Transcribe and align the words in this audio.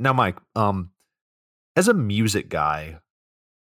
Now, 0.00 0.14
Mike, 0.14 0.38
um, 0.56 0.92
as 1.76 1.86
a 1.86 1.92
music 1.92 2.48
guy, 2.48 3.00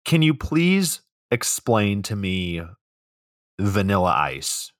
can 0.05 0.21
you 0.21 0.35
please 0.35 1.01
explain 1.31 2.03
to 2.03 2.15
me 2.15 2.61
Vanilla 3.59 4.11
Ice? 4.11 4.71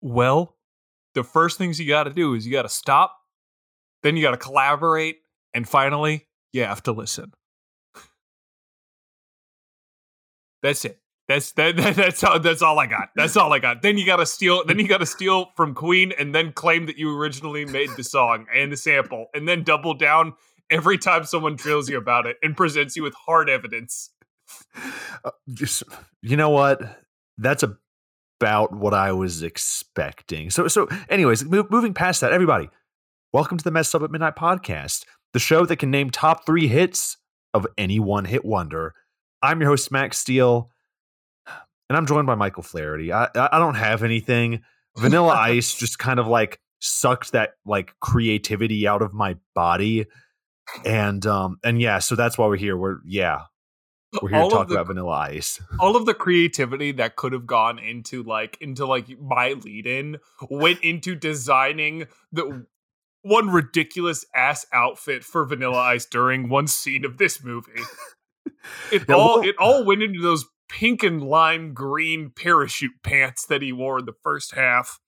Well, 0.00 0.56
the 1.14 1.22
first 1.22 1.56
things 1.56 1.78
you 1.78 1.86
got 1.86 2.04
to 2.04 2.12
do 2.12 2.34
is 2.34 2.44
you 2.44 2.52
got 2.52 2.62
to 2.62 2.68
stop, 2.68 3.16
then 4.02 4.16
you 4.16 4.22
got 4.22 4.32
to 4.32 4.36
collaborate, 4.36 5.18
and 5.54 5.68
finally, 5.68 6.26
you 6.52 6.64
have 6.64 6.82
to 6.82 6.92
listen. 6.92 7.32
That's 10.62 10.84
it. 10.84 11.01
That's 11.28 11.52
that, 11.52 11.76
that, 11.76 11.96
that's 11.96 12.24
all 12.24 12.40
that's 12.40 12.62
all 12.62 12.78
I 12.78 12.86
got. 12.86 13.10
That's 13.14 13.36
all 13.36 13.52
I 13.52 13.58
got. 13.58 13.82
Then 13.82 13.98
you 13.98 14.06
gotta 14.06 14.26
steal 14.26 14.64
then 14.64 14.78
you 14.78 14.88
gotta 14.88 15.06
steal 15.06 15.50
from 15.56 15.74
Queen 15.74 16.12
and 16.18 16.34
then 16.34 16.52
claim 16.52 16.86
that 16.86 16.98
you 16.98 17.16
originally 17.16 17.64
made 17.64 17.90
the 17.96 18.04
song 18.04 18.46
and 18.54 18.72
the 18.72 18.76
sample 18.76 19.26
and 19.34 19.48
then 19.48 19.62
double 19.62 19.94
down 19.94 20.34
every 20.70 20.98
time 20.98 21.24
someone 21.24 21.56
drills 21.56 21.88
you 21.88 21.98
about 21.98 22.26
it 22.26 22.36
and 22.42 22.56
presents 22.56 22.96
you 22.96 23.02
with 23.02 23.14
hard 23.14 23.48
evidence. 23.48 24.10
Uh, 25.24 25.30
just 25.52 25.82
you 26.22 26.36
know 26.36 26.50
what? 26.50 26.80
That's 27.38 27.64
about 28.40 28.72
what 28.74 28.92
I 28.92 29.12
was 29.12 29.42
expecting. 29.42 30.50
So 30.50 30.66
so 30.68 30.88
anyways, 31.08 31.44
mo- 31.44 31.66
moving 31.70 31.94
past 31.94 32.20
that, 32.20 32.32
everybody, 32.32 32.68
welcome 33.32 33.56
to 33.56 33.64
the 33.64 33.70
Messed 33.70 33.94
Up 33.94 34.02
at 34.02 34.10
Midnight 34.10 34.36
podcast, 34.36 35.04
the 35.32 35.38
show 35.38 35.64
that 35.64 35.76
can 35.76 35.90
name 35.90 36.10
top 36.10 36.44
3 36.44 36.66
hits 36.66 37.16
of 37.54 37.66
any 37.78 38.00
one 38.00 38.24
hit 38.24 38.44
wonder. 38.44 38.94
I'm 39.42 39.60
your 39.60 39.70
host 39.70 39.90
Max 39.92 40.18
Steele 40.18 40.71
and 41.92 41.98
I'm 41.98 42.06
joined 42.06 42.26
by 42.26 42.34
Michael 42.34 42.62
Flaherty. 42.62 43.12
I 43.12 43.28
I 43.34 43.58
don't 43.58 43.74
have 43.74 44.02
anything. 44.02 44.62
Vanilla 44.96 45.34
Ice 45.36 45.74
just 45.74 45.98
kind 45.98 46.18
of 46.18 46.26
like 46.26 46.58
sucked 46.80 47.32
that 47.32 47.50
like 47.66 47.92
creativity 48.00 48.88
out 48.88 49.02
of 49.02 49.12
my 49.12 49.36
body, 49.54 50.06
and 50.86 51.26
um 51.26 51.58
and 51.62 51.80
yeah, 51.82 51.98
so 51.98 52.14
that's 52.16 52.38
why 52.38 52.46
we're 52.46 52.56
here. 52.56 52.76
We're 52.78 52.96
yeah, 53.04 53.40
we're 54.22 54.30
here 54.30 54.38
All 54.38 54.48
to 54.48 54.54
talk 54.56 54.68
the- 54.68 54.74
about 54.74 54.86
Vanilla 54.86 55.10
Ice. 55.12 55.60
All 55.78 55.96
of 55.96 56.06
the 56.06 56.14
creativity 56.14 56.92
that 56.92 57.16
could 57.16 57.34
have 57.34 57.46
gone 57.46 57.78
into 57.78 58.22
like 58.22 58.56
into 58.62 58.86
like 58.86 59.06
my 59.20 59.52
lead 59.52 59.86
in 59.86 60.16
went 60.48 60.80
into 60.80 61.14
designing 61.14 62.06
the 62.32 62.64
one 63.24 63.50
ridiculous 63.50 64.24
ass 64.34 64.64
outfit 64.72 65.24
for 65.24 65.44
Vanilla 65.44 65.78
Ice 65.78 66.06
during 66.06 66.48
one 66.48 66.66
scene 66.66 67.04
of 67.04 67.18
this 67.18 67.44
movie. 67.44 67.70
It 68.90 69.04
Yeah, 69.08 69.14
all 69.14 69.40
well- 69.40 69.48
it 69.48 69.56
all 69.58 69.84
went 69.84 70.02
into 70.02 70.20
those 70.22 70.44
pink 70.72 71.02
and 71.02 71.22
lime 71.22 71.74
green 71.74 72.30
parachute 72.34 72.92
pants 73.04 73.44
that 73.46 73.60
he 73.60 73.72
wore 73.72 73.98
in 73.98 74.06
the 74.06 74.14
first 74.24 74.54
half. 74.54 74.98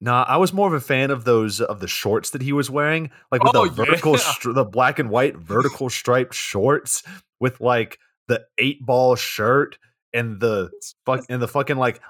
Nah, 0.00 0.24
I 0.26 0.38
was 0.38 0.54
more 0.54 0.66
of 0.66 0.72
a 0.72 0.80
fan 0.80 1.10
of 1.10 1.24
those 1.24 1.60
of 1.60 1.80
the 1.80 1.86
shorts 1.86 2.30
that 2.30 2.40
he 2.40 2.54
was 2.54 2.70
wearing, 2.70 3.10
like 3.30 3.44
with 3.44 3.54
Oh, 3.54 3.66
the 3.66 3.70
vertical, 3.84 4.12
yeah. 4.12 4.18
stri- 4.18 4.54
the 4.54 4.64
black 4.64 4.98
and 4.98 5.10
white 5.10 5.36
vertical 5.36 5.90
striped 5.90 6.32
shorts 6.34 7.02
with 7.38 7.60
like 7.60 7.98
the 8.26 8.42
eight 8.56 8.80
ball 8.84 9.14
shirt 9.14 9.76
and 10.14 10.40
the 10.40 10.70
fuck 11.04 11.22
and 11.28 11.42
the 11.42 11.46
fucking 11.48 11.76
like 11.76 12.00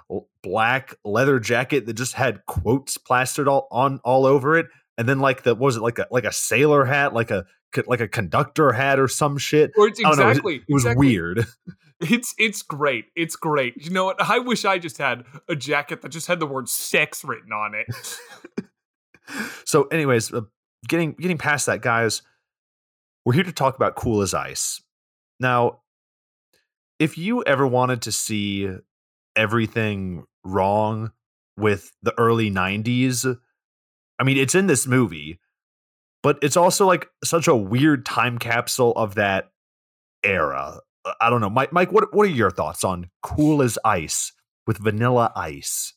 black 0.44 0.94
leather 1.04 1.40
jacket 1.40 1.86
that 1.86 1.94
just 1.94 2.14
had 2.14 2.46
quotes 2.46 2.96
plastered 2.96 3.48
all 3.48 3.66
on 3.72 3.98
all 4.04 4.24
over 4.24 4.56
it, 4.56 4.66
and 4.96 5.08
then 5.08 5.18
like 5.18 5.42
the 5.42 5.54
what 5.56 5.66
was 5.66 5.76
it 5.76 5.82
like 5.82 5.98
a 5.98 6.06
like 6.12 6.24
a 6.24 6.32
sailor 6.32 6.84
hat, 6.84 7.12
like 7.12 7.32
a 7.32 7.44
like 7.88 8.00
a 8.00 8.06
conductor 8.08 8.70
hat 8.70 9.00
or 9.00 9.08
some 9.08 9.36
shit. 9.36 9.72
Or 9.76 9.88
it's 9.88 9.98
don't 10.00 10.16
know, 10.16 10.22
it 10.24 10.26
was- 10.28 10.36
exactly 10.38 10.54
It 10.68 10.72
was 10.72 10.84
exactly. 10.84 11.06
weird. 11.08 11.46
It's 12.00 12.34
it's 12.38 12.62
great. 12.62 13.06
It's 13.14 13.36
great. 13.36 13.74
You 13.76 13.90
know 13.90 14.06
what? 14.06 14.20
I 14.22 14.38
wish 14.38 14.64
I 14.64 14.78
just 14.78 14.96
had 14.96 15.24
a 15.48 15.54
jacket 15.54 16.00
that 16.00 16.08
just 16.08 16.28
had 16.28 16.40
the 16.40 16.46
word 16.46 16.68
sex 16.68 17.24
written 17.24 17.52
on 17.52 17.74
it. 17.74 18.18
so, 19.66 19.84
anyways, 19.84 20.32
uh, 20.32 20.42
getting 20.88 21.12
getting 21.12 21.36
past 21.36 21.66
that, 21.66 21.82
guys, 21.82 22.22
we're 23.24 23.34
here 23.34 23.44
to 23.44 23.52
talk 23.52 23.76
about 23.76 23.96
Cool 23.96 24.22
as 24.22 24.32
Ice. 24.32 24.82
Now, 25.38 25.80
if 26.98 27.18
you 27.18 27.44
ever 27.44 27.66
wanted 27.66 28.02
to 28.02 28.12
see 28.12 28.70
everything 29.36 30.24
wrong 30.42 31.12
with 31.58 31.92
the 32.02 32.18
early 32.18 32.50
'90s, 32.50 33.38
I 34.18 34.24
mean, 34.24 34.38
it's 34.38 34.54
in 34.54 34.68
this 34.68 34.86
movie, 34.86 35.38
but 36.22 36.38
it's 36.40 36.56
also 36.56 36.86
like 36.86 37.10
such 37.22 37.46
a 37.46 37.54
weird 37.54 38.06
time 38.06 38.38
capsule 38.38 38.92
of 38.92 39.16
that 39.16 39.50
era. 40.24 40.80
Uh, 41.04 41.12
I 41.20 41.30
don't 41.30 41.40
know, 41.40 41.50
Mike. 41.50 41.72
Mike, 41.72 41.92
what 41.92 42.14
what 42.14 42.26
are 42.26 42.30
your 42.30 42.50
thoughts 42.50 42.84
on 42.84 43.10
Cool 43.22 43.62
as 43.62 43.78
Ice 43.84 44.32
with 44.66 44.78
Vanilla 44.78 45.32
Ice? 45.36 45.94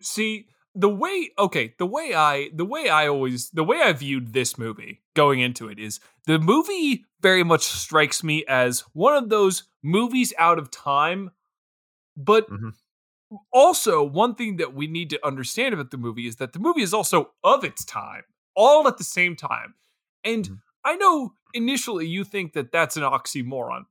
See, 0.00 0.46
the 0.74 0.88
way 0.88 1.30
okay, 1.38 1.74
the 1.78 1.86
way 1.86 2.14
I 2.14 2.50
the 2.54 2.64
way 2.64 2.88
I 2.88 3.08
always 3.08 3.50
the 3.50 3.64
way 3.64 3.80
I 3.80 3.92
viewed 3.92 4.32
this 4.32 4.58
movie 4.58 5.02
going 5.14 5.40
into 5.40 5.68
it 5.68 5.78
is 5.78 6.00
the 6.26 6.38
movie 6.38 7.04
very 7.20 7.44
much 7.44 7.62
strikes 7.62 8.24
me 8.24 8.44
as 8.48 8.80
one 8.92 9.14
of 9.16 9.28
those 9.28 9.64
movies 9.82 10.32
out 10.38 10.58
of 10.58 10.70
time, 10.70 11.30
but 12.16 12.48
Mhm. 12.50 12.72
also 13.52 14.02
one 14.02 14.34
thing 14.34 14.56
that 14.56 14.74
we 14.74 14.86
need 14.86 15.10
to 15.10 15.26
understand 15.26 15.74
about 15.74 15.90
the 15.90 15.96
movie 15.98 16.26
is 16.26 16.36
that 16.36 16.52
the 16.52 16.58
movie 16.58 16.82
is 16.82 16.94
also 16.94 17.32
of 17.44 17.64
its 17.64 17.84
time, 17.84 18.22
all 18.54 18.86
at 18.88 18.98
the 18.98 19.04
same 19.04 19.36
time. 19.36 19.74
And 20.24 20.48
Mhm. 20.48 20.58
I 20.84 20.96
know 20.96 21.34
initially 21.52 22.06
you 22.06 22.24
think 22.24 22.52
that 22.54 22.72
that's 22.72 22.96
an 22.96 23.02
oxymoron, 23.02 23.84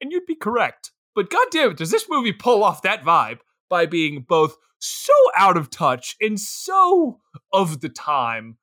and 0.00 0.12
you'd 0.12 0.26
be 0.26 0.34
correct. 0.34 0.92
But 1.14 1.30
goddamn 1.30 1.72
it, 1.72 1.76
does 1.78 1.90
this 1.90 2.06
movie 2.08 2.32
pull 2.32 2.62
off 2.62 2.82
that 2.82 3.02
vibe 3.02 3.40
by 3.68 3.86
being 3.86 4.24
both 4.28 4.56
so 4.78 5.12
out 5.36 5.56
of 5.56 5.70
touch 5.70 6.14
and 6.20 6.38
so 6.38 7.20
of 7.52 7.80
the 7.80 7.88
time 7.88 8.56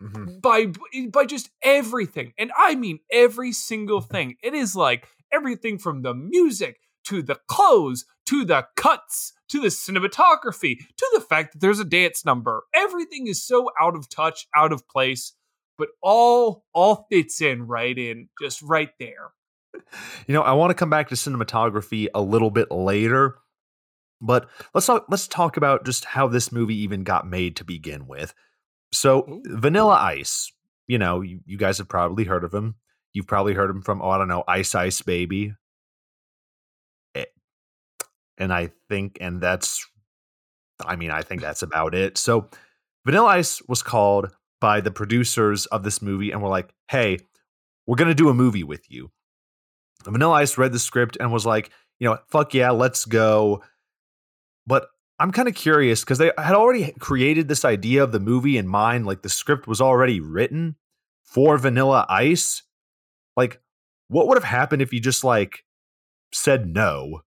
Mhm. 0.00 0.40
by 0.40 0.72
by 1.12 1.26
just 1.26 1.50
everything 1.62 2.32
and 2.38 2.50
i 2.56 2.74
mean 2.74 3.00
every 3.12 3.52
single 3.52 4.00
thing 4.00 4.36
it 4.42 4.54
is 4.54 4.74
like 4.74 5.06
everything 5.30 5.76
from 5.78 6.00
the 6.02 6.14
music 6.14 6.78
to 7.04 7.22
the 7.22 7.38
clothes 7.48 8.06
to 8.26 8.44
the 8.46 8.66
cuts 8.76 9.32
to 9.48 9.60
the 9.60 9.68
cinematography 9.68 10.78
to 10.96 11.06
the 11.12 11.20
fact 11.20 11.52
that 11.52 11.58
there's 11.60 11.80
a 11.80 11.84
dance 11.84 12.24
number 12.24 12.62
everything 12.72 13.26
is 13.26 13.44
so 13.44 13.68
out 13.78 13.94
of 13.94 14.08
touch 14.08 14.46
out 14.56 14.72
of 14.72 14.88
place 14.88 15.34
but 15.76 15.88
all 16.02 16.64
all 16.72 17.06
fits 17.10 17.42
in 17.42 17.66
right 17.66 17.98
in 17.98 18.28
just 18.40 18.62
right 18.62 18.92
there 18.98 19.32
You 20.26 20.34
know, 20.34 20.42
I 20.42 20.52
want 20.52 20.70
to 20.70 20.74
come 20.74 20.90
back 20.90 21.08
to 21.08 21.14
cinematography 21.14 22.08
a 22.14 22.20
little 22.20 22.50
bit 22.50 22.70
later, 22.70 23.36
but 24.20 24.48
let's 24.74 24.86
talk 24.86 25.06
let's 25.08 25.26
talk 25.26 25.56
about 25.56 25.84
just 25.84 26.04
how 26.04 26.28
this 26.28 26.52
movie 26.52 26.76
even 26.76 27.04
got 27.04 27.26
made 27.26 27.56
to 27.56 27.64
begin 27.64 28.06
with. 28.06 28.34
So, 28.92 29.20
Ooh. 29.28 29.42
Vanilla 29.46 29.94
Ice, 29.94 30.52
you 30.88 30.98
know, 30.98 31.20
you, 31.20 31.40
you 31.46 31.56
guys 31.56 31.78
have 31.78 31.88
probably 31.88 32.24
heard 32.24 32.44
of 32.44 32.52
him. 32.52 32.76
You've 33.12 33.26
probably 33.26 33.54
heard 33.54 33.70
him 33.70 33.82
from, 33.82 34.02
oh, 34.02 34.10
I 34.10 34.18
don't 34.18 34.28
know, 34.28 34.44
Ice 34.46 34.74
Ice 34.74 35.02
Baby. 35.02 35.54
Eh, 37.14 37.24
And 38.38 38.52
I 38.52 38.70
think, 38.88 39.18
and 39.20 39.40
that's, 39.40 39.86
I 40.84 40.96
mean, 40.96 41.10
I 41.10 41.22
think 41.22 41.40
that's 41.40 41.62
about 41.62 41.94
it. 41.94 42.18
So, 42.18 42.48
Vanilla 43.06 43.28
Ice 43.28 43.62
was 43.68 43.82
called 43.82 44.30
by 44.60 44.80
the 44.80 44.90
producers 44.90 45.66
of 45.66 45.82
this 45.84 46.02
movie 46.02 46.30
and 46.30 46.42
were 46.42 46.48
like, 46.48 46.72
hey, 46.88 47.18
we're 47.86 47.96
going 47.96 48.08
to 48.08 48.14
do 48.14 48.28
a 48.28 48.34
movie 48.34 48.64
with 48.64 48.90
you. 48.90 49.10
Vanilla 50.04 50.34
Ice 50.34 50.58
read 50.58 50.72
the 50.72 50.78
script 50.78 51.16
and 51.20 51.32
was 51.32 51.46
like, 51.46 51.70
you 51.98 52.08
know, 52.08 52.18
fuck 52.28 52.54
yeah, 52.54 52.70
let's 52.70 53.04
go. 53.04 53.62
But 54.66 54.88
I'm 55.18 55.32
kind 55.32 55.48
of 55.48 55.54
curious 55.54 56.00
because 56.00 56.18
they 56.18 56.32
had 56.38 56.54
already 56.54 56.92
created 56.92 57.48
this 57.48 57.64
idea 57.64 58.02
of 58.02 58.12
the 58.12 58.20
movie 58.20 58.56
in 58.56 58.66
mind. 58.66 59.06
Like 59.06 59.22
the 59.22 59.28
script 59.28 59.66
was 59.66 59.80
already 59.80 60.20
written 60.20 60.76
for 61.24 61.58
Vanilla 61.58 62.06
Ice. 62.08 62.62
Like, 63.36 63.60
what 64.08 64.28
would 64.28 64.36
have 64.36 64.44
happened 64.44 64.82
if 64.82 64.92
you 64.92 65.00
just 65.00 65.24
like 65.24 65.64
said 66.32 66.66
no? 66.66 67.22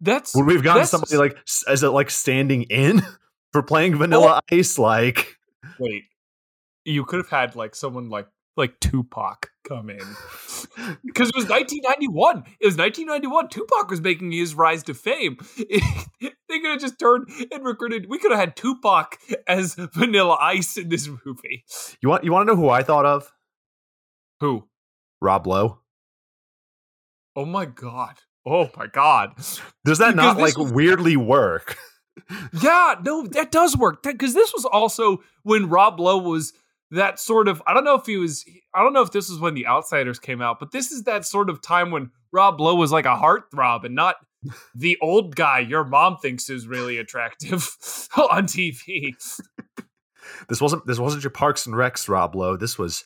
that's 0.00 0.34
Would 0.34 0.46
we 0.46 0.54
have 0.54 0.64
gotten 0.64 0.86
somebody 0.86 1.16
like 1.16 1.38
as 1.68 1.82
a 1.82 1.90
like 1.90 2.10
standing 2.10 2.62
in 2.64 3.02
for 3.52 3.62
playing 3.62 3.96
Vanilla 3.96 4.40
Ice? 4.50 4.78
Like, 4.78 5.36
wait 5.78 6.04
you 6.84 7.04
could 7.04 7.18
have 7.18 7.28
had 7.28 7.56
like 7.56 7.74
someone 7.74 8.08
like 8.08 8.28
like 8.56 8.78
tupac 8.80 9.50
come 9.70 9.88
in 9.90 9.98
because 11.04 11.28
it 11.28 11.36
was 11.36 11.48
1991. 11.48 12.38
It 12.60 12.66
was 12.66 12.76
1991. 12.76 13.48
Tupac 13.48 13.88
was 13.90 14.00
making 14.00 14.32
his 14.32 14.54
rise 14.54 14.82
to 14.84 14.94
fame. 14.94 15.36
they 15.58 16.58
could 16.58 16.70
have 16.70 16.80
just 16.80 16.98
turned 16.98 17.28
and 17.52 17.64
recruited. 17.64 18.06
We 18.08 18.18
could 18.18 18.32
have 18.32 18.40
had 18.40 18.56
Tupac 18.56 19.18
as 19.46 19.74
Vanilla 19.94 20.36
Ice 20.40 20.76
in 20.76 20.88
this 20.88 21.08
movie. 21.24 21.64
you 22.02 22.08
want 22.08 22.24
you 22.24 22.32
want 22.32 22.48
to 22.48 22.54
know 22.54 22.60
who 22.60 22.68
I 22.68 22.82
thought 22.82 23.06
of? 23.06 23.32
Who? 24.40 24.68
Rob 25.20 25.46
Lowe. 25.46 25.78
Oh 27.36 27.44
my 27.44 27.66
god. 27.66 28.16
Oh 28.44 28.70
my 28.76 28.86
god. 28.88 29.36
Does 29.84 29.98
that 29.98 30.14
Because 30.14 30.14
not 30.16 30.38
like 30.38 30.58
was- 30.58 30.72
weirdly 30.72 31.16
work? 31.16 31.76
Yeah, 32.60 32.96
no, 33.04 33.26
that 33.28 33.50
does 33.50 33.76
work. 33.76 34.02
Because 34.02 34.34
this 34.34 34.52
was 34.52 34.64
also 34.64 35.18
when 35.42 35.68
Rob 35.68 35.98
Lowe 36.00 36.18
was 36.18 36.52
that 36.90 37.18
sort 37.20 37.48
of. 37.48 37.62
I 37.66 37.74
don't 37.74 37.84
know 37.84 37.94
if 37.94 38.06
he 38.06 38.16
was. 38.16 38.44
I 38.74 38.82
don't 38.82 38.92
know 38.92 39.02
if 39.02 39.12
this 39.12 39.30
was 39.30 39.38
when 39.38 39.54
The 39.54 39.66
Outsiders 39.66 40.18
came 40.18 40.42
out, 40.42 40.58
but 40.58 40.72
this 40.72 40.90
is 40.90 41.04
that 41.04 41.24
sort 41.24 41.50
of 41.50 41.62
time 41.62 41.90
when 41.90 42.10
Rob 42.32 42.60
Lowe 42.60 42.74
was 42.74 42.92
like 42.92 43.06
a 43.06 43.16
heartthrob 43.16 43.84
and 43.84 43.94
not 43.94 44.16
the 44.74 44.98
old 45.00 45.36
guy 45.36 45.60
your 45.60 45.84
mom 45.84 46.16
thinks 46.16 46.50
is 46.50 46.66
really 46.66 46.98
attractive 46.98 47.76
on 48.16 48.46
TV. 48.46 49.14
this 50.48 50.60
wasn't 50.60 50.86
this 50.86 50.98
wasn't 50.98 51.22
your 51.22 51.30
Parks 51.30 51.66
and 51.66 51.74
Recs, 51.74 52.08
Rob 52.08 52.34
Lowe. 52.34 52.56
This 52.56 52.78
was 52.78 53.04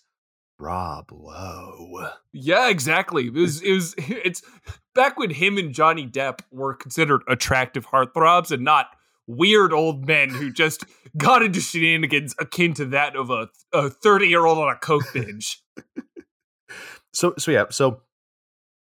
Rob 0.59 1.11
Lowe. 1.13 2.09
Yeah, 2.33 2.69
exactly. 2.69 3.27
It 3.27 3.35
was 3.35 3.61
it 3.63 3.73
was 3.73 3.95
it's 3.99 4.43
back 4.95 5.19
when 5.19 5.31
him 5.31 5.59
and 5.59 5.75
Johnny 5.75 6.07
Depp 6.07 6.41
were 6.51 6.75
considered 6.75 7.23
attractive 7.29 7.87
heartthrobs 7.87 8.51
and 8.51 8.63
not 8.63 8.94
weird 9.27 9.73
old 9.73 10.07
men 10.07 10.29
who 10.31 10.53
just 10.53 10.85
got 11.17 11.43
into 11.43 11.61
shenanigans 11.61 12.35
akin 12.39 12.75
to 12.75 12.85
that 12.87 13.17
of 13.17 13.31
a 13.31 13.49
a 13.73 13.89
30 13.91 14.27
year 14.29 14.45
old 14.47 14.59
on 14.59 14.69
a 14.71 14.77
coke 14.77 15.05
binge. 15.13 15.61
So 17.13 17.35
so 17.39 17.51
yeah, 17.53 17.67
so 17.71 18.01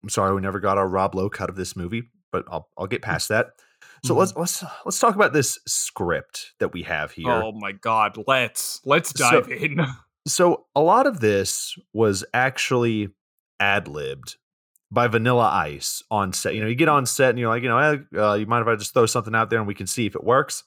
I'm 0.04 0.10
sorry 0.10 0.34
we 0.34 0.42
never 0.42 0.60
got 0.60 0.78
our 0.80 0.88
Rob 0.88 1.14
Lowe 1.14 1.30
cut 1.30 1.50
of 1.50 1.56
this 1.56 1.76
movie, 1.76 2.10
but 2.32 2.44
I'll 2.50 2.70
I'll 2.78 2.88
get 2.88 3.02
past 3.04 3.30
that. 3.30 3.52
So 4.04 4.16
Mhm. 4.16 4.18
let's 4.18 4.36
let's 4.36 4.64
let's 4.84 5.00
talk 5.00 5.14
about 5.16 5.32
this 5.34 5.60
script 5.68 6.54
that 6.60 6.74
we 6.74 6.82
have 6.84 7.12
here. 7.12 7.30
Oh 7.30 7.52
my 7.52 7.72
god, 7.72 8.18
let's 8.28 8.82
let's 8.86 9.12
So- 9.18 9.42
dive 9.42 9.50
in. 9.52 9.86
So 10.28 10.66
a 10.76 10.82
lot 10.82 11.06
of 11.06 11.20
this 11.20 11.76
was 11.94 12.26
actually 12.34 13.10
ad 13.60 13.88
libbed 13.88 14.38
by 14.96 15.08
Vanilla 15.08 15.50
Ice 15.54 16.02
on 16.10 16.34
set. 16.34 16.56
You 16.56 16.62
know, 16.62 16.68
you 16.68 16.74
get 16.74 16.88
on 16.88 17.06
set 17.06 17.30
and 17.32 17.38
you're 17.38 17.50
like, 17.50 17.62
you 17.62 17.70
know, 17.70 17.78
eh, 17.78 17.98
uh, 18.18 18.34
you 18.34 18.48
mind 18.48 18.64
if 18.64 18.68
I 18.68 18.76
just 18.76 18.94
throw 18.94 19.06
something 19.06 19.36
out 19.36 19.52
there 19.52 19.60
and 19.60 19.68
we 19.68 19.76
can 19.76 19.86
see 19.86 20.08
if 20.08 20.16
it 20.16 20.24
works? 20.24 20.64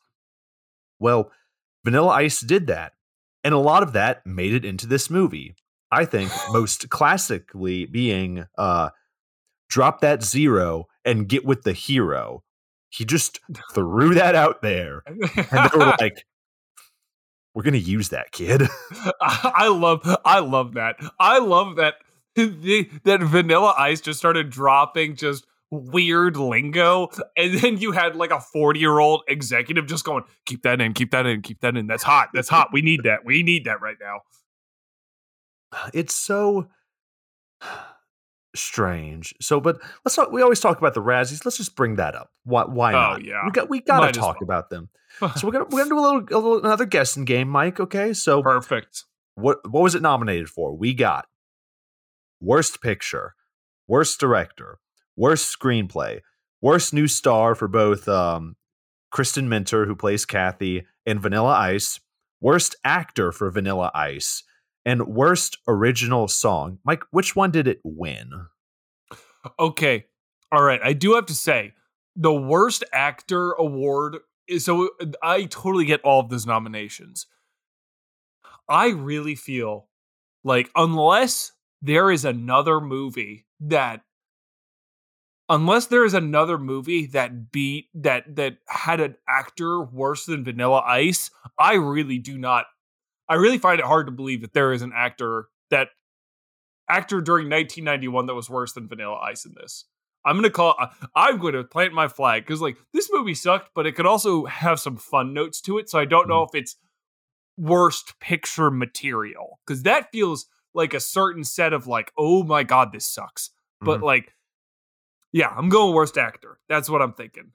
Well, 1.01 1.33
Vanilla 1.85 2.11
Ice 2.11 2.41
did 2.41 2.67
that, 2.69 2.93
and 3.43 3.55
a 3.55 3.59
lot 3.59 3.83
of 3.83 3.95
that 3.95 4.25
made 4.27 4.53
it 4.53 4.65
into 4.65 4.87
this 4.87 5.11
movie. 5.11 5.57
I 5.91 6.05
think 6.05 6.31
most 6.53 6.91
classically 6.91 7.87
being 7.87 8.45
uh, 8.57 8.91
drop 9.69 10.01
that 10.03 10.23
zero 10.23 10.87
and 11.05 11.29
get 11.29 11.45
with 11.45 11.63
the 11.63 11.73
hero. 11.73 12.45
He 12.91 13.05
just 13.05 13.41
threw 13.75 14.15
that 14.15 14.35
out 14.35 14.63
there, 14.63 15.03
and 15.07 15.21
they 15.27 15.79
were 15.79 15.95
like, 16.01 16.25
"We're 17.55 17.63
gonna 17.63 17.79
use 17.79 18.11
that 18.11 18.33
kid." 18.33 18.63
I 19.21 19.69
love 19.69 20.01
I 20.25 20.41
love 20.41 20.75
that. 20.75 20.97
I 21.19 21.39
love 21.39 21.77
that 21.77 21.95
that 23.05 23.19
Vanilla 23.23 23.75
Ice 23.79 24.01
just 24.01 24.19
started 24.19 24.51
dropping 24.51 25.17
just 25.17 25.47
weird 25.71 26.35
lingo 26.39 27.09
and 27.37 27.59
then 27.59 27.77
you 27.77 27.93
had 27.93 28.17
like 28.17 28.31
a 28.31 28.41
40 28.41 28.81
year 28.81 28.99
old 29.01 29.21
executive 29.29 29.87
just 29.87 30.03
going 30.03 30.25
keep 30.47 30.63
that 30.63 30.81
in 30.81 30.95
keep 30.95 31.11
that 31.11 31.27
in 31.27 31.43
keep 31.43 31.61
that 31.61 31.77
in 31.77 31.87
that's 31.87 32.03
hot 32.03 32.31
that's 32.33 32.49
hot 32.49 32.71
we 32.73 32.81
need 32.81 33.03
that 33.03 33.23
we 33.27 33.43
need 33.43 33.67
that 33.67 33.79
right 33.83 33.97
now 34.01 34.21
it's 35.93 36.15
so 36.15 36.67
strange. 38.55 39.35
So, 39.41 39.61
but 39.61 39.79
let's 40.05 40.17
talk. 40.17 40.33
We 40.33 40.43
always 40.43 40.61
talk 40.61 40.79
about 40.79 40.95
the 40.95 41.03
Razzies. 41.03 41.45
Let's 41.45 41.57
just 41.57 41.77
bring 41.77 41.97
that 41.97 42.15
up. 42.15 42.31
Why? 42.45 42.65
Why 42.65 42.93
Oh, 42.93 42.97
not? 42.97 43.25
yeah. 43.25 43.45
we 43.45 43.51
got 43.51 43.69
we 43.69 43.81
got 43.81 44.07
to 44.07 44.19
talk 44.19 44.37
well. 44.37 44.45
about 44.45 44.71
them. 44.71 44.89
So 45.37 45.47
we're 45.47 45.53
gonna 45.53 45.67
we're 45.71 45.85
gonna 45.85 45.89
do 45.91 45.99
a 45.99 46.01
little, 46.01 46.21
a 46.21 46.41
little 46.41 46.59
another 46.65 46.87
guessing 46.87 47.25
game, 47.25 47.49
Mike. 47.49 47.79
Okay, 47.81 48.13
so 48.15 48.43
perfect 48.43 49.05
what 49.35 49.59
what 49.71 49.83
was 49.83 49.95
it 49.95 50.03
nominated 50.03 50.49
for? 50.49 50.75
We 50.77 50.95
got 50.95 51.27
worst 52.41 52.81
picture, 52.81 53.35
worst 53.87 54.21
director, 54.21 54.79
worst 55.17 55.57
screenplay, 55.57 56.21
worst 56.61 56.93
new 56.93 57.07
star 57.09 57.55
for 57.55 57.69
both 57.69 58.09
um, 58.09 58.57
Kristin 59.13 59.49
Minter, 59.49 59.87
who 59.87 59.97
plays 59.97 60.25
Kathy, 60.25 60.87
and 61.07 61.21
Vanilla 61.21 61.55
Ice, 61.55 62.01
worst 62.41 62.77
actor 62.85 63.33
for 63.33 63.51
Vanilla 63.51 63.91
Ice, 63.95 64.45
and 64.85 65.07
worst 65.07 65.59
original 65.67 66.29
song. 66.29 66.79
Mike, 66.85 67.05
which 67.11 67.35
one 67.35 67.51
did 67.51 67.67
it 67.67 67.81
win? 67.83 68.31
okay 69.59 70.05
all 70.53 70.63
right 70.63 70.81
i 70.83 70.93
do 70.93 71.15
have 71.15 71.27
to 71.27 71.35
say 71.35 71.73
the 72.17 72.33
worst 72.33 72.85
actor 72.93 73.53
award 73.53 74.19
is 74.49 74.65
so 74.65 74.91
i 75.23 75.45
totally 75.45 75.85
get 75.85 76.01
all 76.03 76.21
of 76.21 76.29
those 76.29 76.47
nominations 76.47 77.27
i 78.69 78.89
really 78.89 79.35
feel 79.35 79.89
like 80.45 80.71
unless 80.75 81.53
there 81.83 82.11
is 82.11 82.25
another 82.25 82.81
movie 82.81 83.47
that 83.61 84.03
unless 85.49 85.87
there 85.87 86.05
is 86.05 86.15
another 86.15 86.59
movie 86.59 87.07
that 87.07 87.51
beat 87.51 87.87
that 87.95 88.37
that 88.37 88.59
had 88.67 89.01
an 89.01 89.17
actor 89.29 89.83
worse 89.83 90.27
than 90.27 90.45
vanilla 90.45 90.83
ice 90.85 91.31
i 91.59 91.75
really 91.75 92.19
do 92.19 92.37
not 92.37 92.67
i 93.29 93.35
really 93.35 93.59
find 93.59 93.81
it 93.81 93.87
hard 93.87 94.07
to 94.07 94.13
believe 94.13 94.43
that 94.43 94.53
there 94.53 94.73
is 94.73 94.83
an 94.83 94.93
actor 94.95 95.49
that 95.71 95.89
actor 96.89 97.21
during 97.21 97.45
1991 97.45 98.27
that 98.27 98.35
was 98.35 98.51
worse 98.51 98.73
than 98.73 98.89
vanilla 98.89 99.17
ice 99.17 99.45
in 99.45 99.55
this. 99.61 99.85
I'm 100.25 100.37
gonna 100.37 100.51
call 100.51 100.75
i'm 101.15 101.39
going 101.39 101.55
to 101.55 101.65
plant 101.65 101.95
my 101.95 102.09
flag 102.09 102.45
because 102.45 102.61
like 102.61 102.77
this 102.93 103.09
movie 103.11 103.35
sucked 103.35 103.71
but 103.75 103.87
it 103.87 103.93
could 103.93 104.05
also 104.05 104.45
have 104.47 104.81
some 104.81 104.97
fun 104.97 105.33
notes 105.33 105.61
to 105.63 105.79
it 105.79 105.89
so 105.89 105.99
i 105.99 106.05
don't 106.05 106.29
know 106.29 106.45
mm. 106.45 106.49
if 106.49 106.55
it's 106.55 106.77
worst 107.57 108.19
picture 108.21 108.71
material 108.71 109.61
because 109.67 109.85
that 109.85 110.11
feels 110.13 110.47
like 110.75 110.95
a 110.95 111.01
certain 111.01 111.45
set 111.45 111.73
of 111.73 111.87
like 111.87 112.13
oh 112.19 112.43
my 112.43 112.63
god 112.63 112.93
this 112.93 113.07
sucks 113.07 113.51
but 113.81 114.01
Mhm. 114.01 114.05
like 114.05 114.35
yeah 115.33 115.49
i'm 115.49 115.69
going 115.69 115.95
worst 115.95 116.17
actor 116.19 116.59
that's 116.69 116.89
what 116.91 117.03
i'm 117.03 117.13
thinking 117.13 117.53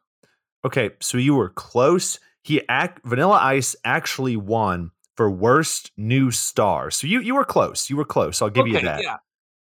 Okay, 0.65 0.91
so 1.01 1.17
you 1.17 1.35
were 1.35 1.49
close. 1.49 2.21
He 2.41 2.61
act 2.69 3.01
Vanilla 3.03 3.37
Ice 3.41 3.75
actually 3.83 4.37
won 4.37 4.91
for 5.17 5.29
worst 5.29 5.91
new 5.97 6.31
star. 6.31 6.89
So 6.89 7.05
you 7.05 7.19
you 7.19 7.35
were 7.35 7.43
close. 7.43 7.89
You 7.89 7.97
were 7.97 8.05
close. 8.05 8.41
I'll 8.41 8.49
give 8.49 8.67
you 8.69 8.79
that. 8.79 9.03
yeah 9.03 9.17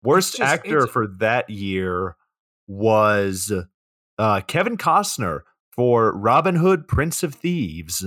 Worst 0.02 0.38
just- 0.38 0.50
actor 0.50 0.86
for 0.86 1.06
that 1.18 1.50
year 1.50 2.16
was 2.66 3.52
uh, 4.18 4.40
Kevin 4.46 4.78
Costner 4.78 5.40
for 5.72 6.10
Robin 6.16 6.56
Hood, 6.56 6.88
Prince 6.88 7.22
of 7.22 7.34
Thieves. 7.34 8.02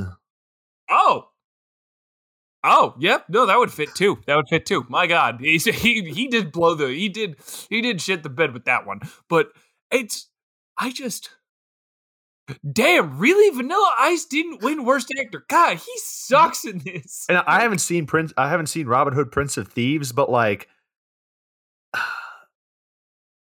Oh. 0.90 1.28
Oh, 2.64 2.96
yep. 3.00 3.26
No, 3.28 3.46
that 3.46 3.58
would 3.58 3.72
fit 3.72 3.96
too. 3.96 4.20
That 4.28 4.36
would 4.36 4.48
fit 4.50 4.66
too. 4.66 4.86
My 4.88 5.08
God. 5.08 5.40
He 5.42 5.58
he 5.58 6.28
did 6.28 6.52
blow 6.52 6.76
the 6.76 6.88
he 6.88 7.10
did 7.10 7.38
he 7.70 7.82
did 7.82 8.02
shit 8.02 8.24
the 8.24 8.30
bed 8.30 8.54
with 8.54 8.66
that 8.66 8.86
one. 8.86 9.00
But 9.28 9.50
it's 9.92 10.30
I 10.78 10.92
just 10.92 11.32
Damn, 12.70 13.18
really? 13.18 13.56
Vanilla 13.56 13.96
Ice 14.00 14.26
didn't 14.26 14.62
win 14.62 14.84
worst 14.84 15.14
actor. 15.20 15.46
God, 15.48 15.78
he 15.78 15.92
sucks 15.98 16.66
in 16.66 16.80
this. 16.80 17.26
And 17.30 17.38
I 17.48 17.62
haven't 17.62 17.80
seen 17.80 18.06
Prince. 18.06 18.34
I 18.38 18.50
haven't 18.50 18.68
seen 18.68 18.88
Robin 18.88 19.14
Hood, 19.14 19.32
Prince 19.32 19.58
of 19.58 19.68
Thieves, 19.68 20.12
but 20.12 20.30
like, 20.30 20.68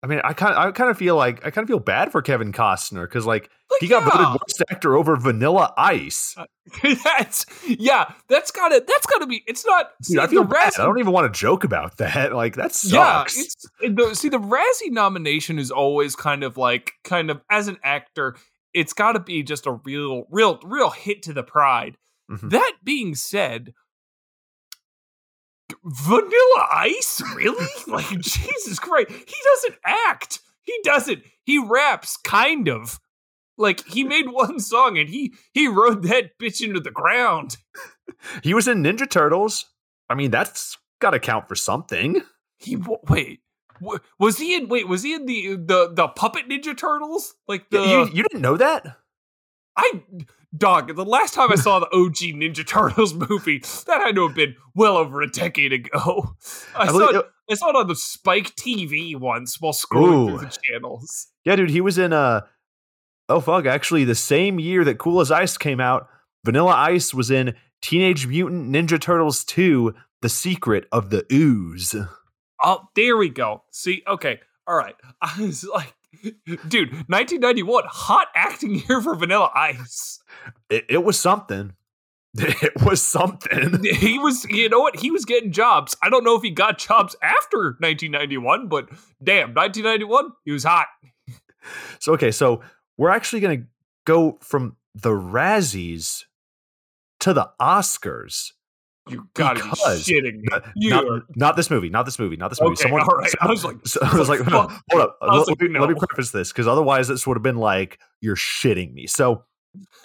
I 0.02 0.06
mean, 0.06 0.20
I 0.24 0.32
kind 0.32 0.52
of, 0.54 0.58
I 0.58 0.70
kind 0.70 0.90
of 0.90 0.96
feel 0.96 1.14
like 1.16 1.44
I 1.44 1.50
kind 1.50 1.62
of 1.62 1.68
feel 1.68 1.78
bad 1.78 2.10
for 2.10 2.22
Kevin 2.22 2.52
Costner 2.52 3.02
because 3.02 3.26
like 3.26 3.50
Like, 3.70 3.80
he 3.80 3.86
got 3.86 4.02
yeah. 4.04 4.10
voted 4.16 4.40
worst 4.40 4.62
actor 4.70 4.96
over 4.96 5.14
Vanilla 5.16 5.74
Ice. 5.76 6.34
that's 7.04 7.44
yeah, 7.68 8.12
that's 8.28 8.50
gotta 8.50 8.82
that's 8.86 9.06
gotta 9.06 9.26
be 9.26 9.42
it's 9.46 9.66
not 9.66 9.90
Dude, 10.02 10.18
I 10.18 10.26
feel 10.26 10.42
the 10.44 10.48
bad. 10.48 10.72
Razzie- 10.72 10.80
I 10.80 10.84
don't 10.86 10.98
even 10.98 11.12
want 11.12 11.32
to 11.32 11.38
joke 11.38 11.64
about 11.64 11.98
that. 11.98 12.32
Like 12.40 12.56
that 12.56 12.70
Yeah, 12.84 13.18
sucks. 13.24 13.38
it's 13.38 13.66
the, 13.80 14.14
see 14.14 14.28
the 14.30 14.38
Razzie 14.38 14.90
nomination 14.90 15.58
is 15.58 15.70
always 15.70 16.16
kind 16.16 16.44
of 16.44 16.56
like 16.56 16.92
kind 17.04 17.30
of 17.30 17.40
as 17.50 17.68
an 17.68 17.76
actor, 17.84 18.36
it's 18.72 18.92
got 18.94 19.12
to 19.12 19.20
be 19.20 19.42
just 19.42 19.66
a 19.66 19.72
real, 19.84 20.24
real, 20.30 20.58
real 20.64 20.90
hit 20.90 21.22
to 21.24 21.32
the 21.34 21.42
pride. 21.42 21.96
Mhm. 22.30 22.50
That 22.50 22.72
being 22.84 23.14
said, 23.14 23.74
Vanilla 25.84 26.68
Ice, 26.72 27.22
really? 27.34 27.66
like 27.86 28.08
Jesus 28.20 28.78
Christ, 28.78 29.10
he 29.10 29.36
doesn't 29.44 29.78
act. 29.84 30.40
He 30.62 30.78
doesn't. 30.84 31.22
He 31.44 31.58
raps, 31.58 32.16
kind 32.18 32.68
of. 32.68 33.00
Like 33.56 33.86
he 33.86 34.04
made 34.04 34.28
one 34.30 34.60
song 34.60 34.98
and 34.98 35.08
he 35.08 35.34
he 35.52 35.68
rode 35.68 36.02
that 36.04 36.38
bitch 36.38 36.60
into 36.62 36.80
the 36.80 36.90
ground. 36.90 37.56
he 38.42 38.54
was 38.54 38.68
in 38.68 38.82
Ninja 38.82 39.08
Turtles. 39.08 39.66
I 40.08 40.14
mean, 40.14 40.30
that's 40.30 40.76
got 41.00 41.10
to 41.10 41.18
count 41.20 41.48
for 41.48 41.54
something. 41.54 42.22
He 42.58 42.76
wait. 43.08 43.40
wa- 43.80 43.98
Was 44.18 44.38
he 44.38 44.54
in? 44.54 44.68
Wait, 44.68 44.86
was 44.88 45.02
he 45.02 45.14
in 45.14 45.26
the 45.26 45.56
the 45.56 45.90
the 45.92 46.08
puppet 46.08 46.48
Ninja 46.48 46.76
Turtles? 46.76 47.34
Like 47.48 47.70
the 47.70 47.80
you, 47.80 48.10
you 48.16 48.22
didn't 48.22 48.42
know 48.42 48.56
that? 48.56 48.96
I 49.80 50.02
dog. 50.56 50.94
The 50.94 51.04
last 51.04 51.34
time 51.34 51.52
I 51.52 51.56
saw 51.56 51.78
the 51.78 51.86
OG 51.86 52.36
Ninja 52.36 52.66
Turtles 52.66 53.14
movie, 53.30 53.58
that 53.86 54.00
had 54.00 54.14
to 54.16 54.26
have 54.26 54.36
been 54.36 54.56
well 54.74 54.96
over 54.96 55.22
a 55.22 55.30
decade 55.30 55.72
ago. 55.72 56.36
I, 56.74 56.82
I 56.82 56.86
saw 56.88 57.08
it, 57.08 57.26
I 57.50 57.54
saw 57.54 57.70
it 57.70 57.76
on 57.76 57.88
the 57.88 57.96
Spike 57.96 58.54
TV 58.56 59.16
once 59.16 59.60
while 59.60 59.72
scrolling 59.72 60.12
Ooh. 60.12 60.38
through 60.38 60.48
the 60.48 60.58
channels. 60.62 61.28
Yeah, 61.44 61.56
dude, 61.56 61.70
he 61.70 61.80
was 61.80 61.98
in 61.98 62.12
uh 62.12 62.42
oh 63.28 63.40
fuck, 63.40 63.66
actually 63.66 64.04
the 64.04 64.14
same 64.14 64.58
year 64.58 64.84
that 64.84 64.98
Cool 64.98 65.20
as 65.20 65.30
Ice 65.30 65.56
came 65.56 65.80
out, 65.80 66.08
Vanilla 66.44 66.72
Ice 66.72 67.14
was 67.14 67.30
in 67.30 67.54
Teenage 67.82 68.26
Mutant 68.26 68.74
Ninja 68.74 69.00
Turtles 69.00 69.44
2: 69.44 69.94
The 70.20 70.28
Secret 70.28 70.86
of 70.92 71.10
the 71.10 71.24
Ooze. 71.32 71.94
Oh, 72.62 72.88
there 72.94 73.16
we 73.16 73.30
go. 73.30 73.62
See, 73.70 74.02
okay, 74.06 74.40
all 74.66 74.76
right. 74.76 74.94
I 75.22 75.40
was 75.40 75.64
like, 75.64 75.94
dude, 76.22 76.92
1991, 77.08 77.84
hot 77.86 78.28
acting 78.34 78.82
year 78.88 79.00
for 79.00 79.14
Vanilla 79.14 79.50
Ice. 79.54 80.20
It, 80.68 80.84
it 80.88 81.04
was 81.04 81.18
something. 81.18 81.74
It 82.34 82.82
was 82.82 83.02
something. 83.02 83.82
He 83.92 84.18
was, 84.18 84.44
you 84.44 84.68
know 84.68 84.78
what? 84.80 85.00
He 85.00 85.10
was 85.10 85.24
getting 85.24 85.50
jobs. 85.50 85.96
I 86.00 86.08
don't 86.08 86.22
know 86.22 86.36
if 86.36 86.42
he 86.42 86.50
got 86.50 86.78
jobs 86.78 87.16
after 87.22 87.76
1991, 87.80 88.68
but 88.68 88.88
damn, 89.22 89.52
1991, 89.52 90.30
he 90.44 90.52
was 90.52 90.62
hot. 90.62 90.86
So 91.98 92.12
okay, 92.14 92.30
so 92.30 92.62
we're 92.96 93.10
actually 93.10 93.40
gonna 93.40 93.64
go 94.06 94.38
from 94.40 94.76
the 94.94 95.10
Razzies 95.10 96.24
to 97.20 97.34
the 97.34 97.50
Oscars. 97.60 98.52
You 99.10 99.28
gotta 99.34 99.62
Because 99.62 100.06
be 100.06 100.14
shitting 100.14 100.36
me. 100.36 100.44
Not, 100.50 100.64
You 100.76 100.90
not, 100.90 101.04
are- 101.06 101.22
not 101.36 101.56
this 101.56 101.70
movie. 101.70 101.88
Not 101.90 102.04
this 102.04 102.18
movie. 102.18 102.36
Not 102.36 102.48
this 102.48 102.60
movie. 102.60 102.72
Okay, 102.72 102.82
Someone, 102.82 103.02
all 103.02 103.16
right. 103.16 103.32
I 103.40 103.48
was 103.48 103.64
like, 103.64 103.76
so- 103.86 104.00
I 104.02 104.16
was 104.18 104.28
like, 104.28 104.40
no, 104.46 104.68
hold 104.90 105.02
up. 105.02 105.18
Let, 105.20 105.48
like, 105.48 105.60
me, 105.60 105.78
let 105.78 105.88
me 105.88 105.94
preface 105.96 106.30
this 106.30 106.52
because 106.52 106.66
otherwise 106.68 107.08
this 107.08 107.26
would 107.26 107.36
have 107.36 107.42
been 107.42 107.56
like 107.58 107.98
you're 108.20 108.36
shitting 108.36 108.92
me. 108.92 109.06
So 109.06 109.44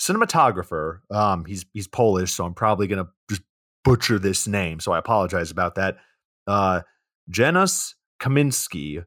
cinematographer, 0.00 1.00
um, 1.10 1.44
he's 1.44 1.64
he's 1.72 1.88
Polish, 1.88 2.32
so 2.32 2.44
I'm 2.44 2.54
probably 2.54 2.86
gonna 2.86 3.08
just 3.30 3.42
butcher 3.84 4.18
this 4.18 4.46
name. 4.46 4.80
So 4.80 4.92
I 4.92 4.98
apologize 4.98 5.50
about 5.50 5.74
that. 5.76 5.96
Uh, 6.46 6.82
Janusz 7.30 7.94
Kaminski. 8.20 9.04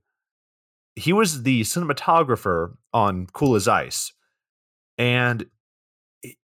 He 0.96 1.14
was 1.14 1.44
the 1.44 1.62
cinematographer 1.62 2.74
on 2.94 3.28
Cool 3.34 3.56
as 3.56 3.68
Ice, 3.68 4.14
and 4.98 5.46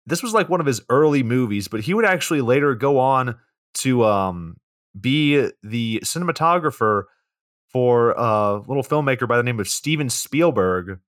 this 0.06 0.23
was 0.23 0.35
like 0.35 0.49
one 0.49 0.61
of 0.61 0.66
his 0.66 0.82
early 0.88 1.23
movies. 1.23 1.68
But 1.68 1.80
he 1.80 1.94
would 1.94 2.04
actually 2.04 2.40
later 2.40 2.75
go 2.75 2.99
on 2.99 3.37
to 3.75 4.04
um, 4.04 4.56
be 4.99 5.49
the 5.62 6.00
cinematographer 6.04 7.04
for 7.73 8.11
a 8.12 8.56
little 8.66 8.82
filmmaker 8.82 9.26
by 9.26 9.37
the 9.37 9.42
name 9.42 9.61
of 9.61 9.68
Steven 9.68 10.11
Spielberg. 10.11 10.99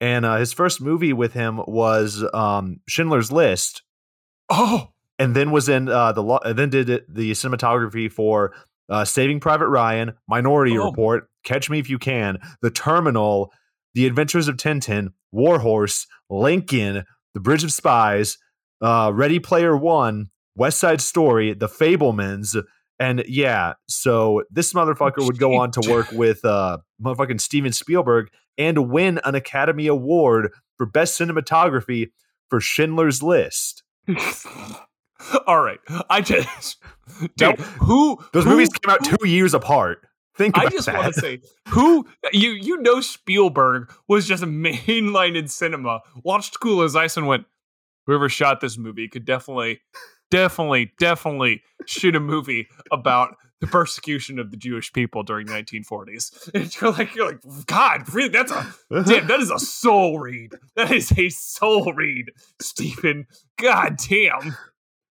And 0.00 0.24
uh, 0.24 0.36
his 0.36 0.52
first 0.52 0.80
movie 0.80 1.12
with 1.12 1.32
him 1.32 1.60
was 1.66 2.24
um, 2.32 2.80
Schindler's 2.86 3.32
List, 3.32 3.82
oh, 4.48 4.90
and 5.18 5.34
then 5.34 5.50
was 5.50 5.68
in 5.68 5.88
uh, 5.88 6.12
the 6.12 6.22
lo- 6.22 6.38
then 6.44 6.70
did 6.70 6.86
the 7.08 7.32
cinematography 7.32 8.10
for 8.12 8.54
uh, 8.88 9.04
Saving 9.04 9.40
Private 9.40 9.66
Ryan, 9.68 10.12
Minority 10.28 10.78
Oh. 10.78 10.86
Report, 10.86 11.28
Catch 11.42 11.68
Me 11.68 11.80
If 11.80 11.90
You 11.90 11.98
Can, 11.98 12.38
The 12.62 12.70
Terminal, 12.70 13.52
The 13.94 14.06
Adventures 14.06 14.46
of 14.46 14.56
Tintin, 14.56 15.08
Warhorse, 15.32 16.06
Lincoln, 16.30 17.04
The 17.38 17.42
Bridge 17.42 17.62
of 17.62 17.70
Spies, 17.72 18.36
uh, 18.82 19.12
Ready 19.14 19.38
Player 19.38 19.76
One, 19.76 20.26
West 20.56 20.78
Side 20.80 21.00
Story, 21.00 21.54
The 21.54 21.68
Fabelmans, 21.68 22.60
and 22.98 23.22
yeah, 23.28 23.74
so 23.86 24.42
this 24.50 24.72
motherfucker 24.72 25.24
would 25.24 25.38
go 25.38 25.54
on 25.54 25.70
to 25.70 25.88
work 25.88 26.10
with 26.10 26.44
uh, 26.44 26.78
motherfucking 27.00 27.40
Steven 27.40 27.70
Spielberg 27.70 28.26
and 28.58 28.90
win 28.90 29.20
an 29.24 29.36
Academy 29.36 29.86
Award 29.86 30.50
for 30.78 30.84
Best 30.86 31.16
Cinematography 31.16 32.08
for 32.50 32.60
Schindler's 32.60 33.22
List. 33.22 33.84
all 35.46 35.62
right. 35.62 35.78
I 36.10 36.20
just, 36.20 36.78
That- 37.36 37.56
dude, 37.56 37.60
who 37.60 38.18
Those 38.32 38.42
who- 38.42 38.50
movies 38.50 38.70
came 38.70 38.92
out 38.92 39.06
who- 39.06 39.16
two 39.16 39.28
years 39.28 39.54
apart. 39.54 40.07
Think 40.38 40.56
I 40.56 40.68
just 40.68 40.90
want 40.90 41.12
to 41.12 41.20
say, 41.20 41.40
who 41.68 42.06
you 42.32 42.50
you 42.50 42.80
know 42.80 43.00
Spielberg 43.00 43.92
was 44.06 44.26
just 44.26 44.42
a 44.42 44.46
mainline 44.46 45.36
in 45.36 45.48
cinema, 45.48 46.00
watched 46.22 46.60
Cool 46.60 46.82
as 46.82 46.94
Ice, 46.94 47.16
and 47.16 47.26
went, 47.26 47.44
whoever 48.06 48.28
shot 48.28 48.60
this 48.60 48.78
movie 48.78 49.08
could 49.08 49.24
definitely, 49.24 49.80
definitely, 50.30 50.92
definitely 51.00 51.62
shoot 51.86 52.14
a 52.14 52.20
movie 52.20 52.68
about 52.92 53.34
the 53.60 53.66
persecution 53.66 54.38
of 54.38 54.52
the 54.52 54.56
Jewish 54.56 54.92
people 54.92 55.24
during 55.24 55.46
the 55.46 55.52
1940s. 55.52 56.50
And 56.54 56.80
you're 56.80 56.92
like, 56.92 57.14
you're 57.16 57.26
like, 57.26 57.66
God, 57.66 58.14
really? 58.14 58.28
That's 58.28 58.52
a 58.52 58.74
damn. 59.04 59.26
That 59.26 59.40
is 59.40 59.50
a 59.50 59.58
soul 59.58 60.20
read. 60.20 60.54
That 60.76 60.92
is 60.92 61.12
a 61.18 61.28
soul 61.30 61.92
read, 61.92 62.30
Steven. 62.60 63.26
God 63.58 63.96
damn. 64.08 64.56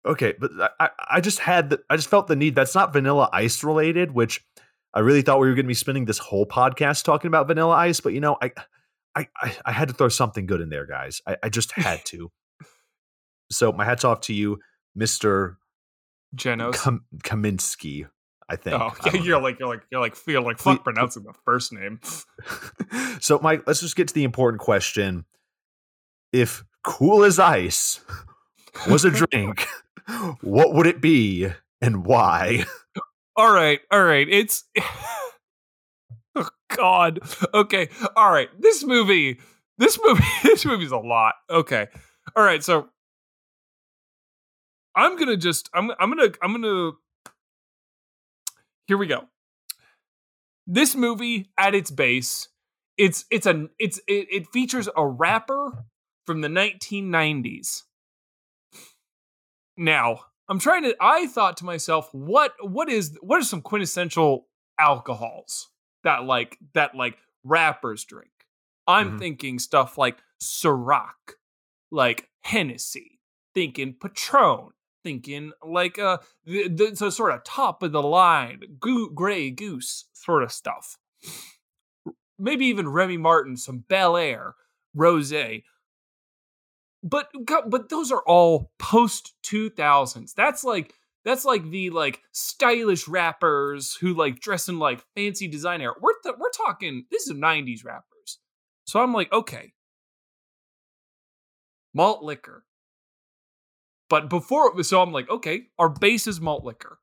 okay, 0.05 0.35
but 0.39 0.51
I, 0.79 0.91
I 1.11 1.21
just 1.23 1.39
had 1.39 1.71
the, 1.71 1.81
I 1.89 1.97
just 1.97 2.09
felt 2.09 2.27
the 2.27 2.37
need. 2.37 2.55
That's 2.55 2.75
not 2.75 2.93
Vanilla 2.93 3.31
Ice 3.33 3.65
related, 3.65 4.13
which 4.13 4.45
I 4.95 5.01
really 5.01 5.23
thought 5.23 5.41
we 5.41 5.49
were 5.49 5.55
going 5.55 5.67
to 5.67 5.69
be 5.69 5.75
spending 5.75 6.05
this 6.05 6.19
whole 6.19 6.47
podcast 6.47 7.05
talking 7.05 7.29
about 7.29 7.49
Vanilla 7.49 7.75
Ice. 7.75 8.01
But 8.01 8.13
you 8.13 8.21
know, 8.21 8.37
I 8.41 8.53
I 9.15 9.29
I, 9.43 9.57
I 9.67 9.73
had 9.73 9.89
to 9.89 9.95
throw 9.95 10.09
something 10.09 10.47
good 10.47 10.61
in 10.61 10.71
there, 10.71 10.87
guys. 10.87 11.21
I, 11.27 11.37
I 11.43 11.49
just 11.49 11.73
had 11.73 12.05
to. 12.07 12.31
so 13.51 13.73
my 13.73 13.85
hats 13.85 14.05
off 14.05 14.21
to 14.23 14.33
you, 14.33 14.61
Mister 14.95 15.59
Genos. 16.37 16.75
Kam- 16.81 17.05
Kaminsky. 17.25 18.07
I 18.49 18.57
think. 18.57 18.79
Oh, 18.81 18.93
yeah, 19.07 19.15
you're 19.15 19.39
know. 19.39 19.45
like 19.45 19.59
you're 19.59 19.69
like 19.69 19.83
you're 19.91 20.01
like 20.01 20.15
feel 20.17 20.43
like 20.43 20.59
fuck 20.59 20.79
Please- 20.79 20.85
pronouncing 20.85 21.25
the 21.25 21.33
first 21.45 21.73
name. 21.73 21.99
so, 23.21 23.39
Mike, 23.43 23.63
let's 23.67 23.81
just 23.81 23.97
get 23.97 24.09
to 24.09 24.15
the 24.15 24.25
important 24.25 24.61
question. 24.61 25.25
If 26.33 26.65
cool 26.83 27.25
as 27.25 27.39
ice 27.39 28.01
was 28.89 29.05
a 29.05 29.11
drink, 29.31 29.67
what 30.43 30.75
would 30.75 30.87
it 30.87 31.01
be 31.01 31.49
and 31.81 32.05
why? 32.05 32.67
All 33.37 33.53
right, 33.53 33.81
all 33.91 34.03
right. 34.03 34.29
It's 34.29 34.65
oh 36.37 36.49
God. 36.77 37.21
Okay, 37.53 37.89
all 38.17 38.31
right. 38.31 38.49
This 38.61 38.85
movie, 38.85 39.41
this 39.79 39.99
movie, 40.05 40.25
this 40.43 40.65
movie's 40.65 40.93
a 40.93 40.99
lot. 40.99 41.35
Okay, 41.51 41.89
all 42.37 42.45
right. 42.45 42.63
So 42.63 42.89
I'm 44.95 45.17
gonna 45.17 45.37
just 45.37 45.69
I'm 45.75 45.91
I'm 45.99 46.11
gonna 46.11 46.33
I'm 46.43 46.53
gonna. 46.53 46.93
Here 48.87 48.99
we 48.99 49.07
go. 49.07 49.25
This 50.67 50.95
movie, 50.95 51.51
at 51.59 51.75
its 51.75 51.91
base, 51.91 52.49
it's 52.97 53.25
it's 53.31 53.47
a 53.47 53.67
it's 53.79 53.99
it, 54.07 54.29
it 54.31 54.47
features 54.53 54.89
a 54.97 55.07
rapper 55.07 55.85
from 56.27 56.41
the 56.41 56.49
1990s. 56.49 57.83
Now, 59.77 60.21
I'm 60.49 60.59
trying 60.59 60.83
to 60.85 60.95
I 61.01 61.27
thought 61.27 61.57
to 61.59 61.65
myself, 61.65 62.09
what 62.13 62.53
what 62.61 62.89
is 62.89 63.17
what 63.23 63.41
are 63.41 63.45
some 63.45 63.63
quintessential 63.63 64.47
alcohols 64.79 65.71
that 66.03 66.25
like 66.25 66.59
that 66.75 66.95
like 66.95 67.17
rappers 67.45 68.05
drink? 68.05 68.31
I'm 68.87 69.13
Mhm. 69.13 69.19
thinking 69.19 69.59
stuff 69.59 69.97
like 69.97 70.19
Ciroc, 70.43 71.37
like 71.91 72.29
Hennessy, 72.43 73.21
thinking 73.55 73.95
Patron, 73.95 74.71
thinking 75.03 75.53
like 75.63 75.99
uh 75.99 76.19
the, 76.45 76.69
the 76.69 76.95
so 76.97 77.09
sort 77.11 77.33
of 77.33 77.43
top 77.45 77.83
of 77.83 77.93
the 77.93 78.03
line, 78.03 78.61
goo, 78.79 79.11
gray 79.11 79.51
goose 79.51 80.05
sort 80.13 80.43
of 80.43 80.53
stuff. 80.53 80.99
Maybe 82.39 82.67
even 82.67 82.89
Remy 82.89 83.17
Martin, 83.17 83.57
some 83.57 83.85
Belaire, 83.89 84.53
Rosé. 84.97 85.63
But 87.05 87.29
but 87.69 87.91
those 87.91 88.11
are 88.11 88.23
all 88.27 88.73
post 88.79 89.35
2000s. 89.45 90.33
That's 90.35 90.65
like 90.65 90.95
that's 91.23 91.45
like 91.45 91.71
the 91.71 91.91
like 91.91 92.23
stylish 92.33 93.07
rappers 93.07 93.95
who 94.01 94.15
like 94.15 94.41
dress 94.41 94.69
in 94.69 94.79
like 94.79 95.05
fancy 95.15 95.47
designer. 95.47 95.95
We're 96.01 96.19
th- 96.23 96.37
we're 96.39 96.51
talking 96.51 97.05
this 97.11 97.27
is 97.27 97.35
90s 97.35 97.85
rappers. 97.85 98.39
So 98.87 99.01
I'm 99.01 99.13
like, 99.13 99.31
okay. 99.33 99.75
Malt 101.93 102.23
liquor. 102.23 102.65
But 104.09 104.31
before 104.31 104.83
so 104.83 105.03
I'm 105.03 105.13
like, 105.13 105.29
okay, 105.29 105.65
our 105.79 105.91
base 105.91 106.27
is 106.27 106.41
malt 106.41 106.65
liquor. 106.65 106.99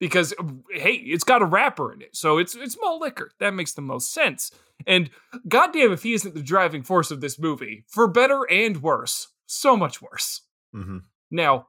Because 0.00 0.34
hey, 0.72 0.94
it's 0.94 1.24
got 1.24 1.42
a 1.42 1.46
wrapper 1.46 1.92
in 1.92 2.02
it. 2.02 2.16
So 2.16 2.38
it's 2.38 2.54
it's 2.54 2.76
malt 2.80 3.00
liquor. 3.00 3.30
That 3.38 3.54
makes 3.54 3.72
the 3.72 3.82
most 3.82 4.12
sense. 4.12 4.50
And 4.86 5.10
goddamn 5.48 5.92
if 5.92 6.02
he 6.02 6.14
isn't 6.14 6.34
the 6.34 6.42
driving 6.42 6.82
force 6.82 7.10
of 7.10 7.20
this 7.20 7.38
movie, 7.38 7.84
for 7.88 8.08
better 8.08 8.42
and 8.50 8.82
worse. 8.82 9.28
So 9.46 9.76
much 9.76 10.02
worse. 10.02 10.42
Mm-hmm. 10.74 10.98
Now, 11.30 11.68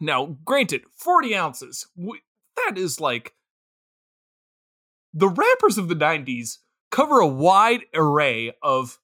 now, 0.00 0.36
granted, 0.44 0.82
40 0.96 1.34
ounces 1.36 1.86
that 1.96 2.78
is 2.78 3.00
like 3.00 3.34
the 5.12 5.28
rappers 5.28 5.78
of 5.78 5.88
the 5.88 5.96
90s 5.96 6.58
cover 6.90 7.20
a 7.20 7.26
wide 7.26 7.84
array 7.94 8.52
of 8.62 8.98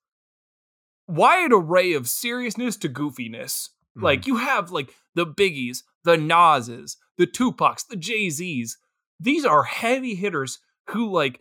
wide 1.07 1.53
array 1.53 1.93
of 1.93 2.09
seriousness 2.09 2.77
to 2.79 2.89
goofiness. 2.89 3.71
Like 3.97 4.27
you 4.27 4.37
have 4.37 4.73
like 4.73 4.93
the 5.15 5.27
Biggies, 5.27 5.85
the 6.05 6.17
Nas's, 6.17 6.97
the 7.19 7.27
Tupacs, 7.27 7.87
the 7.87 7.97
Jay 7.97 8.31
Z's. 8.31 8.79
These 9.19 9.45
are 9.45 9.65
heavy 9.65 10.15
hitters 10.15 10.59
who 10.91 11.11
like 11.11 11.41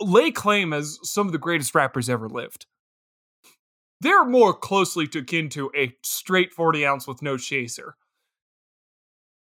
lay 0.00 0.30
claim 0.30 0.72
as 0.72 0.98
some 1.02 1.26
of 1.26 1.32
the 1.32 1.38
greatest 1.38 1.74
rappers 1.74 2.08
ever 2.08 2.28
lived. 2.28 2.66
They're 4.00 4.24
more 4.24 4.54
closely 4.54 5.08
akin 5.12 5.48
to 5.50 5.70
a 5.76 5.94
straight 6.04 6.52
40 6.52 6.86
ounce 6.86 7.08
with 7.08 7.22
no 7.22 7.36
chaser. 7.36 7.96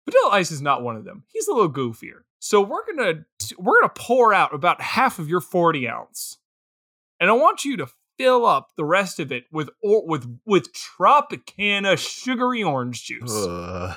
Vanilla 0.04 0.30
Ice 0.34 0.50
is 0.50 0.60
not 0.60 0.82
one 0.82 0.96
of 0.96 1.04
them. 1.04 1.24
He's 1.28 1.48
a 1.48 1.52
little 1.52 1.72
goofier. 1.72 2.22
So 2.38 2.60
we're 2.60 2.84
gonna 2.84 3.24
we're 3.56 3.80
gonna 3.80 3.92
pour 3.96 4.34
out 4.34 4.52
about 4.52 4.80
half 4.80 5.18
of 5.18 5.28
your 5.28 5.40
40 5.40 5.88
ounce, 5.88 6.38
and 7.20 7.30
I 7.30 7.34
want 7.34 7.64
you 7.64 7.76
to 7.78 7.86
fill 8.18 8.44
up 8.46 8.68
the 8.76 8.84
rest 8.84 9.18
of 9.20 9.32
it 9.32 9.44
with 9.52 9.70
or 9.82 10.06
with 10.06 10.26
with 10.44 10.68
Tropicana 10.72 11.96
sugary 11.98 12.62
orange 12.62 13.04
juice. 13.04 13.32
Ugh. 13.34 13.96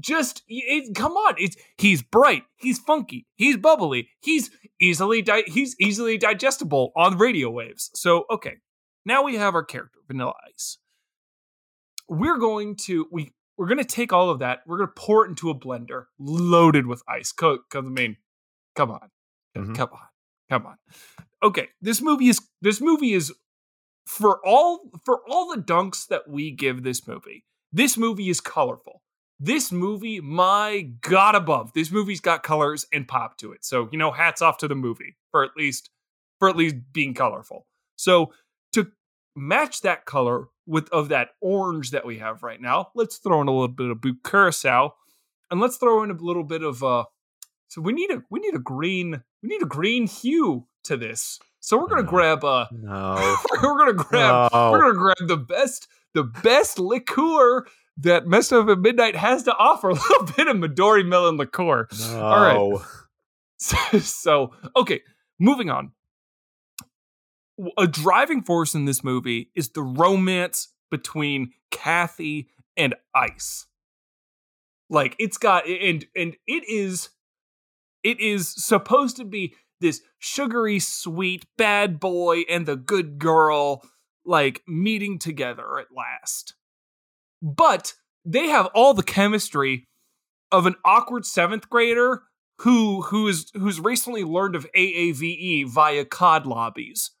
just 0.00 0.42
it, 0.48 0.94
come 0.94 1.12
on 1.12 1.34
it's 1.38 1.56
he's 1.76 2.02
bright 2.02 2.44
he's 2.56 2.78
funky 2.78 3.26
he's 3.36 3.56
bubbly 3.58 4.08
he's 4.20 4.50
easily 4.80 5.20
di- 5.22 5.44
he's 5.46 5.76
easily 5.78 6.16
digestible 6.18 6.92
on 6.96 7.18
radio 7.18 7.50
waves. 7.50 7.90
So 7.94 8.24
okay 8.30 8.54
now 9.04 9.22
we 9.22 9.36
have 9.36 9.54
our 9.54 9.64
character 9.64 9.98
vanilla 10.08 10.32
ice. 10.48 10.78
We're 12.08 12.38
going 12.38 12.76
to 12.86 13.06
we 13.10 13.32
we're 13.58 13.66
going 13.66 13.78
to 13.78 13.84
take 13.84 14.12
all 14.12 14.30
of 14.30 14.38
that 14.40 14.60
we're 14.66 14.78
going 14.78 14.88
to 14.88 14.94
pour 14.96 15.24
it 15.26 15.30
into 15.30 15.50
a 15.50 15.54
blender 15.58 16.04
loaded 16.18 16.86
with 16.86 17.02
ice. 17.08 17.32
Because 17.32 17.58
i 17.74 17.80
mean 17.80 18.16
come 18.74 18.90
on 18.90 19.10
Mhm. 19.56 19.76
come 19.76 19.90
on 19.92 19.98
come 20.50 20.66
on. 20.66 20.76
Okay 21.42 21.68
this 21.82 22.00
movie 22.00 22.28
is 22.28 22.40
this 22.62 22.80
movie 22.80 23.12
is 23.12 23.32
for 24.06 24.40
all 24.44 24.80
for 25.04 25.20
all 25.28 25.54
the 25.54 25.62
dunks 25.62 26.08
that 26.08 26.28
we 26.28 26.50
give 26.50 26.82
this 26.82 27.06
movie 27.06 27.44
This 27.72 27.96
movie 27.96 28.28
is 28.28 28.40
colorful. 28.40 29.02
This 29.40 29.72
movie, 29.72 30.20
my 30.20 30.88
God 31.00 31.34
above, 31.34 31.72
this 31.72 31.90
movie's 31.90 32.20
got 32.20 32.42
colors 32.44 32.86
and 32.92 33.08
pop 33.08 33.38
to 33.38 33.52
it. 33.52 33.64
So, 33.64 33.88
you 33.90 33.98
know, 33.98 34.12
hats 34.12 34.40
off 34.40 34.58
to 34.58 34.68
the 34.68 34.76
movie 34.76 35.16
for 35.30 35.42
at 35.42 35.50
least 35.56 35.90
for 36.38 36.48
at 36.48 36.56
least 36.56 36.76
being 36.92 37.14
colorful. 37.14 37.66
So 37.96 38.32
to 38.72 38.92
match 39.34 39.80
that 39.80 40.04
color 40.04 40.48
with 40.66 40.88
of 40.90 41.08
that 41.08 41.30
orange 41.40 41.90
that 41.90 42.06
we 42.06 42.18
have 42.18 42.42
right 42.42 42.60
now, 42.60 42.90
let's 42.94 43.16
throw 43.16 43.40
in 43.40 43.48
a 43.48 43.52
little 43.52 43.68
bit 43.68 43.90
of 43.90 44.00
blue 44.00 44.16
curacao 44.22 44.94
and 45.50 45.60
let's 45.60 45.76
throw 45.76 46.02
in 46.02 46.10
a 46.10 46.14
little 46.14 46.44
bit 46.44 46.62
of 46.62 46.82
uh 46.84 47.04
so 47.68 47.80
we 47.80 47.92
need 47.92 48.10
a 48.10 48.22
we 48.30 48.38
need 48.38 48.54
a 48.54 48.60
green 48.60 49.22
we 49.42 49.48
need 49.48 49.62
a 49.62 49.66
green 49.66 50.06
hue 50.06 50.66
to 50.84 50.96
this. 50.96 51.40
So 51.62 51.78
we're 51.78 51.86
gonna 51.86 52.02
No. 52.02 52.08
grab 52.08 52.44
uh 52.44 52.66
No. 52.72 53.36
we're 53.62 53.78
gonna 53.78 53.92
grab 53.94 54.52
No. 54.52 54.70
we're 54.72 54.80
gonna 54.80 54.94
grab 54.98 55.16
the 55.28 55.36
best 55.36 55.88
the 56.12 56.24
best 56.24 56.78
liqueur 56.78 57.64
that 57.98 58.26
Messed 58.26 58.52
Up 58.52 58.68
at 58.68 58.78
Midnight 58.78 59.16
has 59.16 59.44
to 59.44 59.54
offer. 59.56 59.90
A 59.90 59.94
little 59.94 60.24
bit 60.36 60.48
of 60.48 60.56
Midori 60.56 61.06
melon 61.06 61.36
liqueur. 61.36 61.86
No. 62.10 62.82
right. 63.60 64.02
so 64.02 64.52
okay, 64.76 65.00
moving 65.38 65.70
on. 65.70 65.92
A 67.78 67.86
driving 67.86 68.42
force 68.42 68.74
in 68.74 68.86
this 68.86 69.04
movie 69.04 69.50
is 69.54 69.68
the 69.70 69.82
romance 69.82 70.68
between 70.90 71.52
Kathy 71.70 72.48
and 72.76 72.94
Ice. 73.14 73.66
Like 74.90 75.14
it's 75.20 75.38
got 75.38 75.66
and 75.68 76.04
and 76.16 76.36
it 76.46 76.64
is 76.68 77.10
it 78.02 78.18
is 78.20 78.48
supposed 78.48 79.16
to 79.18 79.24
be 79.24 79.54
this 79.82 80.00
sugary 80.18 80.78
sweet 80.78 81.44
bad 81.58 82.00
boy 82.00 82.42
and 82.48 82.64
the 82.64 82.76
good 82.76 83.18
girl 83.18 83.84
like 84.24 84.62
meeting 84.66 85.18
together 85.18 85.78
at 85.78 85.88
last. 85.94 86.54
But 87.42 87.94
they 88.24 88.48
have 88.48 88.66
all 88.74 88.94
the 88.94 89.02
chemistry 89.02 89.84
of 90.50 90.66
an 90.66 90.76
awkward 90.84 91.24
7th 91.24 91.68
grader 91.68 92.22
who 92.60 93.02
who 93.02 93.26
is 93.28 93.50
who's 93.54 93.80
recently 93.80 94.24
learned 94.24 94.54
of 94.54 94.66
AAVE 94.76 95.68
via 95.68 96.04
COD 96.04 96.46
lobbies. 96.46 97.10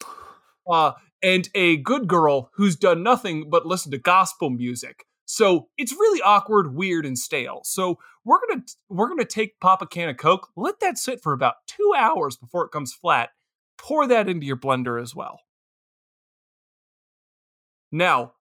Uh 0.70 0.92
and 1.24 1.48
a 1.56 1.76
good 1.78 2.06
girl 2.06 2.50
who's 2.54 2.76
done 2.76 3.02
nothing 3.02 3.50
but 3.50 3.66
listen 3.66 3.90
to 3.90 3.98
gospel 3.98 4.48
music. 4.48 5.06
So 5.32 5.68
it's 5.78 5.92
really 5.92 6.20
awkward, 6.20 6.74
weird, 6.74 7.06
and 7.06 7.18
stale. 7.18 7.62
So 7.64 7.98
we're 8.22 8.38
gonna 8.46 8.64
we're 8.90 9.08
gonna 9.08 9.24
take 9.24 9.58
pop 9.60 9.80
a 9.80 9.86
can 9.86 10.10
of 10.10 10.18
Coke, 10.18 10.50
let 10.56 10.80
that 10.80 10.98
sit 10.98 11.22
for 11.22 11.32
about 11.32 11.54
two 11.66 11.94
hours 11.96 12.36
before 12.36 12.66
it 12.66 12.70
comes 12.70 12.92
flat. 12.92 13.30
Pour 13.78 14.06
that 14.06 14.28
into 14.28 14.44
your 14.44 14.58
blender 14.58 15.00
as 15.00 15.14
well. 15.16 15.40
Now, 17.90 18.34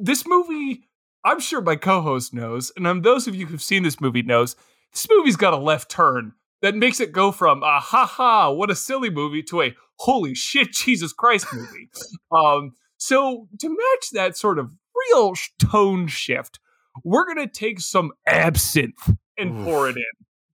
this 0.00 0.26
movie, 0.26 0.88
I'm 1.24 1.38
sure 1.38 1.60
my 1.60 1.76
co-host 1.76 2.34
knows, 2.34 2.72
and 2.76 3.04
those 3.04 3.28
of 3.28 3.36
you 3.36 3.46
who've 3.46 3.62
seen 3.62 3.84
this 3.84 4.00
movie 4.00 4.22
knows, 4.22 4.56
this 4.92 5.06
movie's 5.08 5.36
got 5.36 5.54
a 5.54 5.58
left 5.58 5.88
turn 5.88 6.32
that 6.60 6.74
makes 6.74 6.98
it 6.98 7.12
go 7.12 7.30
from 7.30 7.62
a 7.62 7.78
ha 7.78 8.04
ha, 8.04 8.50
what 8.50 8.72
a 8.72 8.74
silly 8.74 9.10
movie 9.10 9.44
to 9.44 9.62
a 9.62 9.76
holy 10.00 10.34
shit, 10.34 10.72
Jesus 10.72 11.12
Christ 11.12 11.46
movie. 11.54 11.88
um, 12.32 12.72
so 12.96 13.46
to 13.60 13.68
match 13.68 14.10
that 14.12 14.36
sort 14.36 14.58
of 14.58 14.72
real 15.10 15.34
tone 15.58 16.06
shift, 16.06 16.58
we're 17.04 17.26
gonna 17.26 17.48
take 17.48 17.80
some 17.80 18.12
absinthe 18.26 19.16
and 19.36 19.58
Oof. 19.58 19.64
pour 19.64 19.88
it 19.88 19.96
in 19.96 20.04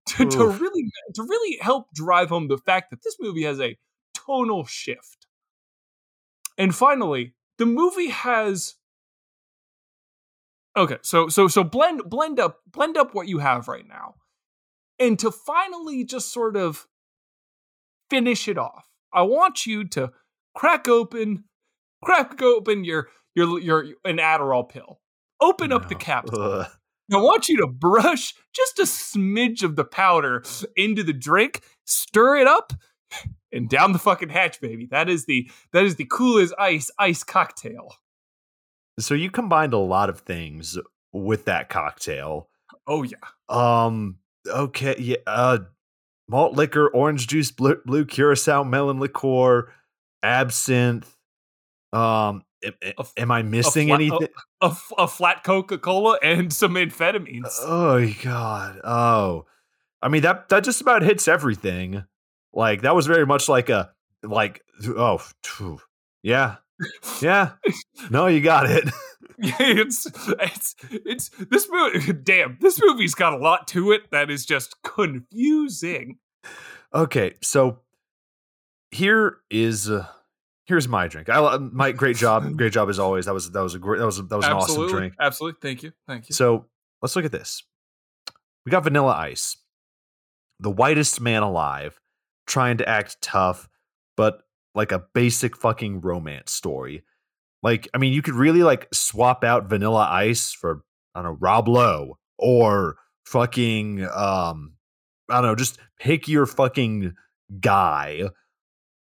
to, 0.05 0.25
to 0.29 0.47
really 0.47 0.91
to 1.15 1.23
really 1.23 1.57
help 1.61 1.91
drive 1.93 2.29
home 2.29 2.47
the 2.47 2.57
fact 2.57 2.91
that 2.91 3.03
this 3.03 3.15
movie 3.19 3.43
has 3.43 3.59
a 3.59 3.77
tonal 4.13 4.65
shift. 4.65 5.27
And 6.57 6.73
finally, 6.73 7.33
the 7.57 7.65
movie 7.65 8.09
has 8.09 8.75
Okay, 10.77 10.97
so 11.01 11.29
so 11.29 11.47
so 11.47 11.63
blend 11.63 12.01
blend 12.05 12.39
up 12.39 12.59
blend 12.67 12.97
up 12.97 13.15
what 13.15 13.27
you 13.27 13.39
have 13.39 13.67
right 13.67 13.87
now. 13.87 14.15
And 14.99 15.17
to 15.19 15.31
finally 15.31 16.03
just 16.03 16.31
sort 16.31 16.55
of 16.55 16.87
finish 18.09 18.47
it 18.47 18.57
off, 18.57 18.87
I 19.13 19.23
want 19.23 19.65
you 19.65 19.85
to 19.89 20.11
crack 20.53 20.87
open 20.87 21.45
crack 22.03 22.41
open 22.41 22.83
your 22.83 23.07
your 23.35 23.59
your 23.59 23.85
an 24.03 24.17
Adderall 24.17 24.67
pill. 24.67 24.99
Open 25.41 25.71
up 25.71 25.89
the 25.89 25.95
No. 25.95 25.99
cap. 25.99 26.25
Ugh. 26.33 26.65
I 27.13 27.17
want 27.17 27.49
you 27.49 27.57
to 27.57 27.67
brush 27.67 28.33
just 28.53 28.79
a 28.79 28.83
smidge 28.83 29.61
of 29.61 29.75
the 29.75 29.83
powder 29.85 30.43
into 30.75 31.03
the 31.03 31.13
drink, 31.13 31.61
stir 31.85 32.37
it 32.37 32.47
up, 32.47 32.73
and 33.51 33.69
down 33.69 33.91
the 33.91 33.99
fucking 33.99 34.29
hatch, 34.29 34.59
baby. 34.59 34.87
That 34.89 35.07
is 35.09 35.25
the 35.25 35.49
that 35.71 35.83
is 35.83 35.97
the 35.97 36.05
cool 36.09 36.39
as 36.39 36.53
ice 36.57 36.89
ice 36.97 37.23
cocktail. 37.23 37.95
So 38.99 39.13
you 39.13 39.29
combined 39.29 39.73
a 39.73 39.77
lot 39.77 40.09
of 40.09 40.21
things 40.21 40.77
with 41.13 41.45
that 41.45 41.69
cocktail. 41.69 42.49
Oh 42.87 43.03
yeah. 43.03 43.17
Um. 43.49 44.17
Okay. 44.47 44.95
Yeah. 44.97 45.17
Uh. 45.27 45.59
Malt 46.27 46.53
liquor, 46.55 46.87
orange 46.87 47.27
juice, 47.27 47.51
blue, 47.51 47.79
blue 47.85 48.03
curacao, 48.03 48.63
melon 48.63 48.99
liqueur, 48.99 49.71
absinthe. 50.23 51.15
Um. 51.93 52.43
Am, 52.65 52.73
f- 52.99 53.13
am 53.17 53.31
I 53.31 53.41
missing 53.43 53.87
flat- 53.89 53.95
anything? 54.01 54.27
A, 54.61 54.65
f- 54.67 54.91
a 54.97 55.07
flat 55.07 55.43
Coca 55.43 55.77
Cola 55.77 56.17
and 56.23 56.51
some 56.51 56.73
amphetamines. 56.73 57.53
Oh 57.61 58.11
God. 58.23 58.79
Oh. 58.83 59.45
I 60.01 60.07
mean 60.07 60.23
that 60.23 60.49
that 60.49 60.63
just 60.63 60.81
about 60.81 61.01
hits 61.01 61.27
everything. 61.27 62.03
Like 62.53 62.81
that 62.81 62.95
was 62.95 63.07
very 63.07 63.25
much 63.25 63.47
like 63.49 63.69
a 63.69 63.91
like 64.23 64.61
oh 64.87 65.21
phew. 65.43 65.79
yeah. 66.23 66.55
Yeah. 67.21 67.51
No, 68.09 68.27
you 68.27 68.41
got 68.41 68.69
it. 68.69 68.89
It's 69.37 70.07
it's 70.39 70.75
it's 70.91 71.29
this 71.29 71.67
movie. 71.69 72.13
Damn, 72.23 72.57
this 72.61 72.79
movie's 72.81 73.13
got 73.15 73.33
a 73.33 73.37
lot 73.37 73.67
to 73.67 73.91
it 73.91 74.09
that 74.11 74.29
is 74.31 74.45
just 74.45 74.81
confusing. 74.81 76.19
Okay, 76.93 77.33
so 77.41 77.79
here 78.91 79.39
is 79.51 79.89
uh, 79.89 80.07
here's 80.65 80.87
my 80.87 81.07
drink. 81.07 81.29
I 81.29 81.57
my 81.57 81.91
great 81.93 82.17
job, 82.17 82.57
great 82.57 82.73
job 82.73 82.89
as 82.89 82.99
always. 82.99 83.25
That 83.25 83.33
was 83.33 83.51
that 83.51 83.61
was 83.61 83.75
a 83.75 83.79
great 83.79 83.99
that 83.99 84.05
was 84.05 84.17
that 84.17 84.35
was 84.35 84.45
an 84.45 84.53
absolutely, 84.53 84.85
awesome 84.85 84.97
drink. 84.97 85.13
absolutely. 85.19 85.59
Thank 85.61 85.83
you, 85.83 85.91
thank 86.07 86.29
you. 86.29 86.33
So 86.33 86.65
let's 87.01 87.15
look 87.15 87.25
at 87.25 87.31
this. 87.31 87.63
We 88.65 88.71
got 88.71 88.83
Vanilla 88.83 89.13
Ice, 89.13 89.57
the 90.59 90.71
whitest 90.71 91.21
man 91.21 91.43
alive, 91.43 91.99
trying 92.47 92.77
to 92.77 92.89
act 92.89 93.21
tough, 93.21 93.69
but 94.17 94.41
like 94.73 94.91
a 94.91 95.03
basic 95.13 95.55
fucking 95.55 96.01
romance 96.01 96.51
story. 96.51 97.03
Like, 97.63 97.87
I 97.93 97.97
mean, 97.97 98.13
you 98.13 98.21
could 98.21 98.35
really 98.35 98.63
like 98.63 98.87
swap 98.93 99.43
out 99.43 99.69
Vanilla 99.69 100.07
Ice 100.09 100.51
for 100.51 100.83
I 101.13 101.21
don't 101.21 101.31
know 101.31 101.37
Rob 101.39 101.67
Lowe 101.67 102.17
or 102.37 102.97
fucking 103.25 104.07
um 104.13 104.73
I 105.29 105.35
don't 105.35 105.45
know, 105.45 105.55
just 105.55 105.79
pick 105.99 106.27
your 106.27 106.45
fucking 106.45 107.13
guy, 107.59 108.29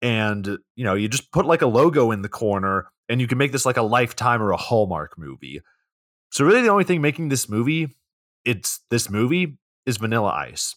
and 0.04 0.60
you 0.76 0.84
know 0.84 0.94
you 0.94 1.08
just 1.08 1.32
put 1.32 1.48
like 1.48 1.64
a 1.64 1.68
logo 1.68 2.12
in 2.12 2.22
the 2.22 2.30
corner, 2.30 2.88
and 3.10 3.20
you 3.20 3.28
can 3.28 3.40
make 3.40 3.52
this 3.52 3.66
like 3.66 3.78
a 3.78 3.82
Lifetime 3.82 4.44
or 4.44 4.52
a 4.52 4.58
Hallmark 4.58 5.18
movie. 5.18 5.62
So 6.32 6.46
really, 6.46 6.62
the 6.62 6.70
only 6.70 6.84
thing 6.84 7.02
making 7.02 7.30
this 7.30 7.50
movie, 7.50 7.96
it's 8.46 8.82
this 8.92 9.10
movie 9.10 9.58
is 9.86 9.98
Vanilla 9.98 10.30
Ice. 10.30 10.76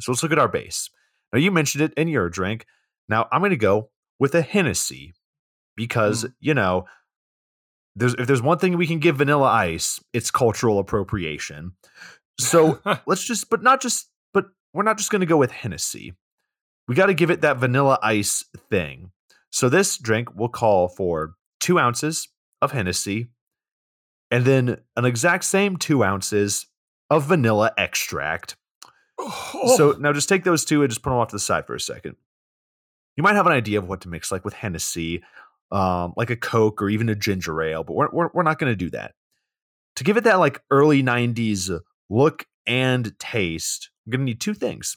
So 0.00 0.10
let's 0.10 0.22
look 0.22 0.32
at 0.32 0.38
our 0.38 0.48
base. 0.48 0.90
Now 1.32 1.38
you 1.38 1.52
mentioned 1.52 1.84
it 1.84 1.92
in 1.94 2.08
your 2.08 2.28
drink. 2.28 2.66
Now 3.08 3.28
I'm 3.30 3.40
going 3.40 3.50
to 3.50 3.56
go 3.56 3.90
with 4.18 4.34
a 4.34 4.42
Hennessy 4.42 5.14
because 5.76 6.24
mm. 6.24 6.32
you 6.40 6.54
know 6.54 6.86
there's 7.94 8.14
if 8.14 8.26
there's 8.26 8.42
one 8.42 8.58
thing 8.58 8.76
we 8.76 8.86
can 8.86 8.98
give 8.98 9.16
Vanilla 9.16 9.48
Ice, 9.48 10.00
it's 10.12 10.30
cultural 10.30 10.78
appropriation. 10.78 11.72
So 12.40 12.80
let's 13.06 13.24
just, 13.24 13.50
but 13.50 13.62
not 13.62 13.80
just, 13.80 14.08
but 14.32 14.46
we're 14.72 14.82
not 14.82 14.98
just 14.98 15.10
going 15.10 15.20
to 15.20 15.26
go 15.26 15.36
with 15.36 15.52
Hennessy. 15.52 16.14
We 16.86 16.94
got 16.94 17.06
to 17.06 17.14
give 17.14 17.30
it 17.30 17.40
that 17.40 17.58
Vanilla 17.58 17.98
Ice 18.02 18.44
thing. 18.70 19.10
So 19.50 19.68
this 19.68 19.98
drink 19.98 20.34
will 20.34 20.48
call 20.48 20.88
for 20.88 21.34
two 21.60 21.78
ounces 21.78 22.28
of 22.60 22.72
Hennessy 22.72 23.28
and 24.30 24.44
then 24.44 24.78
an 24.96 25.04
exact 25.04 25.44
same 25.44 25.76
two 25.76 26.02
ounces 26.02 26.66
of 27.08 27.24
vanilla 27.24 27.72
extract. 27.78 28.56
Oh, 29.18 29.74
So 29.76 29.92
now 29.92 30.12
just 30.12 30.28
take 30.28 30.42
those 30.42 30.64
two 30.64 30.82
and 30.82 30.90
just 30.90 31.02
put 31.02 31.10
them 31.10 31.18
off 31.18 31.28
to 31.28 31.36
the 31.36 31.40
side 31.40 31.66
for 31.66 31.74
a 31.74 31.80
second. 31.80 32.16
You 33.16 33.22
might 33.22 33.36
have 33.36 33.46
an 33.46 33.52
idea 33.52 33.78
of 33.78 33.86
what 33.86 34.00
to 34.00 34.08
mix, 34.08 34.32
like 34.32 34.44
with 34.44 34.54
Hennessy, 34.54 35.22
um, 35.70 36.14
like 36.16 36.30
a 36.30 36.36
Coke 36.36 36.82
or 36.82 36.88
even 36.88 37.08
a 37.08 37.14
ginger 37.14 37.62
ale, 37.62 37.84
but 37.84 37.94
we're, 37.94 38.10
we're, 38.12 38.30
we're 38.34 38.42
not 38.42 38.58
going 38.58 38.72
to 38.72 38.76
do 38.76 38.90
that. 38.90 39.14
To 39.96 40.04
give 40.04 40.16
it 40.16 40.24
that 40.24 40.40
like 40.40 40.60
early 40.70 41.02
90s 41.02 41.78
look 42.10 42.44
and 42.66 43.16
taste, 43.20 43.90
we're 44.04 44.12
going 44.16 44.22
to 44.22 44.24
need 44.24 44.40
two 44.40 44.54
things 44.54 44.96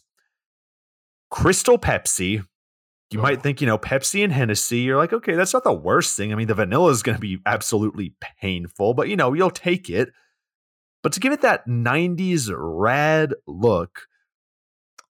Crystal 1.29 1.77
Pepsi. 1.77 2.45
You 3.11 3.19
Oh. 3.19 3.21
might 3.21 3.41
think, 3.41 3.61
you 3.61 3.67
know, 3.67 3.77
Pepsi 3.77 4.23
and 4.23 4.33
Hennessy. 4.33 4.79
You're 4.79 4.97
like, 4.97 5.13
okay, 5.13 5.35
that's 5.35 5.53
not 5.53 5.63
the 5.63 5.71
worst 5.73 6.17
thing. 6.17 6.31
I 6.31 6.35
mean, 6.35 6.47
the 6.47 6.53
vanilla 6.53 6.91
is 6.91 7.03
going 7.03 7.15
to 7.15 7.21
be 7.21 7.39
absolutely 7.45 8.13
painful, 8.41 8.93
but 8.93 9.07
you 9.09 9.15
know, 9.15 9.33
you'll 9.33 9.49
take 9.51 9.89
it. 9.89 10.09
But 11.03 11.13
to 11.13 11.19
give 11.19 11.31
it 11.31 11.41
that 11.41 11.67
90s 11.67 12.51
rad 12.53 13.33
look, 13.45 14.07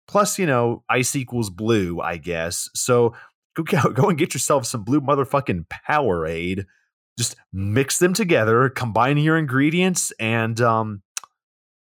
plus, 0.09 0.39
you 0.39 0.47
know, 0.47 0.83
ice 0.89 1.15
equals 1.15 1.51
blue, 1.51 2.01
I 2.01 2.17
guess. 2.17 2.69
So 2.75 3.15
go, 3.55 3.63
go 3.93 4.09
and 4.09 4.19
get 4.19 4.35
yourself 4.35 4.67
some 4.67 4.83
blue 4.83 5.01
motherfucking 5.01 5.67
Powerade. 5.89 6.65
just 7.17 7.37
mix 7.53 7.99
them 8.01 8.13
together, 8.13 8.69
combine 8.71 9.19
your 9.19 9.39
ingredients, 9.39 10.13
and 10.19 10.61
um, 10.61 11.03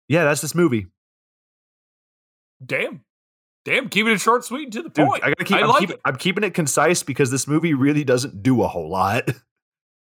yeah, 0.07 0.23
that's 0.23 0.41
this 0.41 0.55
movie. 0.55 0.87
Damn. 2.65 3.03
Damn, 3.63 3.89
keeping 3.89 4.13
it 4.13 4.19
short, 4.19 4.43
sweet, 4.43 4.63
and 4.63 4.73
to 4.73 4.81
the 4.83 4.89
Dude, 4.89 5.07
point. 5.07 5.23
I 5.23 5.29
gotta 5.29 5.43
keep. 5.43 5.57
I 5.57 5.61
I'm, 5.61 5.69
like 5.69 5.79
keeping 5.81 5.95
it. 5.95 6.01
I'm 6.03 6.15
keeping 6.15 6.43
it 6.43 6.53
concise 6.53 7.03
because 7.03 7.29
this 7.29 7.47
movie 7.47 7.73
really 7.73 8.03
doesn't 8.03 8.41
do 8.41 8.63
a 8.63 8.67
whole 8.67 8.89
lot. 8.89 9.29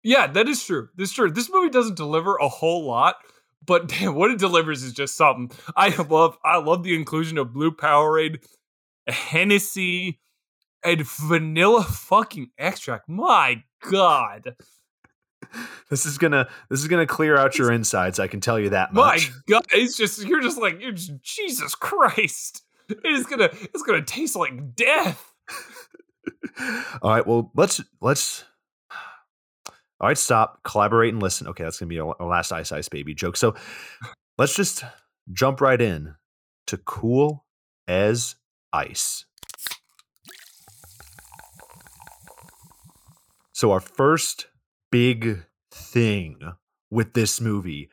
Yeah, 0.04 0.26
that 0.26 0.48
is 0.48 0.64
true. 0.64 0.88
That's 0.96 1.12
true. 1.12 1.30
This 1.30 1.48
movie 1.48 1.70
doesn't 1.70 1.96
deliver 1.96 2.36
a 2.36 2.48
whole 2.48 2.84
lot, 2.84 3.16
but 3.64 3.88
damn, 4.00 4.14
what 4.14 4.30
it 4.30 4.38
delivers 4.38 4.82
is 4.82 4.92
just 4.92 5.16
something. 5.16 5.56
I 5.76 5.88
love 6.08 6.36
I 6.44 6.58
love 6.58 6.82
the 6.82 6.94
inclusion 6.94 7.38
of 7.38 7.52
blue 7.52 7.70
Powerade, 7.70 8.44
Hennessy, 9.06 10.20
and 10.84 11.06
vanilla 11.06 11.84
fucking 11.84 12.50
extract. 12.58 13.08
My 13.08 13.62
god. 13.90 14.56
this 15.90 16.06
is 16.06 16.18
gonna 16.18 16.48
this 16.68 16.80
is 16.80 16.88
gonna 16.88 17.06
clear 17.06 17.36
out 17.36 17.58
your 17.58 17.70
insides. 17.70 18.18
I 18.18 18.26
can 18.26 18.40
tell 18.40 18.58
you 18.58 18.70
that 18.70 18.92
much. 18.92 19.30
My 19.30 19.36
god. 19.48 19.66
It's 19.72 19.96
just 19.96 20.24
you're 20.24 20.42
just 20.42 20.58
like 20.58 20.80
you're 20.80 20.92
just, 20.92 21.12
Jesus 21.22 21.74
Christ. 21.74 22.61
It 22.88 23.12
is 23.12 23.26
gonna 23.26 23.48
it's 23.52 23.82
gonna 23.82 24.04
taste 24.04 24.36
like 24.36 24.74
death. 24.74 25.32
All 27.02 27.10
right, 27.10 27.26
well 27.26 27.50
let's 27.54 27.80
let's. 28.00 28.44
All 30.00 30.08
right, 30.08 30.18
stop, 30.18 30.62
collaborate, 30.64 31.12
and 31.12 31.22
listen. 31.22 31.46
Okay, 31.46 31.64
that's 31.64 31.78
gonna 31.78 31.88
be 31.88 32.00
our 32.00 32.14
our 32.20 32.28
last 32.28 32.52
Ice 32.52 32.72
Ice 32.72 32.88
Baby 32.88 33.14
joke. 33.14 33.36
So 33.36 33.54
let's 34.38 34.54
just 34.54 34.84
jump 35.32 35.60
right 35.60 35.80
in 35.80 36.14
to 36.66 36.76
cool 36.76 37.44
as 37.88 38.36
ice. 38.72 39.24
So 43.52 43.70
our 43.70 43.80
first 43.80 44.48
big 44.90 45.44
thing 45.70 46.36
with 46.90 47.14
this 47.14 47.40
movie 47.40 47.90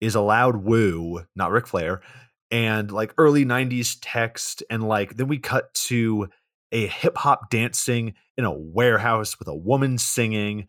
is 0.00 0.14
a 0.14 0.20
loud 0.20 0.56
woo, 0.56 1.24
not 1.34 1.50
Ric 1.50 1.66
Flair, 1.66 2.02
and 2.50 2.90
like 2.90 3.14
early 3.18 3.44
90s 3.44 3.96
text, 4.00 4.62
and 4.70 4.86
like 4.86 5.16
then 5.16 5.28
we 5.28 5.38
cut 5.38 5.72
to 5.74 6.28
a 6.72 6.86
hip 6.86 7.16
hop 7.16 7.50
dancing 7.50 8.14
in 8.36 8.44
a 8.44 8.52
warehouse 8.52 9.38
with 9.38 9.48
a 9.48 9.54
woman 9.54 9.98
singing. 9.98 10.68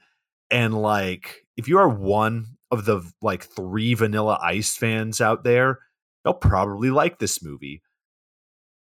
And 0.52 0.74
like, 0.74 1.46
if 1.58 1.68
you 1.68 1.78
are 1.78 1.90
one 1.90 2.58
of 2.72 2.86
the 2.86 3.02
like 3.22 3.44
three 3.44 3.94
Vanilla 3.94 4.40
Ice 4.42 4.76
fans 4.76 5.22
out 5.22 5.44
there, 5.44 5.80
you'll 6.26 6.34
probably 6.34 6.90
like 6.90 7.20
this 7.20 7.44
movie 7.44 7.82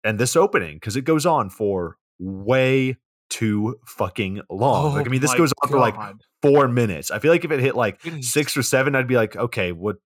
and 0.03 0.19
this 0.19 0.35
opening 0.35 0.75
because 0.75 0.95
it 0.95 1.03
goes 1.03 1.25
on 1.25 1.49
for 1.49 1.97
way 2.19 2.97
too 3.29 3.79
fucking 3.85 4.41
long. 4.49 4.93
like, 4.93 5.07
I 5.07 5.09
mean, 5.09 5.21
this 5.21 5.33
Oh 5.33 5.37
goes 5.37 5.53
on 5.63 5.69
for 5.69 5.79
like 5.79 5.95
four 6.41 6.67
minutes. 6.67 7.11
I 7.11 7.19
feel 7.19 7.31
like 7.31 7.43
if 7.43 7.51
it 7.51 7.59
hit 7.59 7.75
like 7.75 7.99
six 8.21 8.55
or 8.55 8.63
seven, 8.63 8.95
I'd 8.95 9.07
be 9.07 9.15
like, 9.15 9.35
okay, 9.35 9.71
what 9.71 9.97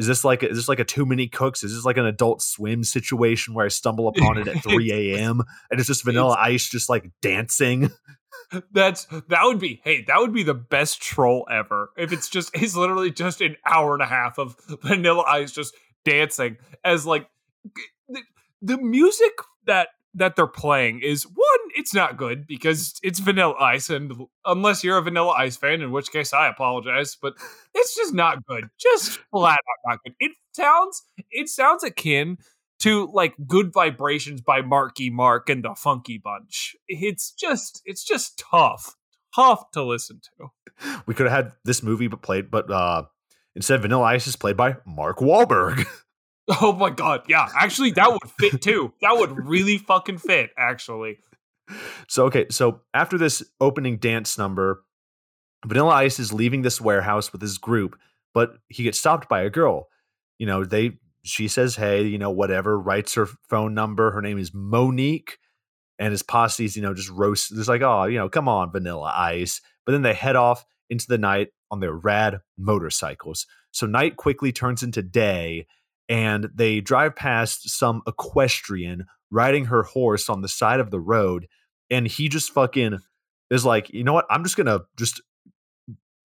is 0.00 0.06
this 0.06 0.24
like? 0.24 0.42
Is 0.42 0.56
this 0.56 0.68
like 0.68 0.80
a 0.80 0.84
too 0.84 1.04
many 1.04 1.28
cooks? 1.28 1.62
Is 1.62 1.74
this 1.74 1.84
like 1.84 1.98
an 1.98 2.06
adult 2.06 2.40
swim 2.40 2.84
situation 2.84 3.52
where 3.52 3.66
I 3.66 3.68
stumble 3.68 4.08
upon 4.16 4.38
it 4.38 4.48
at 4.48 4.62
3 4.62 4.90
a.m. 4.90 5.42
and 5.70 5.78
it's 5.78 5.88
just 5.88 6.04
vanilla 6.04 6.36
ice 6.38 6.66
just 6.68 6.88
like 6.88 7.10
dancing? 7.20 7.90
That's 8.72 9.04
that 9.28 9.44
would 9.44 9.58
be 9.58 9.82
hey 9.84 10.02
that 10.06 10.18
would 10.18 10.32
be 10.32 10.42
the 10.42 10.54
best 10.54 11.02
troll 11.02 11.46
ever 11.50 11.90
if 11.96 12.12
it's 12.12 12.28
just 12.28 12.50
it's 12.54 12.74
literally 12.74 13.10
just 13.10 13.40
an 13.40 13.56
hour 13.66 13.92
and 13.92 14.02
a 14.02 14.06
half 14.06 14.38
of 14.38 14.56
Vanilla 14.82 15.22
Ice 15.28 15.52
just 15.52 15.74
dancing 16.04 16.56
as 16.82 17.06
like 17.06 17.28
the, 18.08 18.22
the 18.62 18.78
music 18.78 19.32
that 19.66 19.88
that 20.14 20.36
they're 20.36 20.46
playing 20.46 21.00
is 21.02 21.24
one 21.24 21.58
it's 21.76 21.94
not 21.94 22.16
good 22.16 22.46
because 22.46 22.98
it's 23.02 23.20
Vanilla 23.20 23.54
Ice 23.60 23.90
and 23.90 24.12
unless 24.44 24.82
you're 24.82 24.98
a 24.98 25.02
Vanilla 25.02 25.32
Ice 25.32 25.56
fan 25.56 25.82
in 25.82 25.92
which 25.92 26.10
case 26.10 26.32
I 26.32 26.48
apologize 26.48 27.16
but 27.20 27.34
it's 27.74 27.94
just 27.94 28.12
not 28.12 28.44
good 28.46 28.68
just 28.80 29.20
flat 29.30 29.58
out 29.58 29.90
not 29.90 29.98
good 30.04 30.14
it 30.18 30.32
sounds 30.52 31.02
it 31.30 31.48
sounds 31.48 31.84
akin 31.84 32.38
to 32.80 33.10
like 33.12 33.34
good 33.46 33.72
vibrations 33.72 34.40
by 34.40 34.62
Marky 34.62 35.10
Mark 35.10 35.48
and 35.48 35.62
the 35.62 35.74
Funky 35.74 36.18
Bunch. 36.18 36.74
It's 36.88 37.32
just 37.32 37.82
it's 37.84 38.04
just 38.04 38.42
tough. 38.50 38.96
Tough 39.34 39.70
to 39.72 39.84
listen 39.84 40.20
to. 40.38 40.48
We 41.06 41.14
could 41.14 41.26
have 41.26 41.44
had 41.44 41.52
this 41.64 41.82
movie 41.82 42.08
but 42.08 42.22
played, 42.22 42.50
but 42.50 42.70
uh 42.70 43.04
instead 43.54 43.82
Vanilla 43.82 44.04
Ice 44.04 44.26
is 44.26 44.36
played 44.36 44.56
by 44.56 44.76
Mark 44.84 45.18
Wahlberg. 45.18 45.86
Oh 46.60 46.72
my 46.72 46.90
god, 46.90 47.22
yeah. 47.28 47.48
Actually 47.54 47.92
that 47.92 48.10
would 48.10 48.30
fit 48.38 48.60
too. 48.60 48.92
That 49.02 49.16
would 49.16 49.46
really 49.46 49.78
fucking 49.78 50.18
fit, 50.18 50.50
actually. 50.58 51.18
So 52.08 52.26
okay, 52.26 52.46
so 52.50 52.80
after 52.92 53.16
this 53.16 53.42
opening 53.60 53.98
dance 53.98 54.36
number, 54.36 54.82
Vanilla 55.64 55.94
Ice 55.94 56.18
is 56.18 56.32
leaving 56.32 56.62
this 56.62 56.80
warehouse 56.80 57.32
with 57.32 57.40
his 57.40 57.58
group, 57.58 57.96
but 58.34 58.54
he 58.68 58.82
gets 58.82 58.98
stopped 58.98 59.28
by 59.28 59.42
a 59.42 59.50
girl. 59.50 59.88
You 60.38 60.46
know, 60.46 60.64
they 60.64 60.98
she 61.22 61.48
says, 61.48 61.76
"Hey, 61.76 62.02
you 62.02 62.18
know, 62.18 62.30
whatever." 62.30 62.78
Writes 62.78 63.14
her 63.14 63.26
phone 63.48 63.74
number. 63.74 64.10
Her 64.10 64.22
name 64.22 64.38
is 64.38 64.52
Monique, 64.52 65.38
and 65.98 66.10
his 66.10 66.22
posse's, 66.22 66.76
you 66.76 66.82
know, 66.82 66.94
just 66.94 67.10
roast. 67.10 67.50
Just 67.54 67.68
like, 67.68 67.82
oh, 67.82 68.04
you 68.04 68.18
know, 68.18 68.28
come 68.28 68.48
on, 68.48 68.72
Vanilla 68.72 69.12
Ice. 69.14 69.60
But 69.86 69.92
then 69.92 70.02
they 70.02 70.14
head 70.14 70.36
off 70.36 70.64
into 70.88 71.06
the 71.06 71.18
night 71.18 71.48
on 71.70 71.80
their 71.80 71.92
rad 71.92 72.40
motorcycles. 72.58 73.46
So 73.70 73.86
night 73.86 74.16
quickly 74.16 74.50
turns 74.50 74.82
into 74.82 75.02
day, 75.02 75.66
and 76.10 76.50
they 76.54 76.80
drive 76.80 77.16
past 77.16 77.70
some 77.70 78.02
equestrian 78.06 79.06
riding 79.30 79.66
her 79.66 79.84
horse 79.84 80.28
on 80.28 80.42
the 80.42 80.48
side 80.48 80.80
of 80.80 80.90
the 80.90 81.00
road 81.00 81.46
and 81.90 82.06
he 82.06 82.28
just 82.28 82.52
fucking 82.52 82.98
is 83.50 83.64
like, 83.64 83.90
you 83.90 84.04
know 84.04 84.12
what? 84.12 84.26
I'm 84.30 84.44
just 84.44 84.56
gonna 84.56 84.80
just 84.96 85.20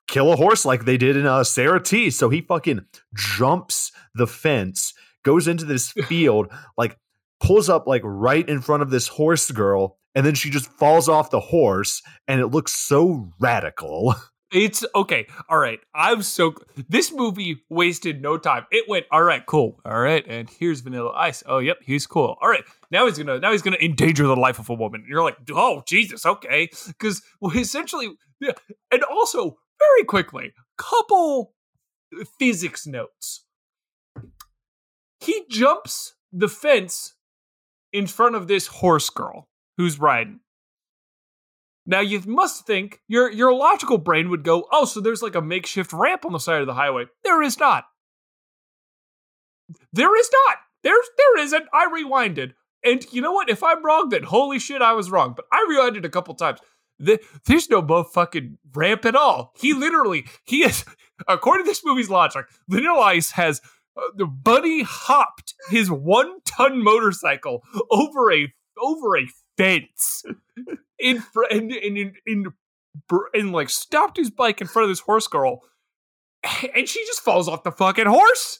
kill 0.07 0.31
a 0.31 0.35
horse 0.35 0.65
like 0.65 0.85
they 0.85 0.97
did 0.97 1.17
in 1.17 1.25
uh, 1.25 1.43
Sarah 1.43 1.81
T. 1.81 2.09
So 2.09 2.29
he 2.29 2.41
fucking 2.41 2.85
jumps 3.15 3.91
the 4.13 4.27
fence, 4.27 4.93
goes 5.23 5.47
into 5.47 5.65
this 5.65 5.91
field, 6.07 6.51
like 6.77 6.97
pulls 7.39 7.69
up 7.69 7.87
like 7.87 8.01
right 8.03 8.47
in 8.47 8.61
front 8.61 8.83
of 8.83 8.91
this 8.91 9.07
horse 9.07 9.49
girl, 9.51 9.97
and 10.13 10.25
then 10.25 10.35
she 10.35 10.49
just 10.49 10.67
falls 10.67 11.09
off 11.09 11.31
the 11.31 11.39
horse, 11.39 12.01
and 12.27 12.39
it 12.39 12.47
looks 12.47 12.73
so 12.73 13.31
radical. 13.39 14.15
It's 14.55 14.85
okay. 14.95 15.27
All 15.49 15.57
right. 15.57 15.81
I'm 15.93 16.21
so 16.21 16.55
this 16.87 17.11
movie 17.11 17.61
wasted 17.69 18.21
no 18.21 18.37
time. 18.37 18.65
It 18.71 18.87
went, 18.87 19.05
all 19.11 19.21
right, 19.21 19.45
cool. 19.45 19.81
All 19.83 19.99
right, 19.99 20.25
and 20.25 20.49
here's 20.49 20.79
Vanilla 20.79 21.11
Ice. 21.11 21.43
Oh, 21.45 21.57
yep, 21.57 21.79
he's 21.81 22.07
cool. 22.07 22.37
All 22.41 22.47
right. 22.47 22.63
Now 22.89 23.05
he's 23.05 23.17
gonna 23.17 23.37
now 23.39 23.51
he's 23.51 23.61
gonna 23.61 23.77
endanger 23.81 24.25
the 24.25 24.35
life 24.37 24.57
of 24.57 24.69
a 24.69 24.73
woman. 24.73 25.01
And 25.01 25.09
you're 25.09 25.23
like, 25.23 25.35
oh 25.51 25.83
Jesus, 25.85 26.25
okay. 26.25 26.69
Because 26.87 27.21
well, 27.41 27.55
essentially 27.55 28.11
yeah, 28.39 28.53
and 28.93 29.03
also 29.03 29.57
very 29.77 30.05
quickly, 30.07 30.53
couple 30.77 31.53
physics 32.39 32.87
notes. 32.87 33.43
He 35.19 35.43
jumps 35.49 36.15
the 36.31 36.47
fence 36.47 37.15
in 37.91 38.07
front 38.07 38.35
of 38.35 38.47
this 38.47 38.67
horse 38.67 39.09
girl 39.09 39.49
who's 39.75 39.99
riding. 39.99 40.39
Now 41.85 41.99
you 41.99 42.21
must 42.25 42.65
think 42.65 43.01
your 43.07 43.31
your 43.31 43.53
logical 43.53 43.97
brain 43.97 44.29
would 44.29 44.43
go, 44.43 44.67
oh, 44.71 44.85
so 44.85 44.99
there's 44.99 45.21
like 45.21 45.35
a 45.35 45.41
makeshift 45.41 45.93
ramp 45.93 46.25
on 46.25 46.33
the 46.33 46.39
side 46.39 46.61
of 46.61 46.67
the 46.67 46.73
highway. 46.73 47.05
There 47.23 47.41
is 47.43 47.59
not. 47.59 47.85
There 49.93 50.17
is 50.19 50.29
not. 50.47 50.57
There's 50.83 51.07
there 51.17 51.43
isn't. 51.43 51.65
I 51.73 51.87
rewinded, 51.87 52.53
and 52.83 53.05
you 53.11 53.21
know 53.21 53.31
what? 53.31 53.49
If 53.49 53.63
I'm 53.63 53.83
wrong, 53.83 54.09
then 54.09 54.23
holy 54.23 54.59
shit, 54.59 54.81
I 54.81 54.93
was 54.93 55.11
wrong. 55.11 55.33
But 55.35 55.45
I 55.51 55.65
rewinded 55.69 56.05
a 56.05 56.09
couple 56.09 56.33
times. 56.35 56.59
The, 56.97 57.19
there's 57.45 57.69
no 57.69 58.03
fucking 58.03 58.57
ramp 58.73 59.05
at 59.05 59.15
all. 59.15 59.51
He 59.59 59.73
literally 59.73 60.25
he 60.45 60.63
is, 60.63 60.85
according 61.27 61.65
to 61.65 61.69
this 61.69 61.83
movie's 61.83 62.09
logic, 62.09 62.45
Vanilla 62.67 63.01
Ice 63.01 63.31
has 63.31 63.61
uh, 63.97 64.01
the 64.15 64.25
bunny 64.25 64.83
hopped 64.83 65.53
his 65.69 65.91
one 65.91 66.39
ton 66.45 66.83
motorcycle 66.83 67.63
over 67.91 68.31
a 68.31 68.53
over 68.81 69.17
a 69.17 69.27
fence 69.57 70.23
in 70.99 71.19
front 71.21 71.51
and 71.51 71.71
in, 71.71 71.97
in, 71.97 72.13
in, 72.25 72.45
and 73.33 73.51
like 73.51 73.69
stopped 73.69 74.17
his 74.17 74.29
bike 74.31 74.61
in 74.61 74.67
front 74.67 74.83
of 74.85 74.89
this 74.89 75.01
horse 75.01 75.27
girl 75.27 75.61
and 76.75 76.87
she 76.87 77.03
just 77.05 77.21
falls 77.21 77.47
off 77.47 77.63
the 77.63 77.71
fucking 77.71 78.05
horse! 78.05 78.59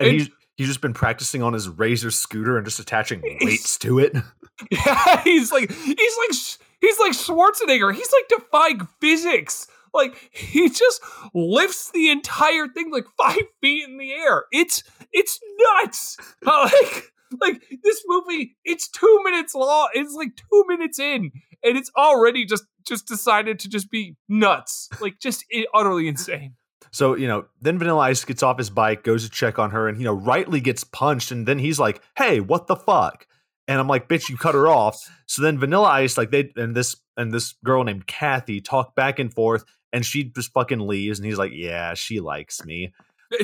And 0.00 0.08
And- 0.08 0.10
he's 0.12 0.30
he's 0.56 0.68
just 0.68 0.80
been 0.80 0.94
practicing 0.94 1.42
on 1.42 1.52
his 1.52 1.68
razor 1.68 2.10
scooter 2.10 2.56
and 2.56 2.64
just 2.64 2.80
attaching 2.80 3.20
weights 3.42 3.78
to 3.78 3.98
it. 3.98 4.16
yeah 4.70 5.22
he's 5.22 5.52
like 5.52 5.70
he's 5.70 6.16
like 6.18 6.58
he's 6.80 6.98
like 6.98 7.12
schwarzenegger 7.12 7.94
he's 7.94 8.10
like 8.12 8.40
defying 8.40 8.88
physics! 9.00 9.66
Like 9.92 10.30
he 10.32 10.68
just 10.68 11.02
lifts 11.34 11.90
the 11.92 12.10
entire 12.10 12.68
thing 12.68 12.90
like 12.90 13.06
five 13.18 13.42
feet 13.60 13.84
in 13.88 13.98
the 13.98 14.12
air. 14.12 14.44
It's 14.52 14.82
it's 15.12 15.38
nuts! 15.58 16.16
Like 16.44 17.12
like 17.40 17.62
this 17.82 18.02
movie 18.06 18.56
it's 18.64 18.88
two 18.88 19.20
minutes 19.24 19.54
long 19.54 19.88
it's 19.94 20.14
like 20.14 20.30
two 20.36 20.64
minutes 20.68 20.98
in 20.98 21.30
and 21.64 21.76
it's 21.76 21.90
already 21.96 22.44
just 22.44 22.64
just 22.86 23.06
decided 23.06 23.58
to 23.58 23.68
just 23.68 23.90
be 23.90 24.16
nuts 24.28 24.88
like 25.00 25.18
just 25.20 25.44
utterly 25.74 26.06
insane 26.08 26.54
So, 26.92 27.14
you 27.16 27.26
know, 27.28 27.44
then 27.60 27.78
Vanilla 27.78 28.00
Ice 28.02 28.24
gets 28.24 28.42
off 28.42 28.56
his 28.58 28.70
bike, 28.70 29.02
goes 29.02 29.24
to 29.24 29.30
check 29.30 29.58
on 29.58 29.70
her, 29.72 29.86
and, 29.88 29.98
you 29.98 30.04
know, 30.04 30.14
rightly 30.14 30.60
gets 30.60 30.82
punched. 30.84 31.30
And 31.30 31.46
then 31.46 31.58
he's 31.58 31.78
like, 31.78 32.00
hey, 32.16 32.40
what 32.40 32.68
the 32.68 32.76
fuck? 32.76 33.26
And 33.68 33.78
I'm 33.78 33.88
like, 33.88 34.08
bitch, 34.08 34.30
you 34.30 34.38
cut 34.38 34.54
her 34.54 34.66
off. 34.68 34.96
So 35.26 35.42
then 35.42 35.58
Vanilla 35.58 35.88
Ice, 35.88 36.16
like, 36.16 36.30
they, 36.30 36.52
and 36.56 36.74
this, 36.74 36.96
and 37.18 37.32
this 37.34 37.54
girl 37.64 37.84
named 37.84 38.06
Kathy 38.06 38.60
talk 38.62 38.94
back 38.94 39.18
and 39.18 39.34
forth. 39.34 39.64
and 39.92 40.06
she 40.06 40.24
just 40.24 40.52
fucking 40.54 40.78
leaves, 40.80 41.18
and 41.18 41.26
he's 41.26 41.36
like, 41.38 41.52
"Yeah, 41.54 41.92
she 41.94 42.20
likes 42.20 42.64
me." 42.64 42.92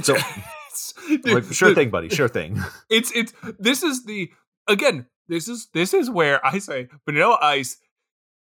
So- 0.03 0.17
like, 1.25 1.45
sure 1.53 1.75
thing, 1.75 1.91
buddy. 1.91 2.09
Sure 2.09 2.29
thing. 2.29 2.61
It's 2.91 3.11
it's 3.15 3.33
this 3.59 3.83
is 3.83 4.05
the 4.05 4.31
again 4.69 5.07
this 5.29 5.49
is 5.49 5.69
this 5.73 5.95
is 5.95 6.11
where 6.11 6.45
I 6.45 6.59
say 6.59 6.89
Vanilla 7.07 7.39
Ice 7.41 7.79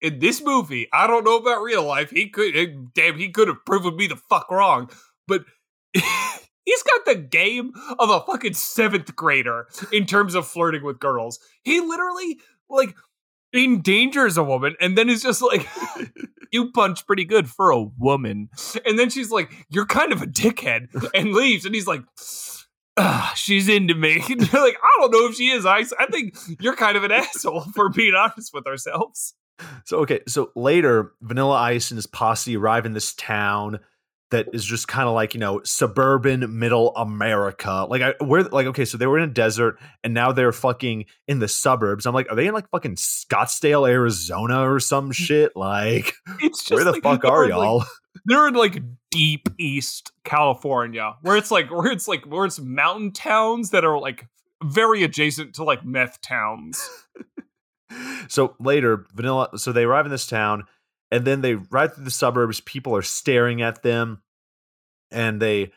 in 0.02 0.20
this 0.20 0.42
movie. 0.44 0.88
I 0.92 1.08
don't 1.08 1.24
know 1.24 1.38
about 1.38 1.62
real 1.62 1.84
life. 1.84 2.10
He 2.10 2.30
could 2.30 2.56
eh, 2.56 2.68
damn 2.94 3.18
he 3.18 3.30
could 3.30 3.48
have 3.48 3.66
proven 3.66 3.96
me 3.96 4.08
the 4.08 4.16
fuck 4.16 4.50
wrong, 4.52 4.90
but. 5.28 5.46
He's 6.66 6.84
got 6.84 7.04
the 7.04 7.16
game 7.16 7.74
of 8.00 8.10
a 8.10 8.22
fucking 8.22 8.54
seventh 8.54 9.14
grader 9.18 9.68
in 9.92 10.06
terms 10.06 10.34
of 10.34 10.48
flirting 10.48 10.82
with 10.82 10.98
girls. 10.98 11.38
He 11.66 11.82
literally 11.82 12.40
like 12.70 12.96
endangers 13.54 14.38
a 14.38 14.44
woman 14.44 14.76
and 14.80 14.98
then 14.98 15.10
is 15.10 15.22
just 15.22 15.42
like, 15.42 15.68
you 16.52 16.72
punch 16.72 17.06
pretty 17.06 17.26
good 17.26 17.50
for 17.50 17.72
a 17.72 17.82
woman. 17.82 18.50
And 18.86 18.98
then 18.98 19.10
she's 19.10 19.32
like, 19.32 19.52
you're 19.70 19.86
kind 19.86 20.12
of 20.12 20.22
a 20.22 20.28
dickhead 20.28 20.88
and 21.14 21.34
leaves. 21.34 21.66
And 21.66 21.74
he's 21.76 21.88
like, 21.88 22.04
ah, 22.98 23.34
she's 23.36 23.70
into 23.70 23.96
me. 23.96 24.24
Like, 24.30 24.78
I 24.78 24.98
don't 25.00 25.12
know 25.12 25.28
if 25.28 25.36
she 25.36 25.50
is. 25.50 25.66
I, 25.66 25.84
I 26.00 26.06
think 26.12 26.36
you're 26.60 26.76
kind 26.76 26.98
of 26.98 27.04
an 27.04 27.12
asshole 27.12 27.62
for 27.74 27.90
being 27.90 28.14
honest 28.14 28.54
with 28.54 28.68
ourselves. 28.68 29.34
So 29.86 30.00
okay, 30.00 30.22
so 30.28 30.52
later, 30.56 31.14
Vanilla 31.22 31.56
Ice 31.56 31.92
and 31.92 31.98
his 31.98 32.08
posse 32.08 32.58
arrive 32.58 32.86
in 32.86 32.94
this 32.94 33.14
town 33.14 33.80
that 34.34 34.48
is 34.52 34.66
just 34.66 34.88
kind 34.88 35.08
of 35.08 35.14
like 35.14 35.34
you 35.34 35.40
know 35.40 35.62
suburban 35.64 36.60
middle 36.60 36.96
America. 36.96 37.86
Like 37.90 38.02
I, 38.02 38.14
we're 38.20 38.42
like 38.44 38.68
okay, 38.68 38.86
so 38.86 38.98
they 38.98 39.08
were 39.08 39.18
in 39.18 39.30
a 39.30 39.34
desert 39.34 39.80
and 40.04 40.14
now 40.14 40.32
they're 40.32 40.52
fucking 40.52 41.06
in 41.28 41.40
the 41.40 41.48
suburbs. 41.48 42.06
I'm 42.06 42.14
like, 42.14 42.28
are 42.30 42.36
they 42.36 42.48
in 42.48 42.54
like 42.54 42.70
fucking 42.70 42.96
Scottsdale, 42.96 43.90
Arizona, 43.90 44.70
or 44.70 44.80
some 44.80 45.10
mm. 45.10 45.14
shit? 45.14 45.56
Like, 45.56 46.14
It's 46.42 46.64
just 46.64 46.72
where 46.72 46.84
the 46.84 46.92
like- 46.94 47.04
fuck 47.04 47.26
are 47.26 47.48
y'all? 47.48 47.86
they're 48.26 48.48
in 48.48 48.54
like 48.56 48.82
deep 49.12 49.50
east 49.58 50.12
California, 50.24 51.16
where 51.22 51.38
it's 51.38 51.52
like 51.52 51.70
where 51.72 51.92
it's 51.92 52.08
like 52.08 52.26
where 52.26 52.46
it's 52.46 52.60
mountain 52.60 53.12
towns 53.12 53.70
that 53.70 53.86
are 53.86 54.00
like 54.00 54.28
very 54.64 55.04
adjacent 55.04 55.56
to 55.56 55.64
like 55.64 55.86
meth 55.86 56.22
towns. 56.22 56.90
so 58.28 58.56
later, 58.60 59.06
Vanilla. 59.14 59.50
So 59.58 59.72
they 59.72 59.84
arrive 59.84 60.06
in 60.06 60.12
this 60.12 60.26
town, 60.26 60.64
and 61.12 61.26
then 61.26 61.42
they 61.42 61.54
ride 61.54 61.94
through 61.94 62.06
the 62.06 62.12
suburbs. 62.12 62.60
People 62.62 62.96
are 62.96 63.04
staring 63.04 63.62
at 63.62 63.84
them, 63.84 64.23
and 65.14 65.42
they 65.42 65.72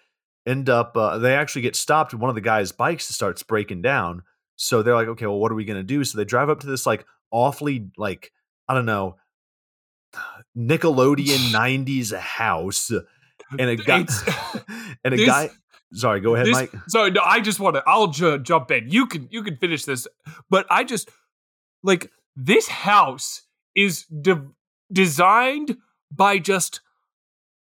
end 0.47 0.69
up. 0.69 0.97
Uh, 0.97 1.19
they 1.19 1.35
actually 1.35 1.63
get 1.63 1.77
stopped. 1.77 2.13
and 2.13 2.21
One 2.21 2.29
of 2.29 2.35
the 2.35 2.41
guys' 2.41 2.73
bikes 2.73 3.07
starts 3.09 3.43
breaking 3.43 3.83
down. 3.83 4.23
So 4.57 4.83
they're 4.83 4.95
like, 4.95 5.09
okay, 5.09 5.27
well, 5.27 5.39
what 5.39 5.53
are 5.53 5.57
we 5.57 5.65
gonna 5.65 5.83
do? 5.83 6.03
So 6.05 6.17
they 6.19 6.25
drive 6.25 6.49
up 6.49 6.61
to 6.61 6.67
this 6.67 6.87
like 6.87 7.05
awfully 7.31 7.91
like 7.99 8.33
I 8.69 8.75
don't 8.75 8.87
know 8.87 9.17
Nickelodeon 10.57 11.51
'90s 11.53 12.17
house, 12.17 12.91
and 12.91 13.71
a 13.71 13.77
guy 13.77 14.07
and 15.05 15.15
a 15.15 15.17
this- 15.17 15.27
guy. 15.27 15.51
Sorry, 15.93 16.21
go 16.21 16.35
ahead, 16.35 16.47
this- 16.47 16.55
Mike. 16.55 16.73
So 16.89 17.09
no, 17.09 17.21
I 17.25 17.41
just 17.41 17.61
want 17.61 17.77
to. 17.77 17.83
I'll 17.87 18.09
ju- 18.09 18.39
jump 18.41 18.71
in. 18.73 18.91
You 18.91 19.07
can 19.07 19.29
you 19.31 19.43
can 19.43 19.57
finish 19.57 19.85
this, 19.85 20.07
but 20.51 20.67
I 20.69 20.83
just 20.85 21.09
like 21.83 22.11
this 22.35 22.67
house 22.69 23.43
is 23.75 24.05
de- 24.07 24.49
designed 24.93 25.77
by 26.11 26.39
just 26.39 26.81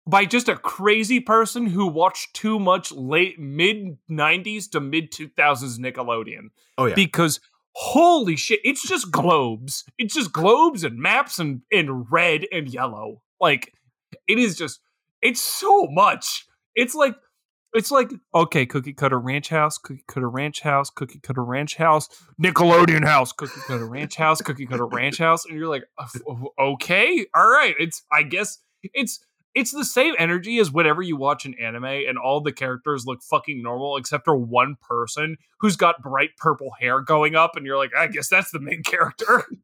by 0.06 0.24
just 0.24 0.48
a 0.48 0.56
crazy 0.56 1.20
person 1.20 1.66
who 1.66 1.86
watched 1.86 2.34
too 2.34 2.58
much 2.58 2.92
late 2.92 3.38
mid 3.38 3.96
'90s 4.10 4.70
to 4.70 4.80
mid 4.80 5.12
2000s 5.12 5.78
Nickelodeon. 5.78 6.50
Oh 6.78 6.86
yeah, 6.86 6.94
because 6.94 7.40
holy 7.72 8.36
shit, 8.36 8.60
it's 8.64 8.86
just 8.86 9.10
globes. 9.10 9.84
It's 9.98 10.14
just 10.14 10.32
globes 10.32 10.84
and 10.84 10.98
maps 10.98 11.38
and 11.38 11.62
in 11.70 12.04
red 12.10 12.46
and 12.52 12.68
yellow. 12.68 13.22
Like 13.40 13.72
it 14.26 14.38
is 14.38 14.56
just 14.56 14.80
it's 15.22 15.40
so 15.40 15.86
much. 15.86 16.46
It's 16.74 16.94
like 16.94 17.14
it's 17.72 17.90
like 17.90 18.12
okay, 18.34 18.66
cookie 18.66 18.92
cutter 18.92 19.18
ranch 19.18 19.48
house, 19.48 19.78
cookie 19.78 20.04
cutter 20.06 20.30
ranch 20.30 20.60
house, 20.60 20.90
cookie 20.90 21.18
cutter 21.18 21.42
ranch 21.42 21.76
house, 21.76 22.08
Nickelodeon 22.40 23.04
house, 23.04 23.32
cookie 23.32 23.60
cutter 23.66 23.86
ranch 23.86 24.16
house, 24.16 24.40
cookie 24.40 24.66
cutter 24.66 24.86
ranch 24.86 25.18
house, 25.18 25.44
and 25.44 25.58
you're 25.58 25.68
like, 25.68 25.84
"Uh, 25.98 26.06
okay, 26.58 27.26
all 27.34 27.48
right. 27.48 27.74
It's 27.78 28.02
I 28.12 28.22
guess 28.22 28.58
it's 28.82 29.24
it's 29.54 29.70
the 29.70 29.84
same 29.84 30.14
energy 30.18 30.58
as 30.58 30.72
whenever 30.72 31.02
you 31.02 31.16
watch 31.16 31.44
an 31.44 31.54
anime 31.60 31.84
and 31.84 32.18
all 32.18 32.40
the 32.40 32.52
characters 32.52 33.06
look 33.06 33.22
fucking 33.22 33.62
normal 33.62 33.96
except 33.96 34.24
for 34.24 34.36
one 34.36 34.76
person 34.80 35.36
who's 35.60 35.76
got 35.76 36.02
bright 36.02 36.36
purple 36.36 36.70
hair 36.80 37.00
going 37.00 37.36
up, 37.36 37.56
and 37.56 37.64
you're 37.64 37.78
like, 37.78 37.94
I 37.96 38.08
guess 38.08 38.28
that's 38.28 38.50
the 38.50 38.60
main 38.60 38.82
character. 38.82 39.44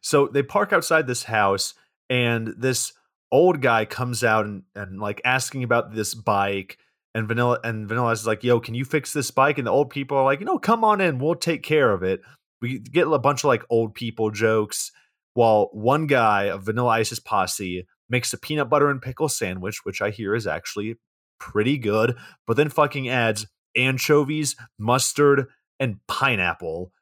So 0.00 0.26
they 0.26 0.42
park 0.42 0.72
outside 0.72 1.06
this 1.06 1.24
house, 1.24 1.74
and 2.08 2.54
this 2.56 2.94
old 3.30 3.60
guy 3.60 3.84
comes 3.84 4.24
out 4.24 4.46
and, 4.46 4.62
and 4.74 5.00
like 5.00 5.20
asking 5.24 5.64
about 5.64 5.94
this 5.94 6.14
bike. 6.14 6.78
And 7.14 7.28
Vanilla 7.28 7.58
and 7.64 7.88
Vanilla 7.88 8.12
is 8.12 8.26
like, 8.26 8.42
"Yo, 8.42 8.60
can 8.60 8.74
you 8.74 8.84
fix 8.84 9.12
this 9.12 9.30
bike?" 9.30 9.58
And 9.58 9.66
the 9.66 9.70
old 9.70 9.90
people 9.90 10.16
are 10.16 10.24
like, 10.24 10.40
"You 10.40 10.46
know, 10.46 10.58
come 10.58 10.84
on 10.84 11.00
in, 11.00 11.18
we'll 11.18 11.34
take 11.34 11.62
care 11.62 11.92
of 11.92 12.02
it." 12.02 12.22
We 12.62 12.78
get 12.78 13.06
a 13.06 13.18
bunch 13.18 13.40
of 13.40 13.48
like 13.48 13.64
old 13.68 13.94
people 13.94 14.30
jokes, 14.30 14.92
while 15.34 15.68
one 15.72 16.06
guy 16.06 16.44
of 16.44 16.62
Vanilla 16.62 16.88
Ice's 16.88 17.20
posse 17.20 17.86
makes 18.10 18.32
a 18.32 18.38
peanut 18.38 18.68
butter 18.68 18.90
and 18.90 19.00
pickle 19.00 19.28
sandwich, 19.28 19.84
which 19.84 20.02
I 20.02 20.10
hear 20.10 20.34
is 20.34 20.46
actually 20.46 20.96
pretty 21.38 21.78
good, 21.78 22.16
but 22.46 22.56
then 22.56 22.68
fucking 22.68 23.08
adds 23.08 23.46
anchovies, 23.76 24.56
mustard, 24.78 25.46
and 25.78 25.96
pineapple, 26.06 26.92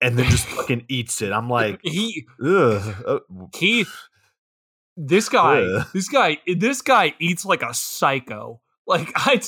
and 0.00 0.18
then 0.18 0.28
just 0.30 0.46
fucking 0.48 0.86
eats 0.88 1.22
it. 1.22 1.32
I'm 1.32 1.48
like, 1.48 1.80
he 1.82 2.26
ugh. 2.44 3.04
uh, 3.06 3.18
he 3.54 3.86
this 4.96 5.28
guy 5.28 5.62
Ugh. 5.62 5.86
this 5.92 6.08
guy 6.08 6.38
this 6.46 6.82
guy 6.82 7.14
eats 7.18 7.44
like 7.44 7.62
a 7.62 7.74
psycho 7.74 8.60
like 8.86 9.10
I, 9.16 9.40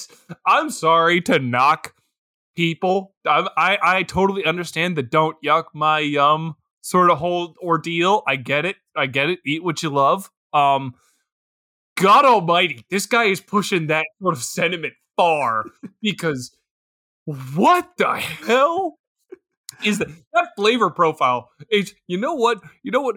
i'm 0.45 0.71
sorry 0.71 1.21
to 1.23 1.39
knock 1.39 1.95
people 2.57 3.15
I, 3.27 3.49
I 3.57 3.79
i 3.83 4.03
totally 4.03 4.45
understand 4.45 4.97
the 4.97 5.03
don't 5.03 5.37
yuck 5.45 5.67
my 5.75 6.01
yum 6.01 6.57
sort 6.81 7.11
of 7.11 7.19
whole 7.19 7.55
ordeal 7.63 8.23
i 8.27 8.37
get 8.37 8.65
it 8.65 8.77
i 8.97 9.07
get 9.07 9.31
it 9.31 9.41
eat 9.45 9.63
what 9.63 9.83
you 9.83 9.91
love 9.91 10.31
um 10.53 10.95
god 11.97 12.25
almighty 12.25 12.85
this 12.91 13.07
guy 13.07 13.25
is 13.25 13.41
pushing 13.41 13.89
that 13.89 14.05
sort 14.21 14.35
of 14.35 14.43
sentiment 14.43 14.95
far 15.17 15.65
because 16.03 16.57
what 17.55 17.91
the 17.99 18.17
hell 18.17 18.99
is 19.85 19.99
that 19.99 20.09
that 20.33 20.49
flavor 20.57 20.91
profile 20.91 21.51
is 21.71 21.95
you 22.07 22.17
know 22.17 22.35
what 22.35 22.61
you 22.83 22.91
know 22.91 23.01
what 23.01 23.17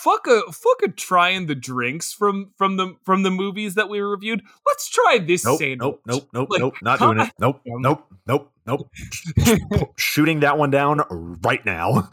fuck 0.00 0.26
a 0.26 0.40
fuck 0.50 0.82
a 0.82 0.88
trying 0.88 1.46
the 1.46 1.54
drinks 1.54 2.12
from 2.12 2.52
from 2.56 2.76
the 2.76 2.94
from 3.04 3.22
the 3.22 3.30
movies 3.30 3.74
that 3.74 3.88
we 3.88 4.00
reviewed. 4.00 4.42
Let's 4.66 4.88
try 4.88 5.18
this 5.18 5.44
nope, 5.44 5.58
sandwich. 5.58 5.78
nope, 5.80 6.02
nope, 6.06 6.28
nope, 6.32 6.50
Like, 6.50 6.60
nope, 6.60 6.74
not 6.82 6.98
doing 6.98 7.20
it. 7.20 7.32
Nope, 7.38 7.60
nope, 7.66 8.06
nope, 8.26 8.49
nope. 8.70 9.90
Shooting 9.96 10.40
that 10.40 10.58
one 10.58 10.70
down 10.70 11.00
right 11.42 11.64
now. 11.64 12.10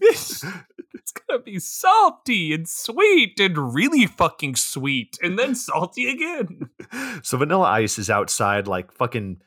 it's, 0.00 0.44
it's 0.94 1.12
gonna 1.12 1.40
be 1.42 1.58
salty 1.58 2.52
and 2.52 2.68
sweet 2.68 3.38
and 3.40 3.74
really 3.74 4.06
fucking 4.06 4.56
sweet 4.56 5.16
and 5.22 5.38
then 5.38 5.54
salty 5.54 6.10
again 6.10 6.68
so 7.22 7.38
Vanilla 7.38 7.68
Ice 7.68 7.98
is 7.98 8.10
outside, 8.10 8.66
like 8.66 8.92
fucking 8.92 9.38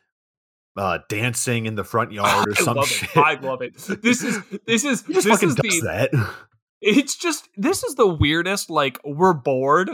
uh, 0.78 1.00
dancing 1.10 1.66
in 1.66 1.76
the 1.76 1.84
front 1.84 2.12
yard 2.12 2.48
or 2.48 2.52
I 2.52 2.62
some 2.62 2.78
love 2.78 2.88
shit. 2.88 3.10
it. 3.10 3.18
I 3.18 3.40
love 3.40 3.62
it. 3.62 3.76
This 4.02 4.24
is 4.24 4.40
this 4.66 4.84
is 4.84 5.04
this 5.04 5.26
fucking 5.26 5.50
is 5.50 5.56
the 5.56 5.82
that. 5.84 6.34
it's 6.82 7.16
just 7.16 7.50
this 7.56 7.84
is 7.84 7.96
the 7.96 8.08
weirdest 8.08 8.70
like 8.70 9.00
we're 9.04 9.34
bored 9.34 9.90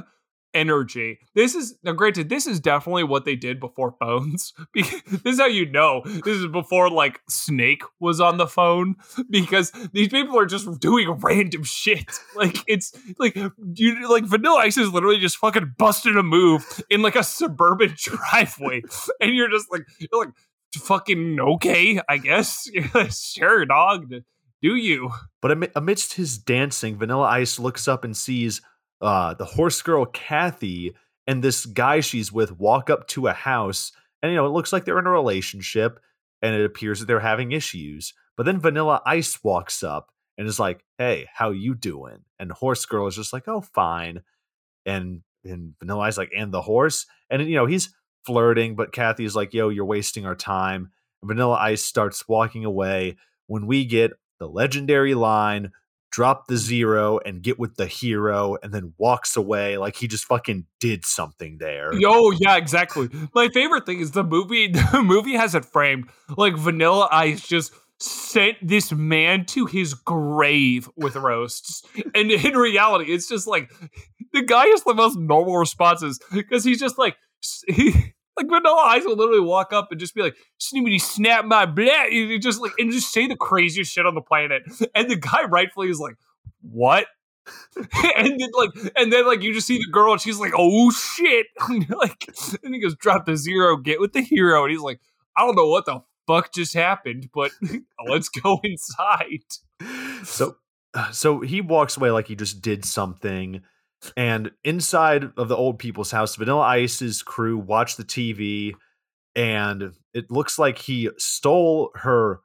energy. 0.54 1.20
This 1.36 1.56
is 1.56 1.76
now 1.84 1.94
granted 1.94 2.30
this 2.30 2.48
is 2.48 2.60
definitely 2.60 3.04
what 3.04 3.26
they 3.26 3.36
did 3.36 3.60
before 3.60 3.96
phones 4.00 4.54
this 4.74 5.02
is 5.26 5.40
how 5.40 5.48
you 5.48 5.70
know. 5.70 6.02
This 6.06 6.38
is 6.38 6.48
before 6.48 6.90
like 6.90 7.20
snake 7.30 7.84
was 8.00 8.20
on 8.20 8.38
the 8.38 8.48
phone 8.48 8.96
because 9.30 9.72
these 9.94 10.10
people 10.10 10.38
are 10.38 10.46
just 10.46 10.80
doing 10.80 11.10
random 11.12 11.64
shit. 11.64 12.10
Like 12.34 12.64
it's 12.66 12.94
like 13.20 13.36
you 13.36 14.10
like 14.10 14.24
vanilla 14.24 14.60
ice 14.60 14.78
is 14.78 14.92
literally 14.92 15.20
just 15.20 15.38
fucking 15.38 15.76
busting 15.78 16.16
a 16.16 16.24
move 16.24 16.82
in 16.90 17.02
like 17.02 17.16
a 17.16 17.24
suburban 17.24 17.94
driveway 17.98 18.82
and 19.20 19.36
you're 19.36 19.50
just 19.50 19.72
like 19.72 19.84
you're 20.00 20.26
like 20.26 20.34
fucking 20.76 21.40
okay 21.40 22.00
i 22.10 22.18
guess. 22.18 22.68
Sure 23.12 23.66
dog 23.66 24.12
do 24.62 24.76
you? 24.76 25.12
But 25.42 25.76
amidst 25.76 26.14
his 26.14 26.38
dancing, 26.38 26.98
Vanilla 26.98 27.28
Ice 27.28 27.58
looks 27.58 27.88
up 27.88 28.04
and 28.04 28.16
sees 28.16 28.62
uh, 29.02 29.34
the 29.34 29.46
horse 29.46 29.82
girl 29.82 30.06
Kathy 30.06 30.96
and 31.28 31.44
this 31.44 31.66
guy 31.66 32.00
she's 32.00 32.32
with 32.32 32.58
walk 32.58 32.90
up 32.90 33.08
to 33.08 33.28
a 33.28 33.34
house, 33.34 33.92
and 34.22 34.32
you 34.32 34.36
know 34.36 34.46
it 34.46 34.52
looks 34.52 34.74
like 34.74 34.86
they're 34.86 35.00
in 35.00 35.08
a 35.08 35.12
relationship, 35.12 36.00
and 36.42 36.56
it 36.56 36.66
appears 36.66 37.00
that 37.00 37.06
they're 37.06 37.20
having 37.20 37.52
issues. 37.52 38.14
But 38.38 38.46
then 38.46 38.60
Vanilla 38.60 39.02
Ice 39.06 39.44
walks 39.44 39.84
up 39.84 40.12
and 40.38 40.48
is 40.48 40.60
like, 40.60 40.84
"Hey, 40.98 41.28
how 41.34 41.52
you 41.52 41.76
doing?" 41.76 42.20
And 42.40 42.52
horse 42.52 42.86
girl 42.86 43.08
is 43.08 43.16
just 43.16 43.34
like, 43.34 43.48
"Oh, 43.48 43.62
fine." 43.62 44.22
And 44.86 45.22
and 45.44 45.74
Vanilla 45.80 46.02
Ice 46.02 46.18
like, 46.18 46.32
"And 46.36 46.52
the 46.52 46.62
horse?" 46.62 47.06
And 47.30 47.42
you 47.48 47.56
know 47.56 47.66
he's 47.66 47.94
flirting, 48.26 48.76
but 48.76 48.92
Kathy's 48.92 49.36
like, 49.36 49.54
"Yo, 49.54 49.70
you're 49.70 49.86
wasting 49.86 50.26
our 50.26 50.36
time." 50.36 50.92
And 51.22 51.28
Vanilla 51.30 51.56
Ice 51.56 51.86
starts 51.86 52.28
walking 52.28 52.66
away 52.66 53.18
when 53.48 53.68
we 53.68 53.86
get 53.86 54.12
the 54.40 54.48
legendary 54.48 55.14
line 55.14 55.72
drop 56.12 56.48
the 56.48 56.58
zero 56.58 57.20
and 57.26 57.42
get 57.42 57.58
with 57.58 57.76
the 57.78 57.88
hero 57.88 58.58
and 58.62 58.74
then 58.74 58.94
walks 58.98 59.38
away 59.38 59.78
like 59.78 59.96
he 59.96 60.08
just 60.08 60.26
fucking 60.26 60.66
did 60.80 61.06
something 61.06 61.58
there. 61.58 61.92
Oh 62.06 62.32
yeah, 62.32 62.58
exactly. 62.58 63.10
My 63.34 63.48
favorite 63.50 63.86
thing 63.86 64.00
is 64.00 64.12
the 64.12 64.24
movie. 64.24 64.74
The 64.92 65.02
movie 65.04 65.36
has 65.36 65.56
it 65.56 65.64
framed 65.64 66.10
like 66.38 66.56
Vanilla 66.56 67.08
Ice 67.12 67.48
just 67.48 67.72
sent 67.98 68.58
this 68.62 68.92
man 68.92 69.46
to 69.46 69.66
his 69.66 69.94
grave 69.94 70.90
with 70.98 71.16
roasts, 71.16 71.84
and 72.14 72.30
in 72.30 72.58
reality, 72.58 73.14
it's 73.14 73.30
just 73.30 73.48
like 73.48 73.72
the 74.34 74.42
guy 74.42 74.68
has 74.68 74.84
the 74.84 74.94
most 74.94 75.18
normal 75.18 75.56
responses 75.58 76.20
because 76.34 76.64
he's 76.64 76.80
just 76.80 76.98
like 76.98 77.16
he. 77.68 78.14
Like 78.38 78.48
Vanilla 78.48 78.82
Ice 78.88 79.04
will 79.06 79.18
literally 79.18 79.42
walk 79.42 79.74
up 79.74 79.90
and 79.92 80.00
just 80.00 80.16
be 80.16 80.22
like, 80.22 80.36
"Snoopy, 80.58 81.00
snap 81.00 81.46
my 81.46 81.66
blah," 81.66 82.06
just 82.40 82.62
like 82.62 82.72
and 82.80 82.92
just 82.92 83.12
say 83.12 83.28
the 83.28 83.36
craziest 83.36 83.92
shit 83.92 84.06
on 84.06 84.16
the 84.16 84.22
planet, 84.22 84.64
and 84.96 85.10
the 85.10 85.16
guy 85.16 85.44
rightfully 85.44 85.90
is 85.90 86.00
like, 86.00 86.16
"What?" 86.62 87.08
and 87.76 88.40
then 88.40 88.50
like 88.54 88.92
and 88.96 89.12
then 89.12 89.26
like 89.26 89.42
you 89.42 89.54
just 89.54 89.68
see 89.68 89.78
the 89.78 89.92
girl 89.92 90.12
and 90.12 90.22
she's 90.22 90.40
like 90.40 90.54
oh 90.56 90.92
shit. 90.92 91.48
And 91.68 91.90
like 91.90 92.28
and 92.64 92.74
he 92.74 92.82
goes 92.82 92.96
drop 92.96 93.26
the 93.26 93.36
zero 93.36 93.78
get 93.78 94.00
with 94.00 94.14
the 94.14 94.22
hero. 94.22 94.64
And 94.64 94.72
he's 94.72 94.82
like 94.82 95.00
i 95.36 95.46
don't 95.46 95.56
know 95.56 95.68
what 95.68 95.86
the 95.86 96.02
fuck 96.28 96.54
just 96.54 96.74
happened 96.74 97.30
but 97.34 97.52
let's 98.08 98.30
go 98.30 98.60
inside. 98.64 99.44
So 100.24 100.56
uh, 100.94 101.12
so 101.12 101.42
he 101.42 101.62
walks 101.62 101.98
away 101.98 102.12
like 102.12 102.28
he 102.28 102.36
just 102.36 102.62
did 102.62 102.86
something 102.86 103.62
and 104.18 104.52
inside 104.64 105.32
of 105.38 105.48
the 105.48 105.56
old 105.56 105.80
people's 105.80 106.12
house 106.12 106.36
Vanilla 106.36 106.62
Ice's 106.62 107.22
crew 107.22 107.58
watch 107.58 107.96
the 107.98 108.04
TV 108.04 108.74
and 109.36 109.94
it 110.14 110.30
looks 110.32 110.58
like 110.60 110.78
he 110.78 111.10
stole 111.18 111.92
her 111.96 112.40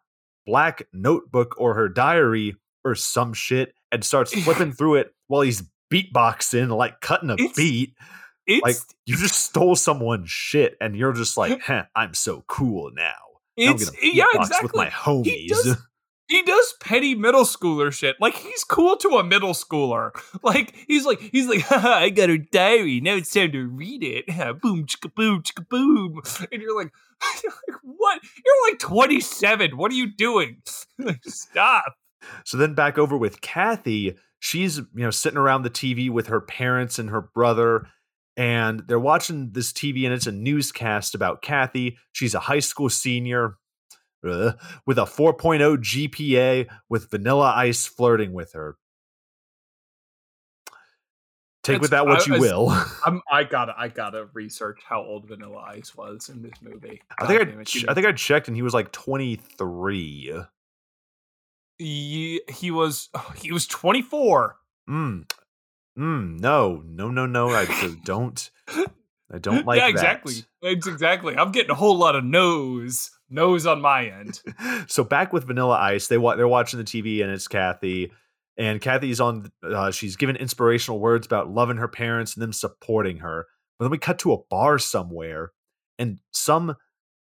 black 0.47 0.87
notebook 0.93 1.55
or 1.59 1.75
her 1.75 1.89
diary 1.89 2.55
or 2.85 2.95
some 2.95 3.33
shit 3.33 3.75
and 3.91 4.05
starts 4.05 4.33
flipping 4.45 4.73
through 4.73 4.97
it 4.97 5.13
while 5.27 5.41
he's 5.43 5.63
beatboxing, 5.93 6.75
like 6.77 7.01
cutting 7.01 7.31
a 7.31 7.35
It's- 7.35 7.53
beat. 7.57 7.95
it's 8.47 8.63
Like 8.63 8.77
you 9.07 9.17
just 9.17 9.35
stole 9.35 9.75
someone's 9.75 10.31
shit, 10.31 10.77
and 10.81 10.95
you're 10.97 11.13
just 11.13 11.37
like, 11.37 11.61
I'm 11.97 12.15
so 12.15 12.45
cool 12.47 12.91
now. 12.95 13.13
Now 13.59 13.71
I'm 13.71 13.77
gonna 13.77 13.91
yeah 14.03 14.25
exactly 14.35 14.67
with 14.67 14.75
my 14.77 14.91
homies." 14.91 15.49
does- 15.49 15.77
he 16.29 16.43
does 16.43 16.75
petty 16.81 17.15
middle 17.15 17.45
schooler 17.45 17.93
shit. 17.93 18.17
Like 18.21 18.35
he's 18.35 18.65
cool 18.65 18.97
to 18.99 19.19
a 19.19 19.25
middle 19.25 19.53
schooler. 19.53 20.11
Like 20.43 20.75
he's 20.89 21.05
like 21.05 21.21
he's 21.21 21.47
like, 21.49 21.71
I 21.73 22.11
got 22.11 22.29
her 22.29 22.39
diary. 22.39 23.01
Now 23.01 23.15
it's 23.15 23.33
time 23.33 23.53
to 23.53 23.67
read 23.67 24.03
it. 24.03 24.27
boom, 24.61 24.87
chicka 24.87 25.15
boom, 25.15 25.43
chicka 25.43 25.69
boom. 25.69 26.21
And 26.53 26.63
you're 26.63 26.77
like, 26.77 26.93
you're 27.43 27.53
like, 27.69 27.81
what? 27.83 28.21
You're 28.45 28.71
like 28.71 28.79
27. 28.79 29.77
What 29.77 29.93
are 29.93 29.95
you 29.95 30.13
doing? 30.15 30.63
like, 30.99 31.25
stop. 31.25 31.95
So 32.45 32.57
then 32.57 32.75
back 32.75 32.99
over 32.99 33.17
with 33.17 33.41
Kathy, 33.41 34.17
she's 34.41 34.79
you 34.79 34.87
know 34.95 35.11
sitting 35.11 35.39
around 35.39 35.63
the 35.63 35.71
TV 35.71 36.11
with 36.11 36.27
her 36.27 36.41
parents 36.41 36.99
and 36.99 37.11
her 37.11 37.21
brother, 37.21 37.87
and 38.37 38.83
they're 38.87 38.99
watching 38.99 39.53
this 39.53 39.73
TV, 39.73 40.05
and 40.05 40.13
it's 40.13 40.27
a 40.27 40.33
newscast 40.33 41.15
about 41.15 41.43
Kathy. 41.43 41.99
She's 42.13 42.35
a 42.35 42.41
high 42.41 42.61
school 42.61 42.91
senior 42.91 43.57
uh, 44.25 44.53
with 44.87 44.99
a 44.99 45.03
4.0 45.05 45.79
GPA, 45.79 46.69
with 46.89 47.11
Vanilla 47.11 47.53
Ice 47.57 47.87
flirting 47.87 48.33
with 48.33 48.53
her. 48.53 48.77
Take 51.63 51.81
with 51.81 51.91
that 51.91 52.07
what 52.07 52.23
I- 52.23 52.25
you 52.27 52.35
I- 52.37 52.39
will. 52.39 52.69
I'm, 53.05 53.21
I 53.31 53.43
gotta 53.45 53.75
I 53.77 53.89
gotta 53.89 54.29
research 54.35 54.81
how 54.89 55.03
old 55.03 55.27
Vanilla 55.27 55.65
Ice 55.69 55.97
was 55.97 56.29
in 56.29 56.43
this 56.43 56.53
movie. 56.63 57.03
I 57.21 57.27
think 57.27 57.41
I, 57.41 57.45
it, 57.61 57.85
I 57.89 57.95
think 57.95 58.07
I 58.07 58.13
checked, 58.13 58.47
and 58.47 58.57
he 58.57 58.63
was 58.63 58.73
like 58.75 58.93
23. 58.93 60.43
he, 61.79 62.41
he 62.49 62.71
was 62.71 63.09
he 63.35 63.51
was 63.53 63.67
24. 63.67 64.57
Mm. 64.89 65.29
Mm, 65.99 66.39
no, 66.41 66.83
no, 66.87 67.11
no, 67.11 67.27
no. 67.27 67.49
I 67.51 67.67
don't. 68.05 68.51
I 69.33 69.39
don't 69.39 69.67
like 69.67 69.79
yeah, 69.79 69.87
that. 69.87 69.91
exactly. 69.91 70.35
It's 70.63 70.87
exactly. 70.87 71.37
I'm 71.37 71.51
getting 71.51 71.71
a 71.71 71.75
whole 71.75 71.97
lot 71.97 72.15
of 72.15 72.23
no's, 72.23 73.11
no's 73.29 73.67
on 73.67 73.81
my 73.81 74.07
end. 74.07 74.41
so 74.89 75.05
back 75.05 75.33
with 75.33 75.47
Vanilla 75.47 75.79
Ice, 75.79 76.09
they 76.09 76.19
wa- 76.19 76.37
they're 76.37 76.49
watching 76.49 76.79
the 76.79 76.85
TV 76.85 77.23
and 77.23 77.31
it's 77.31 77.49
Kathy, 77.49 78.13
and 78.57 78.81
Kathy's 78.81 79.21
on. 79.21 79.51
Uh, 79.63 79.91
she's 79.91 80.17
given 80.17 80.37
inspirational 80.37 81.01
words 81.01 81.27
about 81.27 81.51
loving 81.51 81.77
her 81.77 81.89
parents 81.89 82.35
and 82.35 82.43
them 82.43 82.53
supporting 82.53 83.19
her. 83.19 83.47
But 83.79 83.85
then 83.85 83.91
we 83.91 83.99
cut 83.99 84.19
to 84.21 84.33
a 84.33 84.43
bar 84.49 84.79
somewhere, 84.79 85.53
and 85.99 86.19
some 86.33 86.77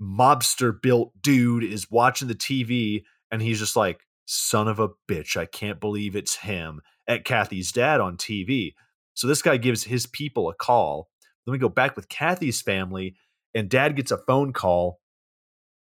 mobster 0.03 0.73
built 0.81 1.13
dude 1.23 1.65
is 1.65 1.91
watching 1.91 2.29
the 2.29 2.35
TV, 2.35 3.05
and 3.31 3.41
he's 3.41 3.59
just 3.59 3.77
like, 3.77 4.01
"Son 4.27 4.69
of 4.69 4.79
a 4.79 4.91
bitch! 5.09 5.37
I 5.37 5.47
can't 5.47 5.81
believe 5.81 6.15
it's 6.15 6.37
him." 6.37 6.81
At 7.07 7.25
Kathy's 7.25 7.71
dad 7.71 8.01
on 8.01 8.17
TV. 8.17 8.75
So 9.13 9.27
this 9.27 9.43
guy 9.43 9.59
gives 9.59 9.85
his 9.85 10.07
people 10.07 10.49
a 10.49 10.55
call. 10.55 11.09
Then 11.45 11.53
we 11.53 11.59
go 11.59 11.69
back 11.69 11.97
with 11.97 12.09
Kathy's 12.09 12.63
family, 12.63 13.15
and 13.55 13.69
dad 13.69 13.97
gets 13.97 14.11
a 14.11 14.19
phone 14.19 14.53
call 14.53 15.01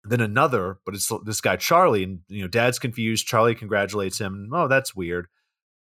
then 0.04 0.20
another, 0.20 0.78
but 0.84 0.94
it's 0.94 1.10
this 1.24 1.40
guy 1.40 1.56
Charlie, 1.56 2.04
and 2.04 2.20
you 2.28 2.42
know, 2.42 2.48
Dad's 2.48 2.78
confused. 2.78 3.26
Charlie 3.26 3.54
congratulates 3.54 4.18
him. 4.18 4.50
Oh, 4.52 4.68
that's 4.68 4.94
weird. 4.94 5.28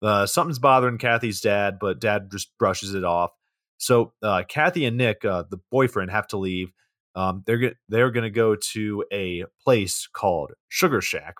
Uh, 0.01 0.25
something's 0.25 0.60
bothering 0.60 0.97
Kathy's 0.97 1.41
dad, 1.41 1.77
but 1.79 1.99
Dad 1.99 2.29
just 2.31 2.57
brushes 2.57 2.93
it 2.93 3.03
off. 3.03 3.31
So 3.77 4.13
uh, 4.21 4.43
Kathy 4.47 4.86
and 4.86 4.97
Nick, 4.97 5.25
uh, 5.25 5.43
the 5.49 5.60
boyfriend, 5.71 6.12
have 6.12 6.27
to 6.27 6.38
leave. 6.38 6.71
Um, 7.15 7.43
they're 7.45 7.73
they're 7.89 8.12
going 8.12 8.23
to 8.23 8.29
go 8.29 8.55
to 8.55 9.03
a 9.12 9.45
place 9.63 10.07
called 10.12 10.51
Sugar 10.69 11.01
Shack, 11.01 11.36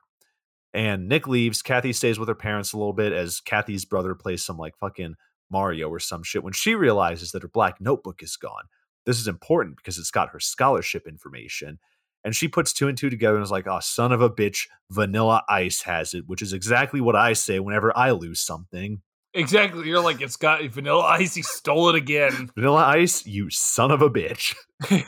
and 0.74 1.08
Nick 1.08 1.28
leaves. 1.28 1.62
Kathy 1.62 1.94
stays 1.94 2.20
with 2.20 2.28
her 2.28 2.36
parents 2.36 2.74
a 2.74 2.78
little 2.78 2.94
bit 2.94 3.14
as 3.14 3.40
Kathy's 3.40 3.86
brother 3.86 4.16
plays 4.16 4.44
some 4.44 4.58
like 4.58 4.76
fucking 4.78 5.16
Mario 5.50 5.88
or 5.90 6.00
some 6.00 6.24
shit. 6.24 6.44
When 6.44 6.54
she 6.54 6.76
realizes 6.76 7.32
that 7.32 7.44
her 7.44 7.48
black 7.48 7.80
notebook 7.80 8.22
is 8.22 8.36
gone, 8.36 8.64
this 9.06 9.20
is 9.20 9.28
important 9.28 9.78
because 9.78 9.98
it's 9.98 10.12
got 10.12 10.30
her 10.30 10.40
scholarship 10.40 11.08
information. 11.08 11.80
And 12.24 12.36
she 12.36 12.48
puts 12.48 12.72
two 12.72 12.88
and 12.88 12.98
two 12.98 13.10
together 13.10 13.36
and 13.36 13.44
is 13.44 13.52
like, 13.52 13.68
oh, 13.68 13.80
son 13.82 14.12
of 14.12 14.22
a 14.22 14.30
bitch, 14.30 14.68
Vanilla 14.92 15.44
Ice 15.50 15.82
has 15.84 16.14
it, 16.14 16.26
which 16.28 16.42
is 16.42 16.54
exactly 16.54 17.02
what 17.02 17.16
I 17.16 17.34
say 17.34 17.60
whenever 17.60 17.96
I 17.98 18.12
lose 18.12 18.42
something. 18.42 19.02
Exactly. 19.34 19.88
You're 19.88 20.04
like, 20.04 20.22
it's 20.22 20.36
got 20.36 20.64
Vanilla 20.66 21.04
Ice. 21.04 21.34
He 21.34 21.42
stole 21.42 21.90
it 21.90 21.96
again. 21.96 22.50
Vanilla 22.56 22.84
Ice, 22.86 23.26
you 23.26 23.50
son 23.50 23.92
of 23.92 24.02
a 24.02 24.10
bitch. 24.10 24.56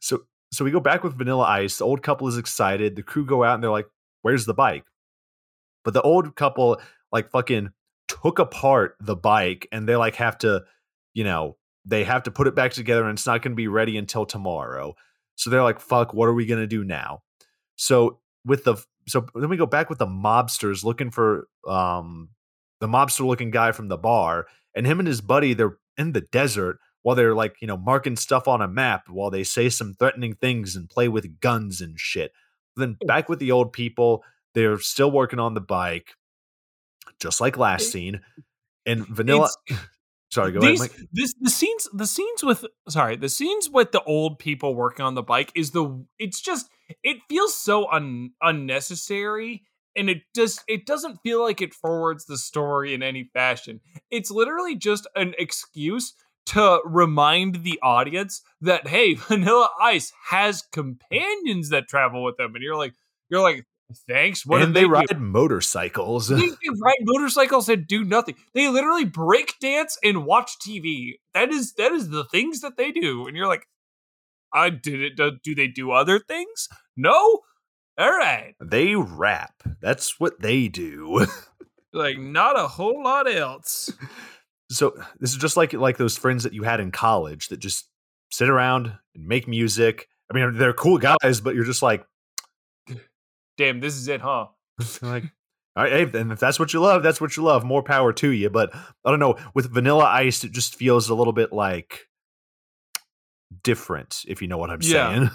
so 0.00 0.20
so 0.52 0.64
we 0.64 0.70
go 0.70 0.80
back 0.80 1.02
with 1.02 1.16
Vanilla 1.16 1.44
Ice. 1.44 1.78
The 1.78 1.84
old 1.84 2.02
couple 2.02 2.28
is 2.28 2.36
excited. 2.36 2.94
The 2.94 3.02
crew 3.02 3.24
go 3.24 3.42
out 3.42 3.54
and 3.54 3.62
they're 3.62 3.70
like, 3.70 3.88
where's 4.20 4.44
the 4.44 4.54
bike? 4.54 4.84
But 5.84 5.94
the 5.94 6.02
old 6.02 6.34
couple 6.36 6.80
like 7.10 7.30
fucking 7.30 7.70
took 8.08 8.38
apart 8.38 8.96
the 9.00 9.16
bike 9.16 9.66
and 9.72 9.88
they 9.88 9.96
like 9.96 10.16
have 10.16 10.36
to, 10.38 10.64
you 11.14 11.24
know, 11.24 11.56
they 11.84 12.04
have 12.04 12.24
to 12.24 12.30
put 12.30 12.46
it 12.46 12.54
back 12.54 12.72
together 12.72 13.04
and 13.04 13.16
it's 13.16 13.26
not 13.26 13.42
going 13.42 13.52
to 13.52 13.56
be 13.56 13.68
ready 13.68 13.96
until 13.96 14.26
tomorrow. 14.26 14.94
So 15.36 15.50
they're 15.50 15.62
like, 15.62 15.80
fuck, 15.80 16.14
what 16.14 16.28
are 16.28 16.34
we 16.34 16.46
going 16.46 16.60
to 16.60 16.66
do 16.66 16.84
now? 16.84 17.22
So 17.76 18.18
with 18.44 18.64
the 18.64 18.76
so 19.08 19.26
then 19.34 19.48
we 19.48 19.56
go 19.56 19.66
back 19.66 19.88
with 19.88 19.98
the 19.98 20.06
mobsters 20.06 20.84
looking 20.84 21.10
for 21.10 21.48
um 21.66 22.28
the 22.80 22.86
mobster 22.86 23.26
looking 23.26 23.50
guy 23.50 23.72
from 23.72 23.88
the 23.88 23.96
bar 23.96 24.46
and 24.74 24.86
him 24.86 24.98
and 24.98 25.08
his 25.08 25.20
buddy 25.20 25.54
they're 25.54 25.76
in 25.96 26.12
the 26.12 26.20
desert 26.20 26.78
while 27.02 27.16
they're 27.16 27.34
like, 27.34 27.56
you 27.60 27.66
know, 27.66 27.76
marking 27.76 28.14
stuff 28.16 28.46
on 28.46 28.62
a 28.62 28.68
map 28.68 29.08
while 29.08 29.30
they 29.30 29.42
say 29.42 29.68
some 29.68 29.94
threatening 29.94 30.34
things 30.34 30.76
and 30.76 30.88
play 30.88 31.08
with 31.08 31.40
guns 31.40 31.80
and 31.80 31.98
shit. 31.98 32.32
Then 32.76 32.96
back 33.06 33.28
with 33.28 33.40
the 33.40 33.50
old 33.52 33.72
people, 33.72 34.22
they're 34.54 34.78
still 34.78 35.10
working 35.10 35.40
on 35.40 35.54
the 35.54 35.60
bike, 35.60 36.14
just 37.20 37.40
like 37.40 37.56
last 37.56 37.90
scene. 37.90 38.20
And 38.86 39.06
Vanilla, 39.06 39.48
It's- 39.68 39.80
sorry, 40.32 40.52
go 40.52 40.60
ahead, 40.60 40.78
Mike. 40.78 40.96
this 41.12 41.34
the 41.40 41.50
scenes 41.50 41.88
the 41.92 42.06
scenes 42.06 42.42
with 42.42 42.64
sorry 42.88 43.16
the 43.16 43.28
scenes 43.28 43.68
with 43.68 43.92
the 43.92 44.02
old 44.04 44.38
people 44.38 44.74
working 44.74 45.04
on 45.04 45.14
the 45.14 45.22
bike 45.22 45.52
is 45.54 45.70
the 45.72 46.04
it's 46.18 46.40
just 46.40 46.68
it 47.04 47.18
feels 47.28 47.54
so 47.54 47.90
un, 47.90 48.30
unnecessary 48.40 49.62
and 49.94 50.08
it 50.08 50.22
just 50.34 50.62
it 50.66 50.86
doesn't 50.86 51.18
feel 51.22 51.42
like 51.42 51.60
it 51.60 51.74
forwards 51.74 52.24
the 52.24 52.38
story 52.38 52.94
in 52.94 53.02
any 53.02 53.30
fashion 53.34 53.80
it's 54.10 54.30
literally 54.30 54.74
just 54.74 55.06
an 55.14 55.34
excuse 55.38 56.14
to 56.46 56.80
remind 56.84 57.62
the 57.62 57.78
audience 57.82 58.42
that 58.60 58.88
hey 58.88 59.14
vanilla 59.28 59.68
ice 59.80 60.12
has 60.30 60.62
companions 60.72 61.68
that 61.68 61.88
travel 61.88 62.24
with 62.24 62.36
them 62.36 62.54
and 62.54 62.64
you're 62.64 62.76
like 62.76 62.94
you're 63.28 63.42
like 63.42 63.64
thanks 64.08 64.44
what 64.46 64.62
and 64.62 64.74
they, 64.74 64.80
they, 64.80 64.86
ride 64.86 65.08
do? 65.08 65.16
motorcycles. 65.16 66.28
they, 66.28 66.36
they 66.40 66.68
ride 66.80 66.96
motorcycles 67.02 67.68
and 67.68 67.86
do 67.86 68.04
nothing. 68.04 68.36
They 68.54 68.68
literally 68.68 69.04
break 69.04 69.54
dance 69.60 69.98
and 70.02 70.24
watch 70.24 70.52
TV. 70.66 71.14
That 71.34 71.50
is 71.50 71.74
that 71.74 71.92
is 71.92 72.10
the 72.10 72.24
things 72.24 72.60
that 72.60 72.76
they 72.76 72.92
do. 72.92 73.26
And 73.26 73.36
you're 73.36 73.46
like, 73.46 73.66
I 74.52 74.70
did 74.70 75.00
it. 75.00 75.16
Do, 75.16 75.32
do 75.42 75.54
they 75.54 75.68
do 75.68 75.92
other 75.92 76.18
things? 76.18 76.68
No. 76.96 77.40
All 77.98 78.10
right. 78.10 78.54
they 78.60 78.94
rap. 78.94 79.62
That's 79.80 80.18
what 80.18 80.40
they 80.40 80.68
do. 80.68 81.26
Like 81.92 82.18
not 82.18 82.58
a 82.58 82.68
whole 82.68 83.02
lot 83.02 83.30
else. 83.30 83.92
so 84.70 84.94
this 85.20 85.30
is 85.30 85.36
just 85.36 85.56
like 85.56 85.72
like 85.74 85.98
those 85.98 86.16
friends 86.16 86.44
that 86.44 86.54
you 86.54 86.62
had 86.62 86.80
in 86.80 86.90
college 86.90 87.48
that 87.48 87.58
just 87.58 87.88
sit 88.30 88.48
around 88.48 88.92
and 89.14 89.26
make 89.26 89.46
music. 89.46 90.08
I 90.30 90.34
mean, 90.34 90.56
they're 90.56 90.72
cool 90.72 90.98
guys, 90.98 91.40
but 91.40 91.54
you're 91.54 91.64
just 91.64 91.82
like, 91.82 92.06
Damn, 93.62 93.80
this 93.80 93.94
is 93.96 94.08
it, 94.08 94.20
huh? 94.20 94.46
like 95.02 95.24
All 95.76 95.84
right, 95.84 95.92
hey, 95.92 96.18
and 96.18 96.32
if 96.32 96.40
that's 96.40 96.58
what 96.58 96.72
you 96.72 96.80
love, 96.80 97.02
that's 97.02 97.20
what 97.20 97.36
you 97.36 97.42
love. 97.44 97.64
More 97.64 97.82
power 97.82 98.12
to 98.14 98.30
you. 98.30 98.50
But 98.50 98.74
I 98.74 99.10
don't 99.10 99.20
know. 99.20 99.36
With 99.54 99.72
Vanilla 99.72 100.04
Ice, 100.04 100.42
it 100.44 100.52
just 100.52 100.74
feels 100.74 101.08
a 101.08 101.14
little 101.14 101.32
bit 101.32 101.52
like 101.52 102.08
different, 103.62 104.24
if 104.26 104.42
you 104.42 104.48
know 104.48 104.58
what 104.58 104.70
I'm 104.70 104.80
Yeah. 104.82 105.10
saying. 105.14 105.30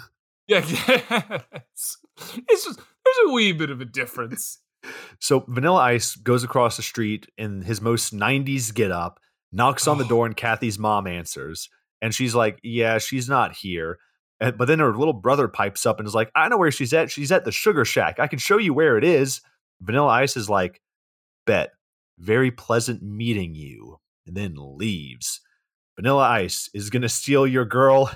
Yeah, 0.46 0.64
yes. 1.52 1.98
It's 2.48 2.64
just 2.64 2.78
there's 2.78 3.16
a 3.26 3.32
wee 3.32 3.52
bit 3.52 3.70
of 3.70 3.80
a 3.80 3.84
difference. 3.86 4.58
So 5.20 5.44
Vanilla 5.48 5.80
Ice 5.80 6.14
goes 6.14 6.44
across 6.44 6.76
the 6.76 6.82
street 6.84 7.26
in 7.36 7.62
his 7.62 7.80
most 7.80 8.14
90s 8.14 8.72
get 8.72 8.92
up, 8.92 9.18
knocks 9.52 9.88
on 9.88 9.98
the 9.98 10.04
Oh. 10.04 10.08
door, 10.08 10.24
and 10.26 10.36
Kathy's 10.36 10.78
mom 10.78 11.08
answers. 11.08 11.68
And 12.00 12.14
she's 12.14 12.32
like, 12.34 12.60
Yeah, 12.62 12.98
she's 12.98 13.28
not 13.28 13.54
here. 13.56 13.98
But 14.40 14.66
then 14.66 14.78
her 14.78 14.96
little 14.96 15.14
brother 15.14 15.48
pipes 15.48 15.84
up 15.84 15.98
and 15.98 16.06
is 16.06 16.14
like, 16.14 16.30
I 16.34 16.48
know 16.48 16.58
where 16.58 16.70
she's 16.70 16.92
at. 16.92 17.10
She's 17.10 17.32
at 17.32 17.44
the 17.44 17.52
Sugar 17.52 17.84
Shack. 17.84 18.20
I 18.20 18.28
can 18.28 18.38
show 18.38 18.58
you 18.58 18.72
where 18.72 18.96
it 18.96 19.04
is. 19.04 19.40
Vanilla 19.80 20.08
Ice 20.08 20.36
is 20.36 20.48
like, 20.48 20.80
Bet. 21.46 21.72
Very 22.18 22.50
pleasant 22.50 23.02
meeting 23.02 23.54
you. 23.54 23.98
And 24.26 24.36
then 24.36 24.54
leaves. 24.56 25.40
Vanilla 25.96 26.28
Ice 26.28 26.70
is 26.74 26.90
going 26.90 27.02
to 27.02 27.08
steal 27.08 27.46
your 27.46 27.64
girl 27.64 28.10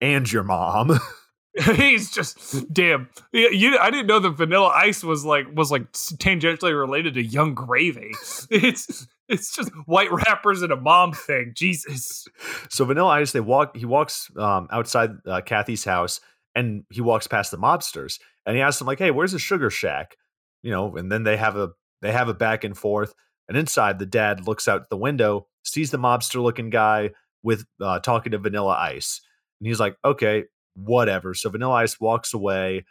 and 0.00 0.30
your 0.30 0.44
mom. 0.44 0.98
He's 1.76 2.10
just 2.10 2.72
damn. 2.72 3.08
Yeah, 3.32 3.50
you. 3.50 3.78
I 3.78 3.90
didn't 3.90 4.08
know 4.08 4.18
that 4.18 4.30
Vanilla 4.30 4.72
Ice 4.74 5.04
was 5.04 5.24
like 5.24 5.46
was 5.54 5.70
like 5.70 5.92
tangentially 5.92 6.76
related 6.78 7.14
to 7.14 7.22
Yung 7.22 7.54
Gravy. 7.54 8.12
It's 8.50 9.06
it's 9.28 9.54
just 9.54 9.70
white 9.86 10.10
rappers 10.12 10.62
and 10.62 10.72
a 10.72 10.76
mom 10.76 11.12
thing. 11.12 11.52
Jesus. 11.54 12.26
So 12.70 12.84
Vanilla 12.84 13.10
Ice, 13.10 13.32
they 13.32 13.40
walk. 13.40 13.76
He 13.76 13.86
walks 13.86 14.30
um, 14.36 14.66
outside 14.70 15.10
uh, 15.26 15.42
Kathy's 15.42 15.84
house, 15.84 16.20
and 16.56 16.84
he 16.90 17.00
walks 17.00 17.26
past 17.28 17.52
the 17.52 17.58
mobsters, 17.58 18.18
and 18.44 18.56
he 18.56 18.62
asks 18.62 18.80
them 18.80 18.88
like, 18.88 18.98
"Hey, 18.98 19.12
where's 19.12 19.32
the 19.32 19.38
Sugar 19.38 19.70
Shack?" 19.70 20.16
You 20.62 20.72
know, 20.72 20.96
and 20.96 21.10
then 21.10 21.22
they 21.22 21.36
have 21.36 21.56
a 21.56 21.70
they 22.02 22.10
have 22.10 22.28
a 22.28 22.34
back 22.34 22.64
and 22.64 22.76
forth. 22.76 23.14
And 23.48 23.56
inside, 23.56 23.98
the 23.98 24.06
dad 24.06 24.46
looks 24.46 24.66
out 24.66 24.88
the 24.90 24.96
window, 24.96 25.46
sees 25.64 25.90
the 25.90 25.98
mobster 25.98 26.42
looking 26.42 26.70
guy 26.70 27.10
with 27.42 27.64
uh, 27.80 28.00
talking 28.00 28.32
to 28.32 28.38
Vanilla 28.38 28.72
Ice, 28.72 29.20
and 29.60 29.68
he's 29.68 29.78
like, 29.78 29.96
"Okay, 30.04 30.44
whatever." 30.74 31.34
So 31.34 31.50
Vanilla 31.50 31.74
Ice 31.74 31.98
walks 32.00 32.34
away, 32.34 32.84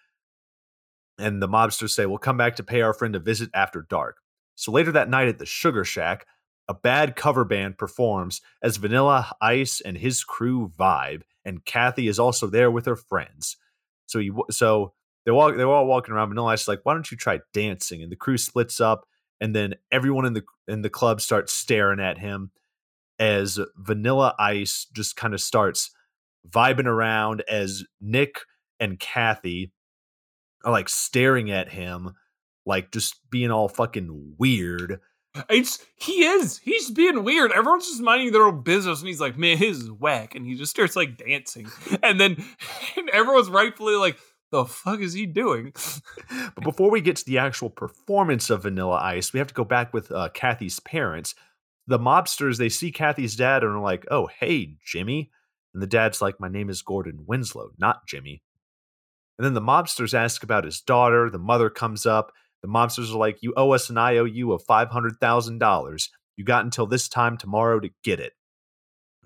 and 1.17 1.41
the 1.41 1.47
mobsters 1.47 1.91
say, 1.91 2.05
"We'll 2.05 2.17
come 2.17 2.37
back 2.37 2.55
to 2.57 2.63
pay 2.63 2.81
our 2.81 2.93
friend 2.93 3.15
a 3.15 3.19
visit 3.19 3.49
after 3.53 3.81
dark." 3.81 4.17
So 4.55 4.71
later 4.71 4.91
that 4.91 5.09
night 5.09 5.27
at 5.27 5.39
the 5.39 5.45
Sugar 5.45 5.83
Shack, 5.83 6.27
a 6.67 6.73
bad 6.73 7.15
cover 7.15 7.43
band 7.43 7.77
performs 7.77 8.41
as 8.61 8.77
Vanilla 8.77 9.33
Ice 9.41 9.81
and 9.81 9.97
his 9.97 10.23
crew 10.23 10.71
vibe, 10.77 11.23
and 11.43 11.65
Kathy 11.65 12.07
is 12.07 12.19
also 12.19 12.47
there 12.47 12.71
with 12.71 12.85
her 12.85 12.95
friends. 12.95 13.57
So 14.05 14.19
he, 14.19 14.31
so 14.49 14.93
they 15.25 15.31
walk, 15.31 15.55
they're 15.57 15.67
all 15.67 15.87
walking 15.87 16.13
around. 16.13 16.29
Vanilla 16.29 16.49
Ice 16.49 16.63
is 16.63 16.67
like, 16.67 16.81
"Why 16.83 16.93
don't 16.93 17.09
you 17.11 17.17
try 17.17 17.39
dancing?" 17.53 18.01
And 18.01 18.11
the 18.11 18.15
crew 18.15 18.37
splits 18.37 18.79
up, 18.79 19.07
and 19.41 19.55
then 19.55 19.75
everyone 19.91 20.25
in 20.25 20.33
the 20.33 20.43
in 20.67 20.81
the 20.83 20.89
club 20.89 21.19
starts 21.19 21.51
staring 21.51 21.99
at 21.99 22.17
him 22.17 22.51
as 23.19 23.59
Vanilla 23.75 24.35
Ice 24.39 24.87
just 24.93 25.15
kind 25.15 25.33
of 25.33 25.41
starts 25.41 25.91
vibing 26.49 26.85
around 26.85 27.43
as 27.49 27.83
Nick 28.01 28.39
and 28.79 28.99
Kathy 28.99 29.71
are 30.63 30.71
like 30.71 30.89
staring 30.89 31.51
at 31.51 31.69
him, 31.69 32.13
like 32.65 32.91
just 32.91 33.19
being 33.29 33.51
all 33.51 33.67
fucking 33.67 34.35
weird. 34.37 34.99
It's 35.49 35.83
he 35.95 36.25
is. 36.25 36.59
He's 36.59 36.91
being 36.91 37.23
weird. 37.23 37.51
Everyone's 37.51 37.87
just 37.87 38.01
minding 38.01 38.31
their 38.31 38.43
own 38.43 38.61
business, 38.61 38.99
and 38.99 39.07
he's 39.07 39.21
like, 39.21 39.37
"Man, 39.37 39.57
his 39.57 39.83
is 39.83 39.91
whack," 39.91 40.35
and 40.35 40.45
he 40.45 40.55
just 40.55 40.69
starts 40.69 40.95
like 40.95 41.17
dancing, 41.17 41.67
and 42.03 42.19
then 42.21 42.43
and 42.97 43.09
everyone's 43.09 43.49
rightfully 43.49 43.95
like, 43.95 44.17
"The 44.51 44.65
fuck 44.65 44.99
is 44.99 45.13
he 45.13 45.25
doing?" 45.25 45.73
But 46.29 46.63
before 46.63 46.91
we 46.91 47.01
get 47.01 47.15
to 47.15 47.25
the 47.25 47.39
actual 47.39 47.71
performance 47.71 48.51
of 48.51 48.63
Vanilla 48.63 48.99
Ice, 49.01 49.33
we 49.33 49.39
have 49.39 49.47
to 49.47 49.53
go 49.55 49.63
back 49.63 49.91
with 49.91 50.11
uh, 50.11 50.29
Kathy's 50.33 50.79
parents. 50.79 51.33
The 51.87 51.99
mobsters, 51.99 52.57
they 52.57 52.69
see 52.69 52.91
Kathy's 52.91 53.35
dad 53.35 53.63
and 53.63 53.73
are 53.73 53.81
like, 53.81 54.05
oh, 54.09 54.27
hey, 54.27 54.77
Jimmy. 54.85 55.31
And 55.73 55.81
the 55.81 55.87
dad's 55.87 56.21
like, 56.21 56.39
my 56.39 56.47
name 56.47 56.69
is 56.69 56.81
Gordon 56.81 57.23
Winslow, 57.25 57.71
not 57.77 58.07
Jimmy. 58.07 58.41
And 59.37 59.45
then 59.45 59.53
the 59.53 59.61
mobsters 59.61 60.13
ask 60.13 60.43
about 60.43 60.65
his 60.65 60.81
daughter. 60.81 61.29
The 61.29 61.39
mother 61.39 61.69
comes 61.69 62.05
up. 62.05 62.31
The 62.61 62.67
mobsters 62.67 63.11
are 63.13 63.17
like, 63.17 63.41
you 63.41 63.53
owe 63.57 63.71
us 63.71 63.89
an 63.89 63.97
IOU 63.97 64.51
of 64.53 64.63
$500,000. 64.65 66.09
You 66.37 66.43
got 66.45 66.63
until 66.63 66.85
this 66.85 67.07
time 67.09 67.37
tomorrow 67.37 67.79
to 67.79 67.89
get 68.03 68.19
it. 68.19 68.33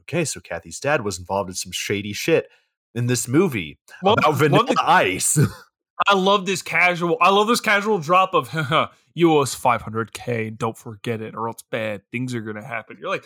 Okay, 0.02 0.24
so 0.24 0.39
Kathy's 0.39 0.80
dad 0.80 1.04
was 1.04 1.20
involved 1.20 1.50
in 1.50 1.56
some 1.56 1.74
shady 1.74 2.14
shit 2.14 2.50
in 2.95 3.08
this 3.08 3.28
movie 3.28 3.78
One- 4.02 4.18
about 4.18 4.36
Vanilla 4.36 4.66
thing- 4.66 4.76
Ice. 4.82 5.38
I 6.08 6.14
love 6.14 6.45
this 6.45 6.62
casual. 6.62 7.18
I 7.20 7.32
love 7.32 7.48
this 7.48 7.60
casual 7.60 7.98
drop 7.98 8.36
of 8.36 8.50
you 9.16 9.34
owe 9.34 9.41
us 9.41 9.56
five 9.56 9.82
hundred 9.82 10.14
k. 10.14 10.52
Don't 10.52 10.78
forget 10.78 11.22
it, 11.22 11.34
or 11.36 11.48
else 11.48 11.64
bad 11.72 12.04
things 12.12 12.36
are 12.36 12.41
gonna 12.41 12.64
happen. 12.64 12.98
You're 13.00 13.10
like, 13.10 13.26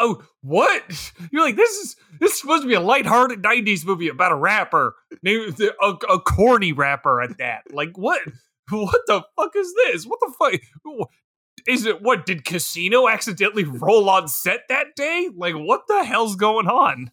oh, 0.00 0.22
what? 0.40 1.12
You're 1.30 1.44
like, 1.44 1.56
this 1.56 1.70
is 1.70 1.96
this 2.18 2.32
is 2.32 2.40
supposed 2.40 2.62
to 2.62 2.68
be 2.68 2.74
a 2.74 2.80
lighthearted 2.80 3.42
'90s 3.42 3.84
movie 3.84 4.08
about 4.08 4.32
a 4.32 4.36
rapper, 4.36 4.96
a, 5.24 5.94
a 6.10 6.18
corny 6.20 6.72
rapper 6.72 7.22
at 7.22 7.38
that. 7.38 7.62
Like, 7.70 7.96
what? 7.96 8.20
What 8.70 9.00
the 9.08 9.24
fuck 9.36 9.56
is 9.56 9.74
this? 9.74 10.04
What 10.04 10.20
the 10.20 10.32
fuck? 10.38 10.60
Is 11.66 11.86
it 11.86 12.02
what 12.02 12.24
did 12.24 12.44
Casino 12.44 13.08
accidentally 13.08 13.64
roll 13.64 14.08
on 14.08 14.28
set 14.28 14.60
that 14.68 14.94
day? 14.94 15.28
Like, 15.36 15.54
what 15.54 15.82
the 15.88 16.04
hell's 16.04 16.36
going 16.36 16.68
on? 16.68 17.10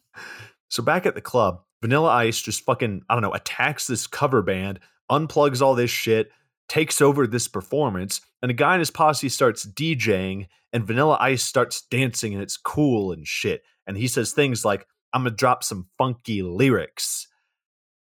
So 0.68 0.82
back 0.82 1.04
at 1.04 1.14
the 1.14 1.20
club, 1.20 1.62
Vanilla 1.82 2.10
Ice 2.10 2.40
just 2.40 2.64
fucking, 2.64 3.02
I 3.08 3.14
don't 3.14 3.22
know, 3.22 3.32
attacks 3.32 3.86
this 3.86 4.06
cover 4.06 4.42
band, 4.42 4.80
unplugs 5.10 5.62
all 5.62 5.74
this 5.74 5.90
shit, 5.90 6.30
takes 6.68 7.00
over 7.00 7.26
this 7.26 7.48
performance, 7.48 8.20
and 8.42 8.50
a 8.50 8.54
guy 8.54 8.74
in 8.74 8.80
his 8.80 8.90
posse 8.90 9.28
starts 9.28 9.66
DJing, 9.66 10.48
and 10.72 10.86
Vanilla 10.86 11.16
Ice 11.20 11.42
starts 11.42 11.82
dancing, 11.90 12.34
and 12.34 12.42
it's 12.42 12.56
cool 12.56 13.12
and 13.12 13.26
shit. 13.26 13.62
And 13.86 13.96
he 13.96 14.06
says 14.08 14.32
things 14.32 14.64
like, 14.64 14.86
I'm 15.12 15.22
gonna 15.22 15.34
drop 15.34 15.64
some 15.64 15.88
funky 15.96 16.42
lyrics 16.42 17.26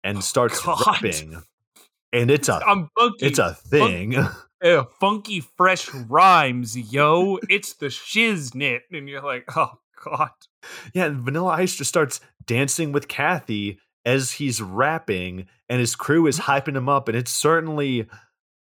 and 0.03 0.23
starts 0.23 0.61
God. 0.61 0.81
rapping. 0.87 1.41
And 2.13 2.31
it's 2.31 2.49
a 2.49 2.61
I'm 2.65 2.89
funky. 2.97 3.25
it's 3.25 3.39
a 3.39 3.53
thing. 3.53 4.15
uh, 4.15 4.83
funky 4.99 5.41
fresh 5.41 5.93
rhymes, 5.93 6.77
yo. 6.77 7.39
It's 7.49 7.73
the 7.73 7.87
shiznit. 7.87 8.81
And 8.91 9.07
you're 9.09 9.21
like, 9.21 9.45
oh 9.55 9.73
God. 10.03 10.29
Yeah, 10.93 11.05
and 11.05 11.21
Vanilla 11.21 11.51
Ice 11.51 11.75
just 11.75 11.89
starts 11.89 12.19
dancing 12.45 12.91
with 12.91 13.07
Kathy 13.07 13.79
as 14.05 14.33
he's 14.33 14.61
rapping, 14.61 15.47
and 15.67 15.79
his 15.79 15.95
crew 15.95 16.27
is 16.27 16.39
hyping 16.41 16.77
him 16.77 16.87
up, 16.87 17.07
and 17.07 17.17
it's 17.17 17.31
certainly 17.31 18.07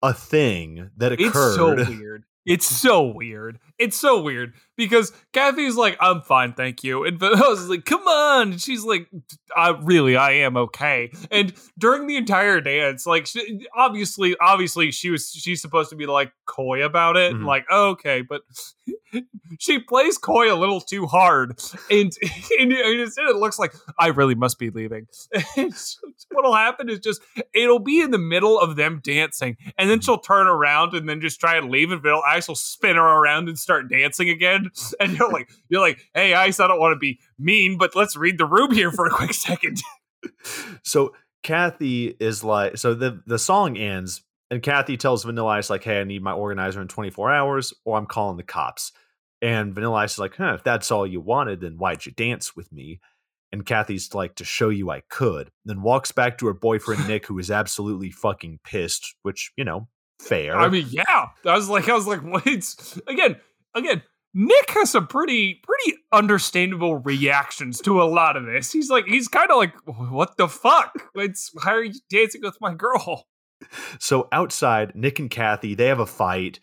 a 0.03 0.13
thing 0.15 0.91
that 0.97 1.13
occurred. 1.13 1.79
It's 1.79 1.89
so 1.89 1.91
weird. 1.99 2.25
It's 2.47 2.67
so 2.67 3.03
weird. 3.03 3.59
It's 3.79 3.97
so 3.97 4.23
weird 4.23 4.55
because 4.79 5.13
Kathy's 5.35 5.75
like, 5.75 5.99
I'm 6.01 6.23
fine, 6.23 6.55
thank 6.55 6.83
you. 6.83 7.05
And 7.05 7.19
Vanilla's 7.21 7.69
like, 7.69 7.85
come 7.85 8.07
on. 8.07 8.53
And 8.53 8.63
she's 8.63 8.85
like, 8.85 9.09
I 9.55 9.71
really, 9.83 10.17
I 10.17 10.31
am 10.31 10.57
okay. 10.57 11.11
And 11.31 11.53
during 11.77 12.07
the 12.07 12.17
entire 12.17 12.61
dance, 12.63 13.05
like, 13.05 13.27
she, 13.27 13.67
obviously, 13.77 14.37
obviously, 14.41 14.93
she 14.93 15.11
was, 15.11 15.31
she's 15.31 15.61
supposed 15.61 15.91
to 15.91 15.97
be 15.97 16.07
like 16.07 16.33
coy 16.47 16.83
about 16.85 17.17
it. 17.17 17.35
Mhm. 17.35 17.45
Like, 17.45 17.67
oh, 17.69 17.91
okay, 17.91 18.23
but 18.23 18.43
she 19.59 19.81
plays 19.81 20.17
coy 20.17 20.53
a 20.53 20.57
little 20.57 20.81
too 20.81 21.07
hard. 21.07 21.59
And, 21.91 22.13
and, 22.61 22.73
and 22.73 23.01
instead, 23.01 23.27
it 23.27 23.37
looks 23.37 23.59
like 23.59 23.75
I 23.99 24.09
really 24.09 24.37
must 24.37 24.59
be 24.61 24.71
leaving. 24.71 25.07
What'll 26.31 26.55
happen 26.55 26.89
is 26.89 27.01
just, 27.01 27.21
it'll 27.53 27.79
be 27.81 28.01
in 28.01 28.13
the 28.13 28.19
middle 28.19 28.61
of 28.61 28.77
them 28.77 29.01
dancing, 29.03 29.57
and 29.77 29.91
then 29.91 30.01
she'll 30.01 30.19
turn 30.19 30.47
around 30.47 30.95
and 30.95 31.09
then 31.09 31.21
just 31.21 31.41
try 31.41 31.57
and 31.57 31.69
leave, 31.69 31.91
and 31.91 32.01
Vanilla 32.01 32.23
Ice 32.29 32.47
will 32.47 32.55
spin 32.55 32.95
her 32.95 33.03
around 33.03 33.49
and 33.49 33.59
start 33.59 33.91
dancing 33.91 34.29
again. 34.29 34.68
And 35.01 35.17
you're 35.17 35.31
like, 35.31 35.49
you're 35.69 35.81
like, 35.81 36.01
hey, 36.15 36.35
Ice, 36.35 36.61
I 36.61 36.67
don't 36.67 36.81
want 36.81 36.95
to 36.95 36.99
be 36.99 37.19
mean, 37.39 37.79
but 37.79 37.95
let's 37.95 38.17
read 38.17 38.39
the 38.39 38.47
room 38.47 38.73
here 38.73 38.91
for 38.91 39.07
a 39.07 39.11
quick 39.11 39.35
second. 39.35 39.79
So 40.83 41.15
Kathy 41.45 42.09
is 42.19 42.43
like, 42.43 42.77
so 42.77 42.93
the 42.93 43.23
the 43.25 43.39
song 43.39 43.77
ends, 43.77 44.23
and 44.51 44.63
Kathy 44.63 44.97
tells 44.97 45.23
Vanilla 45.23 45.51
Ice 45.51 45.71
like, 45.71 45.85
"Hey, 45.85 46.01
I 46.01 46.05
need 46.05 46.23
my 46.23 46.33
organizer 46.33 46.83
in 46.83 46.89
24 46.89 47.31
hours, 47.31 47.73
or 47.85 47.97
I'm 47.97 48.07
calling 48.07 48.37
the 48.37 48.43
cops." 48.43 48.93
And 49.41 49.75
Vanilla 49.75 49.95
Ice 49.99 50.15
is 50.15 50.19
like, 50.19 50.35
"Huh, 50.37 50.55
if 50.55 50.65
that's 50.65 50.91
all 50.91 51.07
you 51.07 51.21
wanted, 51.21 51.61
then 51.61 51.79
why'd 51.79 52.05
you 52.05 52.13
dance 52.13 52.57
with 52.57 52.73
me?" 52.73 53.01
And 53.53 53.65
Kathy's 53.65 54.13
like, 54.13 54.35
"To 54.37 54.45
show 54.45 54.71
you 54.71 54.91
I 54.91 55.03
could." 55.09 55.51
Then 55.65 55.83
walks 55.83 56.11
back 56.11 56.39
to 56.39 56.47
her 56.47 56.55
boyfriend 56.55 57.07
Nick, 57.07 57.27
who 57.27 57.39
is 57.39 57.51
absolutely 57.51 58.11
fucking 58.11 58.61
pissed, 58.65 59.15
which 59.23 59.53
you 59.57 59.65
know, 59.65 59.89
fair. 60.21 60.57
I 60.57 60.69
mean, 60.69 60.87
yeah, 60.91 61.29
I 61.45 61.55
was 61.55 61.69
like, 61.69 61.89
I 61.89 61.95
was 61.95 62.07
like, 62.07 62.21
wait, 62.45 62.65
again, 63.07 63.37
again. 63.75 64.03
Nick 64.35 64.71
has 64.71 64.91
some 64.91 65.07
pretty, 65.07 65.61
pretty 65.63 65.99
understandable 66.13 66.97
reactions 66.97 67.81
to 67.81 68.03
a 68.03 68.05
lot 68.05 68.37
of 68.37 68.45
this. 68.45 68.71
He's 68.73 68.91
like, 68.91 69.07
he's 69.07 69.29
kind 69.29 69.51
of 69.51 69.57
like, 69.57 69.75
what 69.87 70.37
the 70.37 70.49
fuck? 70.49 70.93
It's 71.15 71.51
why 71.55 71.73
are 71.73 71.83
you 71.83 71.95
dancing 72.11 72.43
with 72.43 72.59
my 72.61 72.75
girl? 72.75 73.27
So 73.99 74.29
outside, 74.31 74.95
Nick 74.95 75.19
and 75.19 75.31
Kathy, 75.31 75.75
they 75.75 75.87
have 75.87 75.99
a 75.99 76.07
fight. 76.07 76.61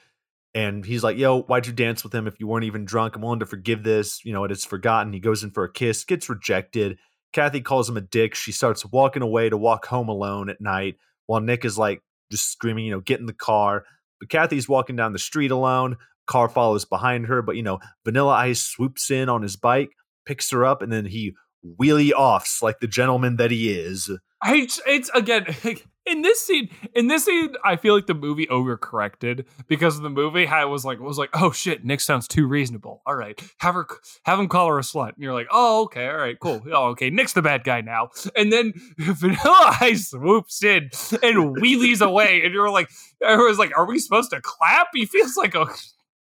And 0.54 0.86
he's 0.86 1.04
like, 1.04 1.18
yo, 1.18 1.42
why'd 1.42 1.68
you 1.68 1.74
dance 1.74 2.04
with 2.04 2.16
him 2.16 2.28
if 2.28 2.40
you 2.40 2.48
weren't 2.48 2.64
even 2.64 2.86
drunk? 2.86 3.16
I'm 3.16 3.22
willing 3.22 3.40
to 3.40 3.46
forgive 3.46 3.84
this. 3.84 4.24
You 4.24 4.32
know, 4.32 4.46
it 4.46 4.52
is 4.52 4.64
forgotten. 4.64 5.12
He 5.12 5.20
goes 5.20 5.44
in 5.44 5.52
for 5.52 5.66
a 5.66 5.72
kiss, 5.72 6.06
gets 6.06 6.30
rejected. 6.30 6.98
Kathy 7.34 7.60
calls 7.60 7.90
him 7.90 7.98
a 7.98 8.02
dick. 8.02 8.36
She 8.36 8.54
starts 8.54 8.86
walking 8.86 9.22
away 9.22 9.50
to 9.50 9.58
walk 9.58 9.86
home 9.88 10.08
alone 10.08 10.50
at 10.50 10.62
night 10.62 10.96
while 11.26 11.42
Nick 11.42 11.66
is 11.66 11.78
like 11.78 12.02
just 12.32 12.50
screaming, 12.50 12.86
you 12.86 12.92
know, 12.92 13.02
get 13.02 13.20
in 13.20 13.26
the 13.26 13.34
car. 13.34 13.84
But 14.22 14.30
Kathy's 14.30 14.70
walking 14.70 14.96
down 14.96 15.12
the 15.12 15.20
street 15.20 15.52
alone. 15.52 15.98
Car 16.26 16.50
follows 16.50 16.86
behind 16.86 17.28
her, 17.28 17.42
but 17.42 17.56
you 17.56 17.64
know, 17.64 17.80
Vanilla 18.04 18.34
Ice 18.34 18.62
swoops 18.62 19.12
in 19.12 19.30
on 19.30 19.42
his 19.42 19.56
bike, 19.56 19.92
picks 20.26 20.50
her 20.52 20.66
up, 20.66 20.82
and 20.82 20.92
then 20.92 21.06
he 21.06 21.36
wheelie 21.80 22.12
offs 22.12 22.62
like 22.62 22.80
the 22.80 22.88
gentleman 22.88 23.38
that 23.38 23.52
he 23.52 23.72
is. 23.72 24.10
I, 24.42 24.68
it's 24.86 25.10
again 25.10 25.48
in 26.06 26.22
this 26.22 26.40
scene. 26.46 26.70
In 26.94 27.08
this 27.08 27.26
scene, 27.26 27.56
I 27.64 27.78
feel 27.78 27.96
like 27.96 28.06
the 28.06 28.14
movie 28.14 28.46
overcorrected 28.48 29.46
because 29.68 30.00
the 30.00 30.10
movie 30.10 30.46
had 30.46 30.66
was 30.66 30.86
like 30.86 31.00
was 31.00 31.18
like, 31.18 31.30
oh 31.34 31.52
shit, 31.52 31.84
Nick 31.84 32.00
sounds 32.00 32.28
too 32.28 32.48
reasonable. 32.48 33.02
All 33.06 33.16
right, 33.16 33.42
have 33.58 33.76
her 33.76 33.88
have 34.24 34.40
him 34.40 34.48
call 34.48 34.68
her 34.68 34.78
a 34.78 34.82
slut. 34.82 35.14
And 35.14 35.24
you're 35.24 35.34
like, 35.34 35.48
oh 35.52 35.84
okay, 35.86 36.08
all 36.08 36.18
right, 36.18 36.40
cool. 36.40 36.64
Oh 36.76 36.90
okay, 36.90 37.10
Nick's 37.10 37.34
the 37.34 37.42
bad 37.42 37.64
guy 37.64 37.82
now. 37.82 38.10
And 38.36 38.52
then 38.52 38.74
Vanilla 38.98 39.78
Ice 39.82 40.10
swoops 40.10 40.64
in 40.64 40.90
and 41.24 41.58
wheelies 41.58 42.02
away, 42.02 42.42
and 42.44 42.54
you're 42.54 42.70
like, 42.70 42.90
I 43.26 43.36
was 43.38 43.58
like, 43.58 43.76
are 43.78 43.88
we 43.88 44.00
supposed 44.00 44.32
to 44.32 44.42
clap? 44.42 44.88
He 44.94 45.06
feels 45.06 45.38
like 45.38 45.56
a. 45.56 45.68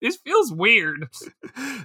This 0.01 0.17
feels 0.17 0.51
weird. 0.51 1.07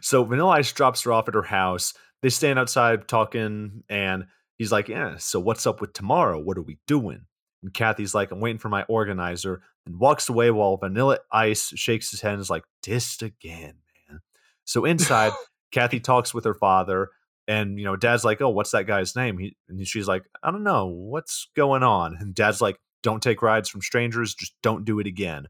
So 0.02 0.22
Vanilla 0.22 0.50
Ice 0.50 0.70
drops 0.70 1.02
her 1.02 1.12
off 1.12 1.28
at 1.28 1.34
her 1.34 1.42
house. 1.42 1.94
They 2.22 2.28
stand 2.28 2.58
outside 2.58 3.08
talking, 3.08 3.82
and 3.88 4.26
he's 4.58 4.70
like, 4.70 4.88
Yeah, 4.88 5.16
so 5.16 5.40
what's 5.40 5.66
up 5.66 5.80
with 5.80 5.94
tomorrow? 5.94 6.38
What 6.38 6.58
are 6.58 6.62
we 6.62 6.78
doing? 6.86 7.22
And 7.62 7.72
Kathy's 7.72 8.14
like, 8.14 8.30
I'm 8.30 8.40
waiting 8.40 8.58
for 8.58 8.68
my 8.68 8.82
organizer, 8.82 9.62
and 9.86 9.98
walks 9.98 10.28
away 10.28 10.50
while 10.50 10.76
Vanilla 10.76 11.18
Ice 11.32 11.72
shakes 11.74 12.10
his 12.10 12.20
head 12.20 12.34
and 12.34 12.40
is 12.40 12.50
like, 12.50 12.64
Dissed 12.84 13.22
again, 13.22 13.78
man. 14.08 14.20
So 14.64 14.84
inside, 14.84 15.32
Kathy 15.72 16.00
talks 16.00 16.34
with 16.34 16.44
her 16.44 16.54
father, 16.54 17.08
and 17.48 17.78
you 17.78 17.84
know, 17.84 17.96
Dad's 17.96 18.24
like, 18.24 18.40
"Oh, 18.40 18.50
what's 18.50 18.70
that 18.70 18.86
guy's 18.86 19.16
name?" 19.16 19.38
He, 19.38 19.56
and 19.68 19.86
she's 19.86 20.08
like, 20.08 20.24
"I 20.42 20.50
don't 20.50 20.62
know. 20.62 20.86
What's 20.86 21.48
going 21.56 21.82
on?" 21.82 22.16
And 22.18 22.34
Dad's 22.34 22.60
like, 22.60 22.76
"Don't 23.02 23.22
take 23.22 23.42
rides 23.42 23.68
from 23.68 23.82
strangers. 23.82 24.34
Just 24.34 24.54
don't 24.62 24.84
do 24.84 25.00
it 25.00 25.06
again." 25.06 25.48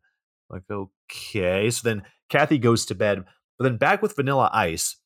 Like, 0.50 0.62
okay. 1.10 1.70
So 1.70 1.88
then 1.88 2.02
Kathy 2.28 2.58
goes 2.58 2.86
to 2.86 2.94
bed, 2.94 3.24
but 3.58 3.64
then 3.64 3.76
back 3.76 4.02
with 4.02 4.16
Vanilla 4.16 4.50
Ice, 4.52 4.96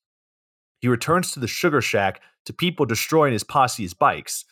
he 0.80 0.88
returns 0.88 1.32
to 1.32 1.40
the 1.40 1.49
sugar 1.49 1.80
shack 1.80 2.20
to 2.46 2.53
people 2.53 2.86
destroying 2.86 3.32
his 3.32 3.44
posse's 3.44 3.94
bikes. 3.94 4.44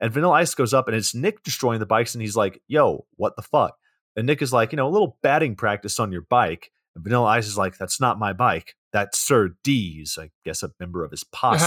And 0.00 0.12
Vanilla 0.12 0.34
Ice 0.34 0.54
goes 0.54 0.74
up 0.74 0.88
and 0.88 0.96
it's 0.96 1.14
Nick 1.14 1.42
destroying 1.42 1.80
the 1.80 1.86
bikes, 1.86 2.14
and 2.14 2.22
he's 2.22 2.36
like, 2.36 2.60
yo, 2.66 3.06
what 3.16 3.36
the 3.36 3.42
fuck? 3.42 3.76
And 4.16 4.26
Nick 4.26 4.42
is 4.42 4.52
like, 4.52 4.72
you 4.72 4.76
know, 4.76 4.88
a 4.88 4.90
little 4.90 5.18
batting 5.22 5.56
practice 5.56 5.98
on 5.98 6.12
your 6.12 6.22
bike. 6.22 6.70
And 6.94 7.04
Vanilla 7.04 7.26
Ice 7.26 7.46
is 7.46 7.56
like, 7.56 7.78
that's 7.78 8.00
not 8.00 8.18
my 8.18 8.32
bike. 8.32 8.74
That's 8.92 9.18
Sir 9.18 9.56
D's, 9.64 10.18
I 10.20 10.30
guess, 10.44 10.62
a 10.62 10.70
member 10.78 11.04
of 11.04 11.10
his 11.10 11.24
posse. 11.32 11.64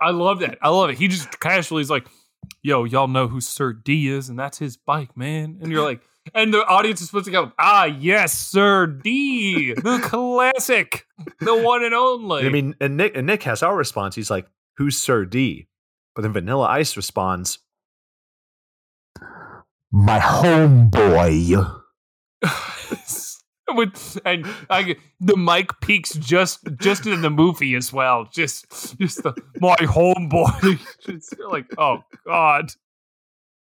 I 0.00 0.10
love 0.10 0.40
that. 0.40 0.58
I 0.60 0.68
love 0.68 0.90
it. 0.90 0.98
He 0.98 1.08
just 1.08 1.40
casually 1.40 1.82
is 1.82 1.90
like, 1.90 2.06
yo, 2.62 2.84
y'all 2.84 3.08
know 3.08 3.28
who 3.28 3.40
Sir 3.40 3.72
D 3.72 4.08
is, 4.08 4.28
and 4.28 4.38
that's 4.38 4.58
his 4.58 4.76
bike, 4.76 5.16
man. 5.16 5.58
And 5.62 5.70
you're 5.70 5.84
like, 5.84 6.02
and 6.34 6.52
the 6.52 6.64
audience 6.66 7.00
is 7.00 7.08
supposed 7.08 7.26
to 7.26 7.30
go, 7.30 7.52
ah, 7.58 7.84
yes, 7.84 8.32
Sir 8.32 8.86
D, 8.86 9.74
the 9.74 9.98
classic, 10.02 11.06
the 11.40 11.56
one 11.56 11.84
and 11.84 11.94
only. 11.94 12.46
I 12.46 12.48
mean, 12.48 12.74
and 12.80 12.96
Nick 12.96 13.16
and 13.16 13.26
Nick 13.26 13.42
has 13.44 13.62
our 13.62 13.76
response. 13.76 14.14
He's 14.14 14.30
like, 14.30 14.46
"Who's 14.76 14.96
Sir 14.96 15.24
D?" 15.24 15.68
But 16.14 16.22
then 16.22 16.32
Vanilla 16.32 16.66
Ice 16.68 16.96
responds, 16.96 17.58
"My 19.90 20.18
homeboy." 20.18 21.82
With, 23.68 24.20
and 24.24 24.46
I, 24.70 24.94
the 25.18 25.36
mic 25.36 25.80
peaks 25.80 26.14
just 26.14 26.60
just 26.76 27.04
in 27.04 27.20
the 27.20 27.30
movie 27.30 27.74
as 27.74 27.92
well. 27.92 28.28
Just 28.32 28.96
just 28.98 29.24
the 29.24 29.34
my 29.60 29.74
homeboy. 29.76 30.78
Just, 31.00 31.34
you're 31.36 31.50
like, 31.50 31.66
oh 31.76 32.04
god. 32.24 32.70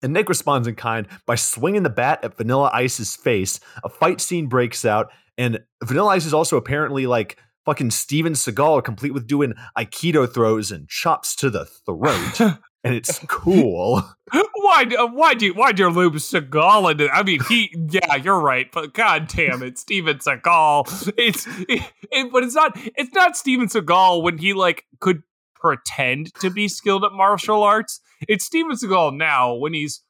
And 0.06 0.14
Nick 0.14 0.30
responds 0.30 0.68
in 0.68 0.76
kind 0.76 1.08
by 1.26 1.34
swinging 1.34 1.82
the 1.82 1.90
bat 1.90 2.20
at 2.24 2.38
Vanilla 2.38 2.70
Ice's 2.72 3.16
face. 3.16 3.60
A 3.84 3.90
fight 3.90 4.22
scene 4.22 4.46
breaks 4.46 4.86
out, 4.86 5.12
and 5.36 5.60
Vanilla 5.84 6.10
Ice 6.12 6.26
is 6.28 6.34
also 6.34 6.58
apparently 6.58 7.08
like 7.08 7.38
fucking 7.66 7.90
Steven 7.90 8.34
Seagal, 8.34 8.84
complete 8.84 9.16
with 9.16 9.26
doing 9.26 9.56
Aikido 9.76 10.32
throws 10.32 10.70
and 10.70 10.88
chops 10.88 11.36
to 11.38 11.50
the 11.50 11.66
throat. 11.66 12.40
and 12.84 12.94
it's 12.94 13.18
cool. 13.28 14.04
Why? 14.32 14.86
uh, 14.96 15.08
Why 15.08 15.34
do? 15.34 15.52
Why 15.56 15.72
do 15.72 15.82
you 15.84 15.90
loop 15.90 16.14
Seagal 16.14 16.92
into? 16.92 17.10
I 17.10 17.24
mean, 17.24 17.40
he. 17.50 17.76
Yeah, 17.90 18.16
you're 18.18 18.40
right. 18.40 18.72
But 18.72 18.94
god 18.94 19.28
damn 19.28 19.64
it, 19.64 19.80
Steven 19.80 20.20
Seagal. 20.20 21.14
It's. 21.18 21.48
It, 21.68 21.82
it- 22.12 22.32
but 22.32 22.44
it's 22.44 22.54
not. 22.54 22.74
It's 22.96 23.14
not 23.16 23.36
Steven 23.36 23.68
Seagal 23.68 24.22
when 24.22 24.38
he 24.38 24.54
like 24.54 24.86
could 25.00 25.24
pretend 25.56 26.32
to 26.36 26.52
be 26.52 26.68
skilled 26.68 27.04
at 27.04 27.12
martial 27.12 27.64
arts. 27.64 28.02
It's 28.28 28.46
Steven 28.46 28.74
Seagal 28.74 29.18
now 29.18 29.56
when 29.56 29.74
he's 29.74 30.02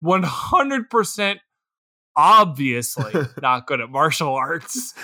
100 0.00 0.90
percent 0.90 1.40
obviously 2.16 3.12
not 3.42 3.66
good 3.66 3.80
at 3.80 3.90
martial 3.90 4.34
arts. 4.34 4.94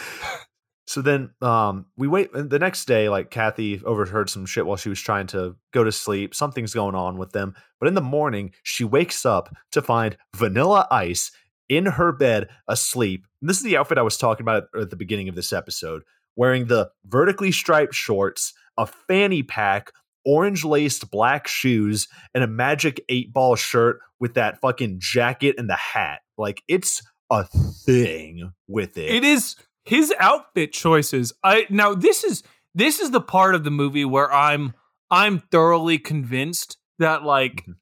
So 0.86 1.03
then 1.03 1.30
um, 1.42 1.86
we 1.99 2.09
wait. 2.09 2.30
The 2.32 2.59
next 2.59 2.86
day, 2.86 3.11
like 3.11 3.30
Kathy 3.30 3.82
overheard 3.84 4.30
some 4.30 4.46
shit 4.46 4.64
while 4.64 4.78
she 4.78 4.88
was 4.88 5.01
trying 5.01 5.26
to 5.28 5.55
go 5.72 5.84
to 5.84 5.92
sleep. 5.92 6.34
Something's 6.34 6.72
going 6.72 6.94
on 6.94 7.18
with 7.18 7.32
them. 7.32 7.55
But 7.78 7.88
in 7.88 7.94
the 7.94 8.01
morning, 8.01 8.53
she 8.62 8.84
wakes 8.84 9.26
up 9.26 9.55
to 9.72 9.82
find 9.82 10.16
Vanilla 10.34 10.88
Ice 10.90 11.30
in 11.68 11.84
her 11.84 12.11
bed 12.12 12.49
asleep. 12.66 13.26
And 13.42 13.51
this 13.51 13.59
is 13.59 13.64
the 13.64 13.76
outfit 13.76 13.99
I 13.99 14.03
was 14.03 14.16
talking 14.16 14.44
about 14.44 14.64
at 14.80 14.88
the 14.88 14.96
beginning 14.96 15.28
of 15.28 15.34
this 15.34 15.53
episode, 15.53 16.05
wearing 16.36 16.66
the 16.66 16.90
vertically 17.05 17.53
striped 17.53 17.94
shorts, 17.94 18.55
a 18.78 18.86
fanny 18.86 19.42
pack, 19.42 19.92
orange 20.29 20.64
laced 20.64 21.11
black 21.11 21.49
shoes, 21.49 22.07
and 22.35 22.45
a 22.45 22.47
magic 22.47 23.01
eight 23.09 23.33
ball 23.33 23.57
shirt 23.57 23.99
with 24.20 24.35
that 24.35 24.61
fucking 24.61 24.97
jacket 25.01 25.55
and 25.59 25.68
the 25.70 25.76
hat. 25.76 26.20
Like 26.37 26.62
it's 26.68 27.03
a 27.31 27.45
thing 27.45 28.53
with 28.68 28.97
it. 28.99 29.11
it 29.11 29.24
is 29.24 29.57
his 29.85 30.14
outfit 30.18 30.72
choices 30.72 31.33
i 31.45 31.66
now 31.68 31.95
this 31.95 32.24
is 32.24 32.43
this 32.74 33.01
is 33.01 33.11
the 33.11 33.20
part 33.20 33.55
of 33.55 33.64
the 33.64 33.70
movie 33.70 34.05
where 34.07 34.33
i'm 34.33 34.72
i'm 35.11 35.39
thoroughly 35.51 35.99
convinced 35.99 36.79
that 36.99 37.24
like 37.24 37.66
Mhm. 37.66 37.74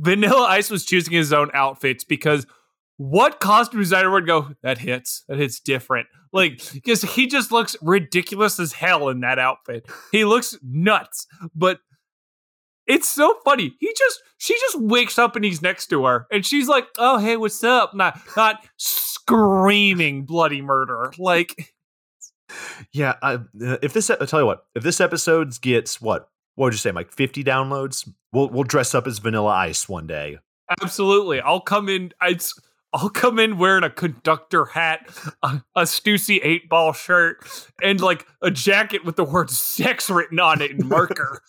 vanilla 0.00 0.46
ice 0.48 0.68
was 0.70 0.84
choosing 0.84 1.12
his 1.12 1.32
own 1.32 1.48
outfits 1.54 2.02
because 2.02 2.44
what 3.10 3.40
costume 3.40 3.80
designer 3.80 4.10
would 4.10 4.26
go 4.26 4.50
that 4.62 4.78
hits 4.78 5.24
that 5.28 5.38
hits 5.38 5.60
different 5.60 6.06
like 6.32 6.60
because 6.72 7.02
he 7.02 7.26
just 7.26 7.50
looks 7.50 7.76
ridiculous 7.82 8.58
as 8.60 8.72
hell 8.72 9.08
in 9.08 9.20
that 9.20 9.38
outfit 9.38 9.84
he 10.12 10.24
looks 10.24 10.56
nuts 10.62 11.26
but 11.54 11.78
it's 12.84 13.08
so 13.08 13.36
funny. 13.44 13.76
He 13.78 13.94
just 13.96 14.20
she 14.38 14.54
just 14.54 14.80
wakes 14.80 15.16
up 15.16 15.36
and 15.36 15.44
he's 15.44 15.62
next 15.62 15.86
to 15.90 16.04
her, 16.04 16.26
and 16.32 16.44
she's 16.44 16.66
like, 16.66 16.84
"Oh, 16.98 17.18
hey, 17.18 17.36
what's 17.36 17.62
up?" 17.62 17.94
Not 17.94 18.18
not 18.36 18.56
screaming 18.76 20.24
bloody 20.24 20.60
murder. 20.62 21.12
Like, 21.16 21.72
Yeah, 22.92 23.14
I, 23.22 23.34
uh, 23.34 23.78
if 23.82 23.92
this, 23.92 24.10
I 24.10 24.24
tell 24.26 24.40
you 24.40 24.46
what, 24.46 24.64
if 24.74 24.82
this 24.82 25.00
episode 25.00 25.58
gets 25.60 26.00
what, 26.00 26.28
what 26.54 26.66
would 26.66 26.74
you 26.74 26.78
say, 26.78 26.92
like 26.92 27.12
fifty 27.12 27.42
downloads, 27.42 28.08
we'll 28.32 28.48
we'll 28.48 28.64
dress 28.64 28.94
up 28.94 29.06
as 29.06 29.18
Vanilla 29.18 29.50
Ice 29.50 29.88
one 29.88 30.06
day. 30.06 30.38
absolutely, 30.80 31.40
I'll 31.40 31.60
come 31.60 31.88
in. 31.88 32.12
I'd, 32.20 32.42
I'll 32.94 33.10
come 33.10 33.38
in 33.38 33.58
wearing 33.58 33.84
a 33.84 33.90
conductor 33.90 34.66
hat, 34.66 35.08
a, 35.42 35.62
a 35.74 35.82
Stussy 35.82 36.40
eight 36.42 36.68
ball 36.68 36.92
shirt, 36.92 37.44
and 37.82 38.00
like 38.00 38.26
a 38.42 38.50
jacket 38.50 39.04
with 39.04 39.16
the 39.16 39.24
word 39.24 39.50
"sex" 39.50 40.10
written 40.10 40.38
on 40.38 40.60
it 40.60 40.72
in 40.72 40.88
marker. 40.88 41.42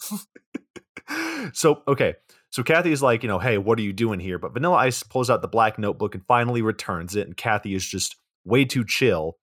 so 1.53 1.83
okay, 1.87 2.15
so 2.53 2.61
Kathy 2.61 2.91
is 2.91 3.01
like, 3.01 3.23
you 3.23 3.27
know, 3.27 3.39
hey, 3.39 3.57
what 3.57 3.79
are 3.79 3.81
you 3.81 3.93
doing 3.93 4.19
here? 4.19 4.37
But 4.37 4.53
Vanilla 4.53 4.77
Ice 4.77 5.01
pulls 5.01 5.31
out 5.31 5.41
the 5.41 5.47
black 5.47 5.79
notebook 5.79 6.13
and 6.13 6.23
finally 6.27 6.61
returns 6.61 7.15
it, 7.15 7.25
and 7.25 7.35
Kathy 7.35 7.73
is 7.73 7.83
just 7.83 8.15
way 8.45 8.63
too 8.63 8.85
chill. 8.85 9.37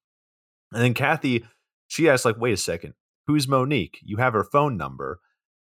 And 0.72 0.80
then 0.80 0.94
Kathy, 0.94 1.44
she 1.88 2.08
asks, 2.08 2.24
like, 2.24 2.38
wait 2.38 2.52
a 2.52 2.56
second, 2.56 2.94
who's 3.26 3.48
Monique? 3.48 3.98
You 4.02 4.18
have 4.18 4.32
her 4.32 4.44
phone 4.44 4.76
number, 4.76 5.18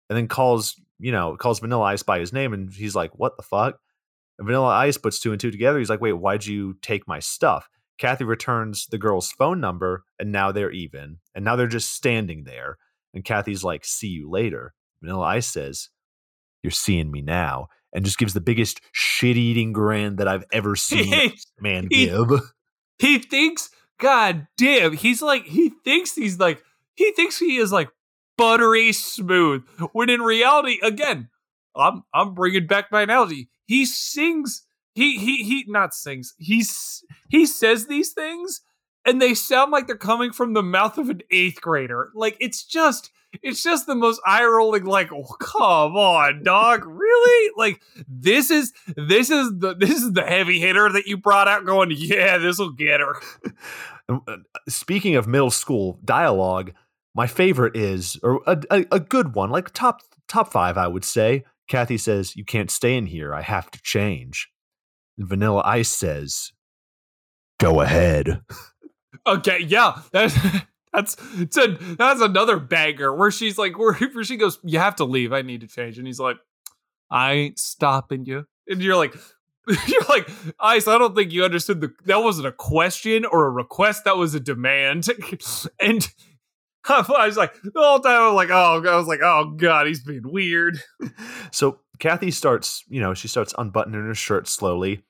and 0.09 0.17
then 0.17 0.27
calls, 0.27 0.75
you 0.99 1.13
know, 1.13 1.37
calls 1.37 1.61
Vanilla 1.61 1.83
Ice 1.83 2.03
by 2.03 2.19
his 2.19 2.33
name, 2.33 2.53
and 2.53 2.69
he's 2.71 2.95
like, 2.95 3.17
what 3.17 3.37
the 3.37 3.43
fuck? 3.43 3.79
And 4.37 4.45
Vanilla 4.47 4.67
Ice 4.67 4.97
puts 4.97 5.19
two 5.19 5.31
and 5.31 5.39
two 5.41 5.51
together. 5.51 5.79
He's 5.79 5.89
like, 5.89 6.01
wait, 6.01 6.13
why'd 6.13 6.45
you 6.45 6.75
take 6.81 7.07
my 7.07 7.19
stuff? 7.19 7.69
Kathy 7.97 8.23
returns 8.23 8.85
the 8.91 8.99
girl's 8.99 9.31
phone 9.31 9.59
number, 9.59 10.03
and 10.19 10.31
now 10.31 10.51
they're 10.51 10.71
even. 10.71 11.17
And 11.33 11.43
now 11.43 11.55
they're 11.55 11.67
just 11.67 11.91
standing 11.93 12.43
there. 12.43 12.77
And 13.13 13.25
Kathy's 13.25 13.63
like, 13.63 13.83
see 13.85 14.07
you 14.09 14.29
later. 14.29 14.73
Vanilla 15.01 15.25
Ice 15.25 15.47
says, 15.47 15.89
You're 16.61 16.71
seeing 16.71 17.11
me 17.11 17.21
now. 17.21 17.67
And 17.93 18.05
just 18.05 18.19
gives 18.19 18.33
the 18.33 18.41
biggest 18.41 18.81
shit 18.91 19.37
eating 19.37 19.73
grin 19.73 20.17
that 20.17 20.27
I've 20.27 20.43
ever 20.51 20.75
seen 20.75 21.05
he, 21.05 21.33
man 21.59 21.87
he- 21.89 22.05
give. 22.05 22.29
he 22.99 23.17
thinks, 23.17 23.69
God 23.99 24.45
damn, 24.57 24.93
he's 24.93 25.21
like, 25.23 25.45
he 25.45 25.69
thinks 25.83 26.13
he's 26.13 26.37
like, 26.39 26.61
he 26.93 27.11
thinks 27.13 27.39
he 27.39 27.57
is 27.57 27.71
like 27.71 27.89
buttery 28.37 28.91
smooth. 28.91 29.63
When 29.93 30.09
in 30.09 30.21
reality, 30.21 30.79
again, 30.83 31.29
I'm 31.77 32.03
I'm 32.13 32.33
bringing 32.33 32.67
back 32.67 32.91
my 32.91 33.03
analogy. 33.03 33.49
He 33.65 33.85
sings, 33.85 34.65
he 34.93 35.17
he 35.17 35.43
he 35.43 35.65
not 35.67 35.93
sings. 35.93 36.33
He's 36.37 37.03
he 37.29 37.45
says 37.45 37.87
these 37.87 38.11
things 38.11 38.61
and 39.07 39.21
they 39.21 39.33
sound 39.33 39.71
like 39.71 39.87
they're 39.87 39.95
coming 39.95 40.33
from 40.33 40.53
the 40.53 40.61
mouth 40.61 40.97
of 40.97 41.09
an 41.09 41.21
eighth 41.31 41.61
grader. 41.61 42.11
Like 42.13 42.35
it's 42.39 42.63
just 42.63 43.09
it's 43.41 43.63
just 43.63 43.87
the 43.87 43.95
most 43.95 44.21
eye 44.25 44.43
rolling. 44.43 44.83
Like, 44.83 45.11
oh, 45.11 45.23
come 45.39 45.95
on, 45.95 46.43
dog, 46.43 46.85
really? 46.85 47.51
Like 47.55 47.81
this 48.07 48.51
is 48.51 48.73
this 48.95 49.29
is 49.29 49.57
the 49.57 49.75
this 49.75 49.91
is 49.91 50.11
the 50.11 50.23
heavy 50.23 50.59
hitter 50.59 50.91
that 50.91 51.07
you 51.07 51.17
brought 51.17 51.47
out. 51.47 51.65
Going, 51.65 51.91
yeah, 51.95 52.37
this 52.37 52.59
will 52.59 52.71
get 52.71 52.99
her. 52.99 53.15
Uh, 54.09 54.37
speaking 54.69 55.17
of 55.17 55.27
middle 55.27 55.51
school 55.51 55.99
dialogue, 56.05 56.71
my 57.13 57.27
favorite 57.27 57.75
is 57.75 58.17
or 58.23 58.41
a, 58.47 58.57
a, 58.71 58.85
a 58.89 58.99
good 59.01 59.35
one, 59.35 59.49
like 59.49 59.73
top 59.73 59.99
top 60.29 60.49
five, 60.49 60.77
I 60.77 60.87
would 60.87 61.03
say. 61.03 61.43
Kathy 61.67 61.97
says, 61.97 62.35
"You 62.35 62.45
can't 62.45 62.71
stay 62.71 62.95
in 62.95 63.07
here. 63.07 63.33
I 63.33 63.41
have 63.41 63.69
to 63.71 63.81
change." 63.81 64.49
And 65.17 65.27
Vanilla 65.27 65.61
Ice 65.65 65.89
says, 65.89 66.51
"Go 67.59 67.81
ahead." 67.81 68.41
Okay, 69.25 69.59
yeah, 69.59 70.01
that's 70.11 70.35
that's 70.93 71.57
a, 71.57 71.77
that's 71.97 72.21
another 72.21 72.57
banger 72.57 73.13
where 73.13 73.31
she's 73.31 73.57
like, 73.57 73.77
where, 73.77 73.93
where 73.93 74.23
she 74.23 74.37
goes, 74.37 74.59
"You 74.63 74.79
have 74.79 74.95
to 74.97 75.05
leave. 75.05 75.33
I 75.33 75.41
need 75.41 75.61
to 75.61 75.67
change," 75.67 75.97
and 75.97 76.07
he's 76.07 76.19
like, 76.19 76.37
"I 77.11 77.33
ain't 77.33 77.59
stopping 77.59 78.25
you," 78.25 78.45
and 78.67 78.81
you're 78.81 78.95
like. 78.95 79.15
You're 79.87 80.05
like 80.07 80.29
Ice. 80.61 80.87
I 80.87 80.97
don't 80.97 81.13
think 81.13 81.33
you 81.33 81.43
understood 81.43 81.81
the. 81.81 81.91
That 82.05 82.23
wasn't 82.23 82.47
a 82.47 82.53
question 82.53 83.25
or 83.25 83.47
a 83.47 83.49
request. 83.49 84.05
That 84.05 84.15
was 84.15 84.33
a 84.33 84.39
demand. 84.39 85.09
and 85.81 86.07
I 86.89 87.25
was 87.25 87.37
like 87.37 87.53
the 87.61 87.71
whole 87.75 87.99
time. 87.99 88.21
I 88.21 88.27
was 88.27 88.35
like, 88.35 88.49
oh, 88.49 88.83
I 88.85 88.95
was 88.95 89.07
like, 89.07 89.21
oh 89.23 89.53
god, 89.57 89.87
he's 89.87 90.03
being 90.03 90.21
weird. 90.23 90.81
So 91.51 91.79
Kathy 91.99 92.31
starts, 92.31 92.83
you 92.87 93.01
know, 93.01 93.13
she 93.13 93.27
starts 93.27 93.53
unbuttoning 93.57 94.05
her 94.05 94.15
shirt 94.15 94.47
slowly, 94.47 95.03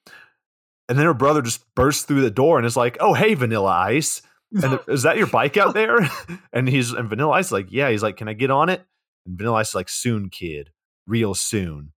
and 0.89 0.97
then 0.97 1.05
her 1.05 1.13
brother 1.13 1.41
just 1.41 1.63
bursts 1.75 2.03
through 2.03 2.21
the 2.21 2.31
door 2.31 2.57
and 2.57 2.65
is 2.65 2.77
like, 2.77 2.97
"Oh, 2.99 3.13
hey, 3.13 3.33
Vanilla 3.33 3.71
Ice, 3.71 4.21
and 4.51 4.79
is 4.87 5.03
that 5.03 5.17
your 5.17 5.27
bike 5.27 5.57
out 5.57 5.73
there?" 5.73 5.97
and 6.53 6.67
he's 6.67 6.91
and 6.91 7.09
Vanilla 7.09 7.31
Ice 7.33 7.47
is 7.47 7.51
like, 7.51 7.71
"Yeah." 7.71 7.89
He's 7.89 8.03
like, 8.03 8.17
"Can 8.17 8.27
I 8.27 8.33
get 8.33 8.51
on 8.51 8.69
it?" 8.69 8.85
And 9.25 9.37
Vanilla 9.37 9.57
Ice 9.57 9.69
is 9.69 9.75
like, 9.75 9.89
"Soon, 9.89 10.29
kid, 10.29 10.71
real 11.05 11.33
soon." 11.33 11.91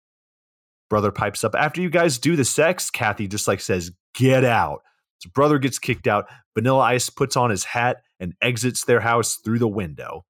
Brother 0.89 1.13
pipes 1.13 1.45
up 1.45 1.55
after 1.55 1.83
you 1.83 1.91
guys 1.91 2.19
do 2.19 2.35
the 2.35 2.47
sex. 2.47 2.91
Kathy 2.91 3.29
just 3.29 3.47
like 3.47 3.61
says, 3.61 3.93
"Get 4.15 4.45
out." 4.45 4.83
So 5.19 5.31
brother 5.35 5.59
gets 5.59 5.79
kicked 5.79 6.07
out. 6.07 6.27
Vanilla 6.55 6.81
Ice 6.81 7.11
puts 7.11 7.37
on 7.37 7.51
his 7.51 7.65
hat 7.65 8.03
and 8.21 8.35
exits 8.43 8.85
their 8.85 9.01
house 9.01 9.37
through 9.37 9.59
the 9.59 9.69
window. 9.69 10.25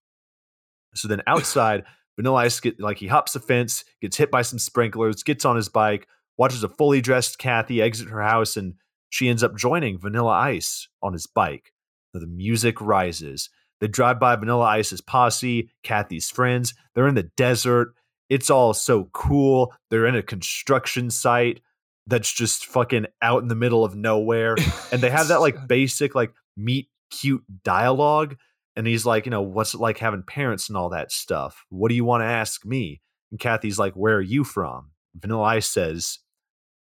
So 0.94 1.08
then 1.08 1.22
outside, 1.26 1.84
Vanilla 2.16 2.38
Ice 2.38 2.58
get 2.60 2.80
like 2.80 2.98
he 2.98 3.06
hops 3.06 3.32
the 3.32 3.40
fence, 3.40 3.84
gets 4.00 4.16
hit 4.16 4.30
by 4.30 4.42
some 4.42 4.58
sprinklers, 4.58 5.22
gets 5.22 5.44
on 5.44 5.56
his 5.56 5.68
bike, 5.68 6.08
watches 6.36 6.64
a 6.64 6.68
fully 6.68 7.00
dressed 7.00 7.38
Kathy 7.38 7.80
exit 7.80 8.08
her 8.08 8.22
house, 8.22 8.56
and 8.56 8.74
she 9.10 9.28
ends 9.28 9.42
up 9.42 9.56
joining 9.56 9.98
Vanilla 9.98 10.32
Ice 10.32 10.88
on 11.02 11.12
his 11.12 11.26
bike. 11.26 11.72
The 12.14 12.26
music 12.26 12.80
rises. 12.80 13.50
They 13.80 13.86
drive 13.86 14.18
by 14.18 14.34
Vanilla 14.34 14.64
Ice's 14.64 15.00
posse, 15.00 15.70
Kathy's 15.84 16.30
friends. 16.30 16.74
They're 16.94 17.06
in 17.06 17.14
the 17.14 17.30
desert. 17.36 17.94
It's 18.28 18.50
all 18.50 18.74
so 18.74 19.04
cool. 19.12 19.72
They're 19.90 20.06
in 20.06 20.16
a 20.16 20.22
construction 20.22 21.10
site 21.10 21.60
that's 22.06 22.32
just 22.32 22.66
fucking 22.66 23.06
out 23.22 23.42
in 23.42 23.48
the 23.48 23.54
middle 23.54 23.84
of 23.84 23.94
nowhere. 23.94 24.56
And 24.90 25.00
they 25.00 25.10
have 25.10 25.28
that 25.28 25.40
like 25.40 25.68
basic, 25.68 26.14
like 26.14 26.32
meet 26.56 26.88
cute 27.10 27.44
dialogue. 27.62 28.36
And 28.76 28.86
he's 28.86 29.04
like, 29.04 29.26
you 29.26 29.30
know, 29.30 29.42
what's 29.42 29.74
it 29.74 29.80
like 29.80 29.98
having 29.98 30.22
parents 30.22 30.68
and 30.68 30.76
all 30.76 30.90
that 30.90 31.10
stuff? 31.10 31.64
What 31.68 31.88
do 31.88 31.94
you 31.94 32.04
want 32.04 32.22
to 32.22 32.26
ask 32.26 32.64
me? 32.64 33.00
And 33.30 33.40
Kathy's 33.40 33.78
like, 33.78 33.94
where 33.94 34.16
are 34.16 34.22
you 34.22 34.44
from? 34.44 34.90
Vanilla 35.14 35.42
Ice 35.42 35.68
says, 35.68 36.20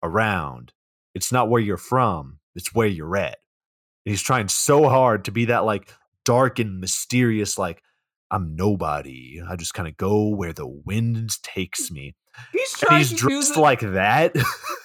around. 0.03 0.73
It's 1.13 1.31
not 1.31 1.49
where 1.49 1.61
you're 1.61 1.77
from, 1.77 2.39
it's 2.55 2.75
where 2.75 2.87
you're 2.87 3.15
at. 3.15 3.37
And 4.05 4.11
he's 4.11 4.21
trying 4.21 4.49
so 4.49 4.89
hard 4.89 5.25
to 5.25 5.31
be 5.31 5.45
that 5.45 5.65
like 5.65 5.89
dark 6.25 6.59
and 6.59 6.79
mysterious, 6.79 7.57
like, 7.57 7.81
I'm 8.29 8.55
nobody. 8.55 9.41
I 9.47 9.55
just 9.55 9.73
kind 9.73 9.87
of 9.87 9.97
go 9.97 10.29
where 10.29 10.53
the 10.53 10.67
wind 10.67 11.41
takes 11.43 11.89
me. 11.91 12.15
He's 12.51 12.73
And 12.81 12.87
trying 12.87 12.97
he's 12.99 13.09
to 13.11 13.15
dressed 13.15 13.55
like 13.55 13.79
that. 13.79 14.35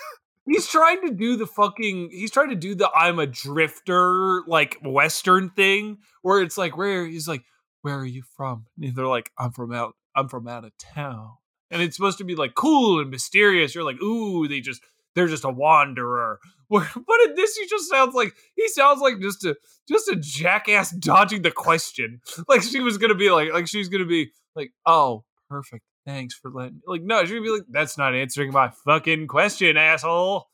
he's 0.51 0.67
trying 0.67 1.01
to 1.07 1.15
do 1.15 1.37
the 1.37 1.47
fucking 1.47 2.11
he's 2.11 2.31
trying 2.31 2.51
to 2.51 2.57
do 2.57 2.75
the 2.75 2.91
I'm 2.91 3.19
a 3.19 3.27
drifter 3.27 4.43
like 4.47 4.79
western 4.83 5.51
thing 5.51 5.99
where 6.23 6.43
it's 6.43 6.59
like 6.59 6.77
where 6.77 7.07
he's 7.07 7.29
like 7.29 7.45
where 7.83 7.97
are 7.97 8.05
you 8.05 8.23
from? 8.37 8.67
And 8.81 8.95
they're 8.95 9.07
like 9.07 9.31
I'm 9.39 9.53
from 9.53 9.73
out 9.73 9.95
I'm 10.15 10.29
from 10.29 10.49
out 10.49 10.65
of 10.65 10.77
town. 10.77 11.35
And 11.71 11.81
it's 11.81 11.97
supposed 11.97 12.19
to 12.19 12.25
be 12.25 12.35
like 12.35 12.55
cool 12.55 13.01
and 13.01 13.11
mysterious. 13.11 13.75
You're 13.75 13.85
like 13.85 14.03
ooh 14.03 14.49
they 14.49 14.61
just 14.61 14.83
they're 15.15 15.29
just 15.29 15.45
a 15.45 15.51
wanderer. 15.51 16.41
But 16.73 16.87
in 17.25 17.35
this 17.35 17.57
he 17.57 17.67
just 17.67 17.91
sounds 17.91 18.15
like 18.15 18.33
he 18.55 18.69
sounds 18.69 19.01
like 19.01 19.21
just 19.21 19.45
a 19.45 19.57
just 19.89 20.09
a 20.09 20.17
jackass 20.17 20.91
dodging 20.93 21.43
the 21.43 21.51
question. 21.51 22.21
Like 22.49 22.63
she 22.63 22.81
was 22.81 22.99
to 22.99 23.15
be 23.15 23.31
like 23.31 23.53
like 23.53 23.69
she's 23.69 23.89
to 23.89 24.05
be 24.05 24.31
like 24.55 24.73
oh 24.87 25.25
perfect. 25.49 25.85
Thanks 26.11 26.35
for 26.35 26.51
letting 26.51 26.81
like 26.87 27.03
no, 27.03 27.25
she'd 27.25 27.41
be 27.41 27.51
like, 27.51 27.63
that's 27.71 27.97
not 27.97 28.15
answering 28.15 28.53
my 28.53 28.71
fucking 28.85 29.29
question, 29.29 29.77
asshole. 29.77 30.49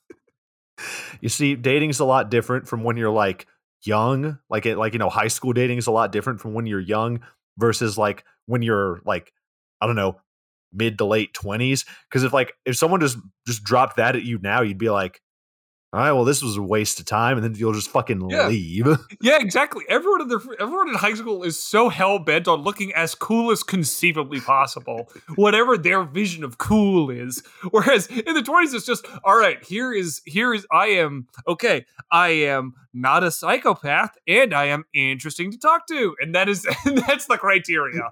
you 1.21 1.29
see, 1.31 1.55
dating's 1.55 1.99
a 1.99 2.05
lot 2.05 2.31
different 2.31 2.69
from 2.69 2.85
when 2.85 2.97
you're 2.99 3.11
like 3.11 3.47
young. 3.85 4.39
Like 4.51 4.67
it, 4.67 4.77
like 4.77 4.93
you 4.93 4.99
know, 4.99 5.09
high 5.09 5.29
school 5.29 5.55
dating 5.55 5.79
is 5.79 5.87
a 5.87 5.93
lot 5.93 6.13
different 6.13 6.41
from 6.41 6.53
when 6.53 6.67
you're 6.67 6.81
young 6.81 7.21
versus 7.57 7.97
like 7.97 8.25
when 8.45 8.61
you're 8.61 9.01
like, 9.07 9.33
I 9.81 9.87
don't 9.87 9.97
know, 9.97 10.21
mid 10.75 10.99
to 10.99 11.07
late 11.07 11.33
twenties. 11.33 11.87
Because 12.11 12.23
if 12.23 12.35
like 12.35 12.53
if 12.67 12.77
someone 12.77 13.01
just 13.01 13.17
just 13.47 13.65
dropped 13.65 13.97
that 13.97 14.15
at 14.15 14.25
you 14.25 14.39
now, 14.39 14.61
you'd 14.61 14.79
be 14.79 14.91
like, 14.91 15.23
all 15.93 16.01
right, 16.01 16.12
well, 16.12 16.24
this 16.24 16.43
was 16.43 16.57
a 16.57 16.62
waste 16.62 16.99
of 17.01 17.07
time, 17.07 17.39
and 17.39 17.45
then 17.45 17.55
you'll 17.55 17.72
just 17.72 17.91
fucking 17.91 18.28
Yeah. 18.28 18.49
leave. 18.49 18.87
Yeah, 19.22 19.39
exactly. 19.41 19.84
Everyone 19.89 20.20
in 20.22 20.28
their 20.28 20.41
everyone 20.61 20.89
in 20.89 20.95
high 20.95 21.14
school 21.14 21.43
is 21.43 21.59
so 21.59 21.89
hell 21.89 22.18
bent 22.18 22.49
on 22.49 22.61
looking 22.62 22.93
as 22.93 23.14
cool 23.14 23.51
as 23.51 23.62
conceivably 23.62 24.41
possible, 24.41 25.11
whatever 25.37 25.78
their 25.78 26.03
vision 26.03 26.45
of 26.45 26.59
cool 26.59 27.09
is. 27.11 27.43
Whereas 27.70 28.09
in 28.09 28.34
the 28.34 28.43
twenties, 28.43 28.74
it's 28.74 28.84
just 28.84 29.07
all 29.24 29.37
right. 29.39 29.62
Here 29.64 29.93
is 29.93 30.20
here 30.26 30.53
is 30.53 30.66
I 30.70 30.87
am 30.89 31.28
okay. 31.49 31.87
I 32.11 32.28
am 32.28 32.74
not 32.93 33.24
a 33.24 33.30
psychopath, 33.30 34.16
and 34.26 34.53
I 34.53 34.64
am 34.66 34.84
interesting 34.93 35.51
to 35.53 35.59
talk 35.59 35.87
to, 35.87 36.14
and 36.20 36.34
that 36.34 36.49
is 36.49 36.66
and 36.84 36.99
that's 36.99 37.26
the 37.26 37.39
criteria. 37.39 38.11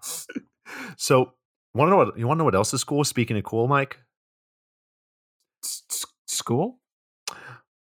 so, 0.97 1.33
want 1.75 1.89
to 1.89 1.91
know 1.91 1.97
what 1.97 2.19
you 2.19 2.27
want 2.27 2.39
to 2.39 2.41
know 2.41 2.45
what 2.45 2.55
else 2.55 2.73
is 2.73 2.83
cool? 2.85 3.05
Speaking 3.05 3.37
of 3.37 3.45
cool, 3.45 3.67
Mike, 3.69 3.99
s- 5.63 6.07
School. 6.27 6.79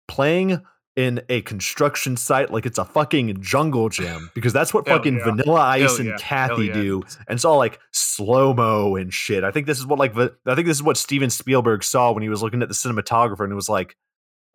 Playing 0.09 0.63
in 0.95 1.23
a 1.31 1.41
construction 1.43 2.19
site 2.19 2.51
like 2.51 2.67
it's 2.67 2.77
a 2.79 2.85
fucking 2.85 3.41
jungle 3.41 3.89
gym 3.89 4.31
because 4.35 4.53
that's 4.53 4.75
what 4.75 4.87
fucking 4.87 5.17
yeah. 5.17 5.25
Vanilla 5.25 5.61
Ice 5.61 5.97
Hell 5.97 6.01
and 6.01 6.09
yeah. 6.09 6.17
Kathy 6.19 6.67
yeah. 6.67 6.73
do, 6.75 7.03
and 7.27 7.37
it's 7.37 7.45
all 7.45 7.59
like 7.59 7.79
slow 7.93 8.53
mo 8.53 8.97
and 8.97 9.13
shit. 9.13 9.45
I 9.45 9.51
think 9.51 9.67
this 9.67 9.79
is 9.79 9.87
what 9.87 9.99
like 9.99 10.17
I 10.17 10.55
think 10.55 10.67
this 10.67 10.77
is 10.77 10.83
what 10.83 10.97
Steven 10.97 11.31
Spielberg 11.31 11.83
saw 11.85 12.13
when 12.13 12.23
he 12.23 12.29
was 12.29 12.43
looking 12.43 12.63
at 12.63 12.69
the 12.69 12.75
cinematographer 12.75 13.41
and 13.41 13.53
it 13.53 13.57
was 13.57 13.69
like, 13.69 13.97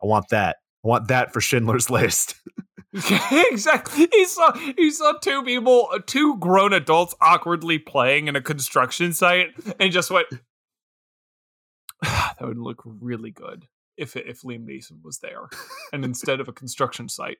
I 0.02 0.06
want 0.06 0.28
that. 0.30 0.56
I 0.84 0.88
want 0.88 1.08
that 1.08 1.32
for 1.32 1.40
Schindler's 1.40 1.90
List. 1.90 2.36
exactly. 2.92 4.08
He 4.12 4.24
saw 4.24 4.52
he 4.52 4.90
saw 4.90 5.12
two 5.12 5.42
people, 5.42 5.90
two 6.06 6.38
grown 6.38 6.72
adults, 6.72 7.14
awkwardly 7.20 7.78
playing 7.78 8.28
in 8.28 8.36
a 8.36 8.40
construction 8.40 9.12
site, 9.12 9.48
and 9.80 9.92
just 9.92 10.10
went. 10.10 10.28
that 12.02 12.36
would 12.40 12.58
look 12.58 12.80
really 12.84 13.32
good 13.32 13.66
if 13.98 14.16
if 14.16 14.42
Liam 14.42 14.64
Neeson 14.66 15.02
was 15.02 15.18
there, 15.18 15.48
and 15.92 16.04
instead 16.04 16.40
of 16.40 16.48
a 16.48 16.52
construction 16.52 17.08
site, 17.08 17.38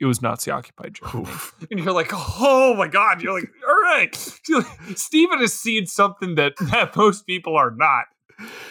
it 0.00 0.06
was 0.06 0.20
Nazi 0.20 0.50
occupied 0.50 0.94
Germany. 0.94 1.22
Oof. 1.22 1.54
And 1.70 1.80
you're 1.80 1.92
like, 1.92 2.10
oh 2.12 2.74
my 2.76 2.88
god! 2.88 3.22
You're 3.22 3.34
like, 3.34 3.50
all 3.66 3.82
right. 3.82 4.14
Steven 4.96 5.38
has 5.38 5.54
seen 5.54 5.86
something 5.86 6.34
that 6.34 6.54
that 6.58 6.96
most 6.96 7.26
people 7.26 7.56
are 7.56 7.70
not. 7.70 8.04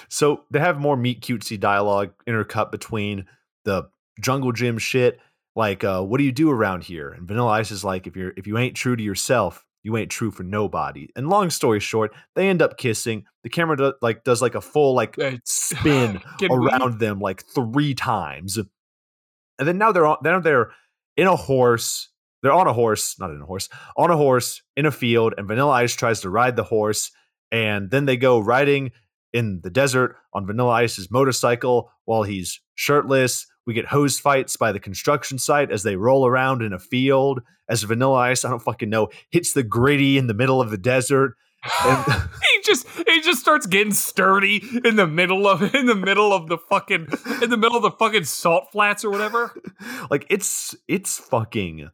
So 0.09 0.43
they 0.51 0.59
have 0.59 0.79
more 0.79 0.97
meet 0.97 1.21
cutesy 1.21 1.59
dialogue 1.59 2.11
intercut 2.27 2.71
between 2.71 3.25
the 3.63 3.89
jungle 4.19 4.51
gym 4.51 4.77
shit, 4.77 5.19
like 5.55 5.83
uh, 5.83 6.01
what 6.01 6.17
do 6.17 6.23
you 6.23 6.31
do 6.31 6.49
around 6.49 6.83
here? 6.83 7.09
And 7.09 7.27
Vanilla 7.27 7.51
Ice 7.51 7.71
is 7.71 7.83
like, 7.83 8.07
if 8.07 8.15
you're 8.15 8.33
if 8.35 8.47
you 8.47 8.57
ain't 8.57 8.75
true 8.75 8.95
to 8.95 9.03
yourself, 9.03 9.65
you 9.83 9.97
ain't 9.97 10.11
true 10.11 10.31
for 10.31 10.43
nobody. 10.43 11.07
And 11.15 11.29
long 11.29 11.49
story 11.49 11.79
short, 11.79 12.13
they 12.35 12.47
end 12.49 12.61
up 12.61 12.77
kissing. 12.77 13.25
The 13.43 13.49
camera 13.49 13.77
do, 13.77 13.93
like 14.01 14.23
does 14.23 14.41
like 14.41 14.55
a 14.55 14.61
full 14.61 14.93
like 14.95 15.17
It's- 15.17 15.39
spin 15.45 16.21
around 16.51 16.99
them 16.99 17.19
like 17.19 17.43
three 17.53 17.93
times, 17.95 18.57
and 18.57 19.67
then 19.67 19.77
now 19.77 19.91
they're 19.91 20.05
on 20.05 20.17
now 20.23 20.39
they're 20.39 20.71
in 21.17 21.27
a 21.27 21.35
horse. 21.35 22.09
They're 22.43 22.51
on 22.51 22.65
a 22.67 22.73
horse, 22.73 23.19
not 23.19 23.29
in 23.29 23.39
a 23.39 23.45
horse, 23.45 23.69
on 23.95 24.09
a 24.09 24.17
horse 24.17 24.63
in 24.75 24.87
a 24.87 24.91
field, 24.91 25.35
and 25.37 25.47
Vanilla 25.47 25.73
Ice 25.73 25.93
tries 25.95 26.21
to 26.21 26.29
ride 26.31 26.55
the 26.55 26.63
horse, 26.63 27.11
and 27.51 27.91
then 27.91 28.05
they 28.05 28.17
go 28.17 28.39
riding 28.39 28.91
in 29.31 29.61
the 29.63 29.69
desert 29.69 30.15
on 30.33 30.47
Vanilla 30.47 30.71
Ice's 30.71 31.11
motorcycle 31.11 31.91
while 32.05 32.23
he's 32.23 32.59
shirtless. 32.73 33.45
We 33.65 33.73
get 33.73 33.85
hose 33.85 34.19
fights 34.19 34.57
by 34.57 34.71
the 34.71 34.79
construction 34.79 35.37
site 35.37 35.71
as 35.71 35.83
they 35.83 35.95
roll 35.95 36.25
around 36.25 36.61
in 36.61 36.73
a 36.73 36.79
field. 36.79 37.41
As 37.69 37.83
Vanilla 37.83 38.17
Ice, 38.17 38.43
I 38.43 38.49
don't 38.49 38.61
fucking 38.61 38.89
know, 38.89 39.09
hits 39.29 39.53
the 39.53 39.63
griddy 39.63 40.17
in 40.17 40.27
the 40.27 40.33
middle 40.33 40.61
of 40.61 40.71
the 40.71 40.77
desert. 40.77 41.35
And 41.83 42.05
he 42.51 42.61
just 42.63 42.87
he 43.07 43.21
just 43.21 43.39
starts 43.39 43.65
getting 43.65 43.93
sturdy 43.93 44.63
in 44.83 44.95
the 44.95 45.07
middle 45.07 45.47
of 45.47 45.75
in 45.75 45.85
the 45.85 45.95
middle 45.95 46.33
of 46.33 46.47
the 46.47 46.57
fucking 46.57 47.07
in 47.41 47.49
the 47.49 47.57
middle 47.57 47.77
of 47.77 47.83
the 47.83 47.91
fucking 47.91 48.23
salt 48.23 48.71
flats 48.71 49.05
or 49.05 49.11
whatever. 49.11 49.53
like 50.11 50.25
it's 50.29 50.75
it's 50.87 51.17
fucking 51.17 51.89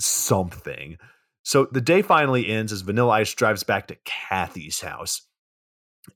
something. 0.00 0.96
So 1.42 1.66
the 1.70 1.80
day 1.80 2.02
finally 2.02 2.48
ends 2.48 2.72
as 2.72 2.82
Vanilla 2.82 3.12
Ice 3.12 3.32
drives 3.32 3.62
back 3.62 3.88
to 3.88 3.96
Kathy's 4.04 4.80
house. 4.80 5.22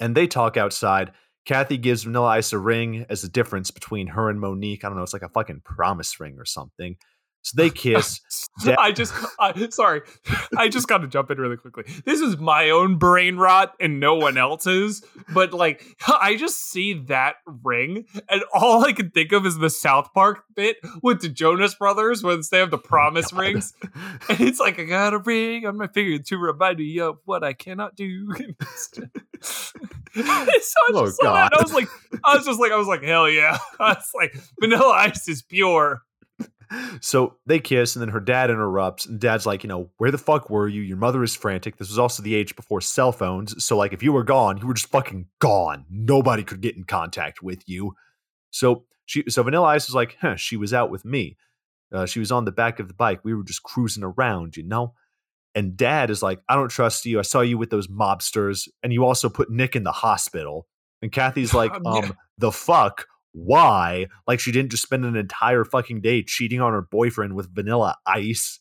And 0.01 0.15
they 0.15 0.27
talk 0.27 0.57
outside. 0.57 1.13
Kathy 1.45 1.77
gives 1.77 2.05
Vanilla 2.05 2.29
Ice 2.29 2.53
a 2.53 2.59
ring 2.59 3.05
as 3.09 3.23
the 3.23 3.29
difference 3.29 3.71
between 3.71 4.07
her 4.09 4.31
and 4.31 4.41
Monique. 4.41 4.85
I 4.85 4.89
don't 4.89 4.97
know, 4.97 5.03
it's 5.03 5.13
like 5.13 5.23
a 5.23 5.29
fucking 5.29 5.63
promise 5.65 6.21
ring 6.21 6.39
or 6.39 6.45
something. 6.45 6.97
So 7.45 7.61
they 7.61 7.71
kiss. 7.71 8.21
Dad- 8.65 8.77
I 8.79 8.93
just, 8.93 9.13
I, 9.41 9.69
sorry, 9.71 10.03
I 10.57 10.69
just 10.69 10.87
got 10.87 10.99
to 10.99 11.09
jump 11.09 11.31
in 11.31 11.39
really 11.39 11.57
quickly. 11.57 11.85
This 12.05 12.21
is 12.21 12.39
my 12.39 12.71
own 12.71 12.99
brain 12.99 13.37
rot 13.37 13.75
and 13.81 13.99
no 13.99 14.15
one 14.15 14.39
else's. 14.39 15.05
But 15.35 15.53
like, 15.53 15.85
I 16.07 16.37
just 16.37 16.71
see 16.71 16.95
that 17.09 17.37
ring, 17.65 18.07
and 18.29 18.43
all 18.55 18.85
I 18.85 18.93
can 18.93 19.11
think 19.11 19.33
of 19.33 19.45
is 19.47 19.59
the 19.59 19.71
South 19.71 20.13
Park 20.15 20.45
bit 20.55 20.77
with 21.03 21.21
the 21.21 21.29
Jonas 21.29 21.75
Brothers, 21.75 22.23
where 22.23 22.37
they 22.37 22.59
have 22.59 22.71
the 22.71 22.77
oh 22.77 22.81
promise 22.81 23.33
rings, 23.33 23.73
and 24.29 24.41
it's 24.41 24.61
like 24.61 24.79
I 24.79 24.85
got 24.85 25.15
a 25.15 25.19
ring 25.19 25.67
on 25.67 25.77
my 25.77 25.89
finger 25.89 26.23
to 26.23 26.39
remind 26.39 26.79
me 26.79 27.01
of 27.01 27.19
what 27.25 27.43
I 27.43 27.53
cannot 27.55 27.97
do. 27.97 28.33
so 28.93 29.03
I 30.17 30.45
oh 30.45 30.47
just 30.53 30.77
Oh, 30.93 31.07
saw 31.11 31.35
that, 31.35 31.53
and 31.53 31.59
I 31.59 31.63
was 31.63 31.73
like, 31.73 31.89
I 32.25 32.37
was 32.37 32.47
just 32.47 32.61
like, 32.61 32.73
I 32.73 32.77
was 32.77 32.87
like, 32.87 33.03
hell 33.03 33.29
yeah! 33.29 33.59
I 33.81 33.95
was 33.95 34.11
like, 34.15 34.37
Vanilla 34.61 34.93
Ice 34.93 35.29
is 35.29 35.43
pure. 35.43 36.03
So 37.01 37.37
they 37.47 37.59
kiss, 37.59 37.95
and 37.95 38.01
then 38.03 38.09
her 38.11 38.21
dad 38.21 38.51
interrupts, 38.51 39.07
and 39.07 39.21
dad's 39.21 39.47
like, 39.47 39.63
you 39.63 39.69
know, 39.69 39.91
where 39.99 40.11
the 40.11 40.19
fuck 40.19 40.51
were 40.51 40.69
you? 40.69 40.83
Your 40.83 40.97
mother 40.97 41.23
is 41.23 41.35
frantic. 41.35 41.77
This 41.77 41.89
was 41.89 41.99
also 41.99 42.23
the 42.23 42.35
age 42.35 42.55
before 42.57 42.81
cell 42.81 43.13
phones. 43.13 43.65
So, 43.65 43.77
like, 43.77 43.93
if 43.93 44.03
you 44.03 44.13
were 44.13 44.25
gone, 44.25 44.59
you 44.59 44.67
were 44.67 44.75
just 44.75 44.91
fucking 44.91 45.27
gone. 45.39 45.85
Nobody 45.91 46.45
could 46.45 46.61
get 46.61 46.77
in 46.77 46.85
contact 46.85 47.43
with 47.43 47.63
you. 47.69 47.95
So 48.51 48.85
she, 49.07 49.25
so 49.29 49.43
Vanilla 49.43 49.67
Ice 49.69 49.89
was 49.89 49.95
like, 49.95 50.17
huh, 50.21 50.37
she 50.37 50.57
was 50.57 50.73
out 50.73 50.91
with 50.91 51.05
me. 51.05 51.37
Uh, 51.93 52.07
she 52.07 52.21
was 52.21 52.33
on 52.33 52.45
the 52.45 52.53
back 52.53 52.81
of 52.81 52.89
the 52.89 52.95
bike. 52.95 53.21
We 53.25 53.35
were 53.35 53.45
just 53.45 53.63
cruising 53.63 54.03
around, 54.05 54.57
you 54.57 54.63
know? 54.63 54.95
And 55.55 55.77
dad 55.77 56.09
is 56.11 56.23
like, 56.23 56.41
I 56.49 56.55
don't 56.55 56.71
trust 56.71 57.05
you. 57.05 57.19
I 57.19 57.23
saw 57.23 57.43
you 57.43 57.59
with 57.59 57.69
those 57.71 57.89
mobsters, 57.89 58.69
and 58.83 58.93
you 58.93 59.05
also 59.05 59.29
put 59.29 59.51
Nick 59.51 59.77
in 59.77 59.83
the 59.83 59.93
hospital. 59.93 60.67
And 61.03 61.13
Kathy's 61.13 61.53
like, 61.55 61.73
Um, 61.75 61.83
yeah. 61.85 61.93
um, 61.93 62.17
the 62.39 62.53
fuck? 62.53 63.07
Why? 63.33 64.07
Like 64.27 64.41
she 64.41 64.53
didn't 64.53 64.71
just 64.71 64.83
spend 64.83 65.05
an 65.05 65.17
entire 65.17 65.65
fucking 65.65 66.01
day 66.03 66.23
cheating 66.23 66.61
on 66.61 66.73
her 66.73 66.83
boyfriend 66.83 67.35
with 67.35 67.55
vanilla 67.55 67.97
ice. 68.07 68.61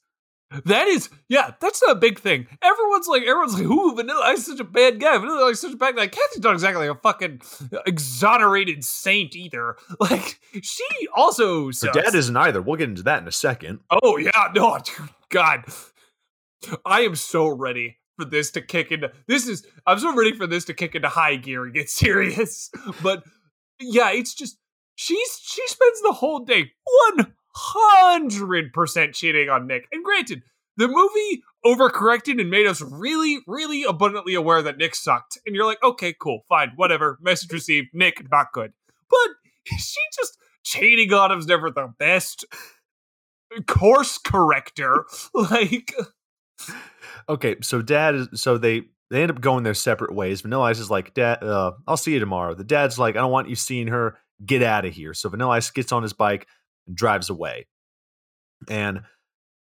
That 0.65 0.88
is, 0.89 1.09
yeah, 1.30 1.51
that's 1.61 1.82
a 1.88 1.95
big 1.95 2.19
thing. 2.19 2.45
Everyone's 2.61 3.07
like, 3.07 3.22
everyone's 3.24 3.53
like, 3.53 3.63
ooh, 3.63 3.95
Vanilla 3.95 4.22
Ice 4.26 4.39
is 4.39 4.45
such 4.47 4.59
a 4.59 4.65
bad 4.65 4.99
guy. 4.99 5.17
Vanilla 5.17 5.45
Ice 5.47 5.53
is 5.55 5.61
such 5.61 5.74
a 5.76 5.78
bad 5.78 5.95
guy. 5.95 6.07
Kathy's 6.07 6.43
not 6.43 6.51
exactly 6.51 6.88
a 6.88 6.95
fucking 6.95 7.39
exonerated 7.88 8.84
saint 8.84 9.34
either. 9.34 9.78
Like, 9.99 10.41
she 10.61 10.84
also 11.15 11.67
Her 11.67 11.72
sucks. 11.72 11.95
dad 11.95 12.15
isn't 12.15 12.36
either. 12.36 12.61
We'll 12.61 12.76
get 12.76 12.89
into 12.89 13.03
that 13.03 13.22
in 13.22 13.30
a 13.30 13.32
second. 13.32 13.80
Oh 14.03 14.17
yeah, 14.17 14.51
no, 14.55 14.78
dude, 14.84 15.09
God, 15.30 15.63
I 16.86 17.01
am 17.01 17.15
so 17.15 17.47
ready 17.47 17.97
for 18.17 18.26
this 18.26 18.51
to 18.51 18.61
kick 18.61 18.91
into. 18.91 19.09
This 19.28 19.47
is 19.47 19.65
I'm 19.88 19.99
so 19.99 20.13
ready 20.13 20.34
for 20.34 20.47
this 20.47 20.65
to 20.65 20.74
kick 20.74 20.95
into 20.95 21.07
high 21.07 21.38
gear 21.38 21.63
and 21.63 21.74
get 21.74 21.89
serious. 21.89 22.69
But 23.01 23.24
yeah, 23.80 24.11
it's 24.11 24.34
just 24.34 24.57
she's 24.96 25.39
she 25.44 25.66
spends 25.68 26.02
the 26.02 26.14
whole 26.14 26.39
day 26.39 26.72
one 27.16 27.34
hundred 27.54 28.74
percent 28.74 29.14
cheating 29.14 29.50
on 29.50 29.68
Nick. 29.68 29.88
And 29.92 30.04
granted, 30.04 30.44
the 30.78 30.88
movie 30.88 31.44
overcorrected 31.66 32.39
and 32.39 32.50
made 32.50 32.66
us 32.66 32.82
really, 32.82 33.39
really 33.48 33.84
abundantly 33.84 34.34
aware 34.34 34.62
that 34.62 34.78
Nick 34.78 34.96
sucked. 34.96 35.38
And 35.46 35.56
you're 35.56 35.66
like, 35.66 35.84
okay, 35.84 36.16
cool, 36.20 36.42
fine, 36.50 36.72
whatever. 36.76 37.18
Message 37.22 37.52
received. 37.52 37.89
Nick, 37.94 38.30
not 38.32 38.52
good. 38.54 38.74
But 39.10 39.30
she 39.66 40.00
just 40.16 40.38
cheating 40.64 41.14
on 41.14 41.32
him's 41.32 41.48
never 41.48 41.70
the 41.70 41.94
best 42.00 42.46
course 43.68 44.18
corrector. 44.18 45.06
Like, 45.34 45.94
Okay, 47.30 47.56
so 47.62 47.82
dad 47.82 48.16
is 48.16 48.28
so 48.36 48.58
they 48.58 48.84
they 49.10 49.22
end 49.22 49.32
up 49.32 49.42
going 49.42 49.64
their 49.64 49.74
separate 49.74 50.14
ways. 50.14 50.42
Vanilla 50.42 50.66
Ice 50.66 50.80
is 50.80 50.89
like, 50.89 51.14
Dad, 51.14 51.44
uh, 51.44 51.74
I'll 51.88 51.98
see 51.98 52.14
you 52.14 52.20
tomorrow. 52.20 52.54
The 52.54 52.64
dad's 52.64 52.98
like, 52.98 53.16
I 53.16 53.20
don't 53.20 53.32
want 53.32 53.50
you 53.50 53.56
seeing 53.56 53.88
her. 53.88 54.18
Get 54.46 54.64
out 54.64 54.86
of 54.86 54.94
here. 54.94 55.14
So 55.14 55.30
Vanilla 55.30 55.52
Ice 55.52 55.70
gets 55.70 55.92
on 55.92 56.04
his 56.04 56.14
bike 56.14 56.48
and 56.88 56.96
drives 56.96 57.30
away. 57.30 57.68
And 58.70 59.02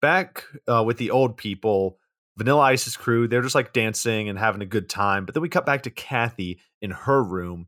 back 0.03 0.45
uh, 0.69 0.83
with 0.85 0.99
the 0.99 1.11
old 1.11 1.37
people, 1.37 1.99
Vanilla 2.37 2.61
Ice's 2.61 2.97
crew, 2.97 3.27
they're 3.29 3.43
just 3.43 3.55
like 3.55 3.73
dancing 3.73 4.29
and 4.29 4.39
having 4.39 4.63
a 4.63 4.67
good 4.67 4.89
time. 4.89 5.25
But 5.25 5.35
then 5.35 5.43
we 5.43 5.49
cut 5.49 5.67
back 5.67 5.85
to 5.85 5.91
Kathy 5.91 6.61
in 6.83 6.91
her 6.91 7.23
room, 7.23 7.67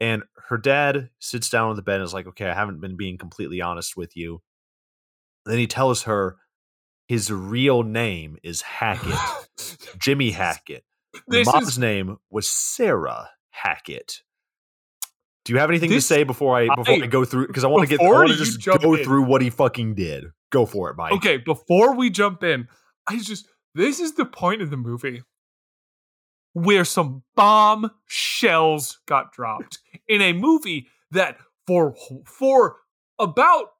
and 0.00 0.22
her 0.48 0.58
dad 0.58 1.10
sits 1.18 1.48
down 1.48 1.70
on 1.70 1.76
the 1.76 1.82
bed 1.82 1.96
and 1.96 2.04
is 2.04 2.14
like, 2.14 2.26
Okay, 2.26 2.48
I 2.48 2.54
haven't 2.54 2.80
been 2.80 2.96
being 2.96 3.16
completely 3.18 3.60
honest 3.60 3.96
with 3.96 4.16
you. 4.16 4.42
Then 5.46 5.58
he 5.58 5.66
tells 5.66 6.02
her 6.02 6.36
his 7.08 7.30
real 7.32 7.82
name 7.82 8.36
is 8.42 8.60
Hackett, 8.62 9.18
Jimmy 9.98 10.30
Hackett. 10.32 10.84
This 11.26 11.46
Mom's 11.46 11.68
is- 11.70 11.78
name 11.78 12.18
was 12.30 12.48
Sarah 12.48 13.30
Hackett. 13.50 14.20
Do 15.50 15.54
you 15.54 15.58
have 15.58 15.68
anything 15.68 15.90
to 15.90 16.00
say 16.00 16.22
before 16.22 16.56
I 16.56 16.72
before 16.72 16.94
I, 16.94 16.98
I- 17.02 17.06
go 17.08 17.24
through? 17.24 17.48
Because 17.48 17.64
I 17.64 17.66
want 17.66 17.82
to 17.82 17.88
get 17.88 18.00
I 18.00 18.08
want 18.08 18.30
to 18.30 18.36
just 18.36 18.64
go 18.64 18.94
in. 18.94 19.02
through 19.02 19.24
what 19.24 19.42
he 19.42 19.50
fucking 19.50 19.96
did. 19.96 20.26
Go 20.52 20.64
for 20.64 20.90
it, 20.90 20.96
Mike. 20.96 21.12
okay, 21.14 21.38
before 21.38 21.96
we 21.96 22.08
jump 22.08 22.44
in, 22.44 22.68
I 23.08 23.18
just 23.18 23.48
this 23.74 23.98
is 23.98 24.14
the 24.14 24.24
point 24.24 24.62
of 24.62 24.70
the 24.70 24.76
movie 24.76 25.24
where 26.52 26.84
some 26.84 27.24
bomb 27.34 27.90
shells 28.06 29.00
got 29.08 29.32
dropped 29.32 29.80
in 30.06 30.22
a 30.22 30.32
movie 30.34 30.86
that 31.10 31.38
for 31.66 31.96
for 32.24 32.76
about 33.18 33.70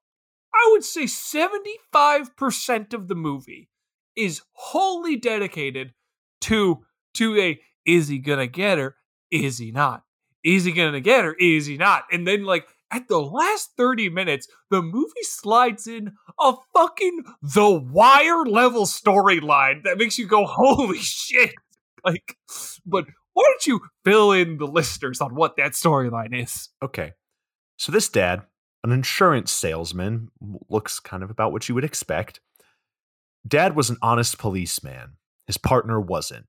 I 0.53 0.71
would 0.73 0.83
say 0.83 1.05
75% 1.05 2.93
of 2.95 3.07
the 3.07 3.15
movie 3.15 3.71
is 4.17 4.43
wholly 4.55 5.15
dedicated 5.15 5.95
to 6.41 6.81
to 7.15 7.41
a 7.41 7.61
is 7.87 8.09
he 8.09 8.19
gonna 8.19 8.49
get 8.49 8.79
her? 8.79 8.97
Is 9.31 9.59
he 9.59 9.71
not? 9.71 10.03
Is 10.45 10.65
he 10.65 10.73
gonna 10.73 11.01
get 11.01 11.25
her? 11.25 11.35
Is 11.35 11.67
he 11.67 11.77
not? 11.77 12.05
And 12.11 12.27
then 12.27 12.45
like 12.45 12.67
at 12.91 13.09
the 13.09 13.21
last 13.21 13.71
30 13.77 14.11
minutes, 14.11 14.49
the 14.71 14.83
movie 14.83 15.23
slides 15.23 15.87
in 15.87 16.13
a 16.41 16.55
fucking 16.75 17.23
The 17.43 17.71
Wire 17.71 18.45
level 18.45 18.85
storyline 18.85 19.85
that 19.85 19.99
makes 19.99 20.19
you 20.19 20.27
go, 20.27 20.45
holy 20.45 20.99
shit. 21.01 21.55
Like, 22.05 22.37
but 22.85 23.07
why 23.33 23.45
don't 23.47 23.67
you 23.67 23.81
fill 24.05 24.33
in 24.33 24.59
the 24.59 24.67
listeners 24.67 25.21
on 25.21 25.35
what 25.35 25.57
that 25.57 25.73
storyline 25.73 26.43
is? 26.43 26.71
Okay. 26.83 27.13
So 27.77 27.93
this 27.93 28.09
dad, 28.09 28.43
an 28.83 28.93
insurance 28.93 29.53
salesman, 29.53 30.29
looks 30.69 30.99
kind 31.01 31.23
of 31.23 31.31
about 31.31 31.53
what 31.53 31.69
you 31.69 31.75
would 31.75 31.85
expect. 31.85 32.41
Dad 33.47 33.77
was 33.77 33.89
an 33.89 33.97
honest 34.03 34.39
policeman. 34.39 35.17
His 35.47 35.59
partner 35.59 36.01
wasn't. 36.01 36.47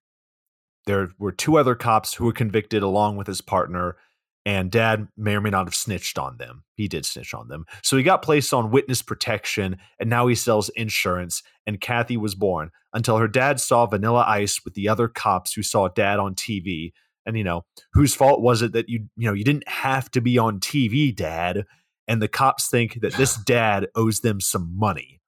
There 0.85 1.09
were 1.19 1.31
two 1.31 1.57
other 1.57 1.75
cops 1.75 2.13
who 2.13 2.25
were 2.25 2.33
convicted 2.33 2.83
along 2.83 3.17
with 3.17 3.27
his 3.27 3.41
partner, 3.41 3.97
and 4.45 4.71
dad 4.71 5.07
may 5.15 5.35
or 5.35 5.41
may 5.41 5.51
not 5.51 5.67
have 5.67 5.75
snitched 5.75 6.17
on 6.17 6.37
them. 6.37 6.63
He 6.75 6.87
did 6.87 7.05
snitch 7.05 7.33
on 7.33 7.47
them. 7.47 7.65
So 7.83 7.97
he 7.97 8.03
got 8.03 8.23
placed 8.23 8.53
on 8.53 8.71
witness 8.71 9.01
protection, 9.01 9.77
and 9.99 10.09
now 10.09 10.27
he 10.27 10.35
sells 10.35 10.69
insurance. 10.69 11.43
And 11.67 11.79
Kathy 11.79 12.17
was 12.17 12.33
born 12.33 12.71
until 12.93 13.17
her 13.17 13.27
dad 13.27 13.59
saw 13.59 13.85
Vanilla 13.85 14.25
Ice 14.27 14.61
with 14.65 14.73
the 14.73 14.89
other 14.89 15.07
cops 15.07 15.53
who 15.53 15.61
saw 15.61 15.87
dad 15.89 16.19
on 16.19 16.33
TV. 16.33 16.91
And, 17.25 17.37
you 17.37 17.43
know, 17.43 17.65
whose 17.93 18.15
fault 18.15 18.41
was 18.41 18.63
it 18.63 18.73
that 18.73 18.89
you, 18.89 19.05
you 19.15 19.27
know, 19.27 19.33
you 19.33 19.43
didn't 19.43 19.67
have 19.67 20.09
to 20.11 20.21
be 20.21 20.39
on 20.39 20.59
TV, 20.59 21.15
dad? 21.15 21.65
And 22.07 22.19
the 22.19 22.27
cops 22.27 22.67
think 22.67 23.01
that 23.01 23.13
this 23.13 23.35
dad 23.45 23.87
owes 23.95 24.21
them 24.21 24.41
some 24.41 24.75
money. 24.75 25.21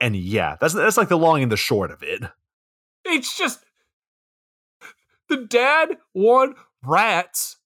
And 0.00 0.16
yeah, 0.16 0.56
that's 0.60 0.74
that's 0.74 0.96
like 0.96 1.08
the 1.08 1.18
long 1.18 1.42
and 1.42 1.52
the 1.52 1.56
short 1.56 1.90
of 1.90 2.02
it. 2.02 2.24
It's 3.04 3.36
just 3.36 3.63
the 5.28 5.46
dad 5.48 5.96
one 6.12 6.54
rats, 6.84 7.56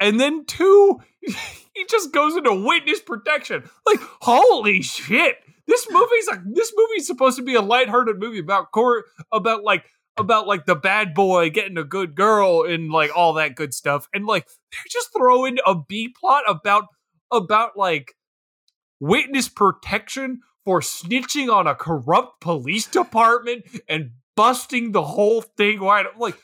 and 0.00 0.20
then 0.20 0.44
two 0.44 1.00
he 1.22 1.86
just 1.88 2.12
goes 2.12 2.36
into 2.36 2.54
witness 2.54 3.00
protection. 3.00 3.68
Like 3.86 4.00
holy 4.20 4.82
shit! 4.82 5.36
This 5.66 5.86
movie's 5.90 6.28
like 6.28 6.40
this 6.44 6.72
movie's 6.76 7.06
supposed 7.06 7.36
to 7.38 7.44
be 7.44 7.54
a 7.54 7.62
lighthearted 7.62 8.18
movie 8.18 8.40
about 8.40 8.72
court 8.72 9.04
about 9.32 9.64
like 9.64 9.84
about 10.16 10.46
like 10.46 10.66
the 10.66 10.76
bad 10.76 11.14
boy 11.14 11.50
getting 11.50 11.78
a 11.78 11.84
good 11.84 12.14
girl 12.14 12.62
and 12.62 12.90
like 12.90 13.10
all 13.16 13.34
that 13.34 13.56
good 13.56 13.74
stuff, 13.74 14.08
and 14.12 14.26
like 14.26 14.46
they're 14.46 14.84
just 14.90 15.10
throwing 15.16 15.58
a 15.66 15.74
B 15.74 16.14
plot 16.20 16.44
about 16.46 16.86
about 17.30 17.76
like 17.76 18.14
witness 19.00 19.48
protection 19.48 20.40
for 20.64 20.80
snitching 20.80 21.52
on 21.52 21.66
a 21.66 21.74
corrupt 21.74 22.40
police 22.40 22.86
department 22.86 23.64
and 23.88 24.12
busting 24.36 24.92
the 24.92 25.02
whole 25.02 25.42
thing 25.42 25.80
wide. 25.80 26.06
Like, 26.18 26.36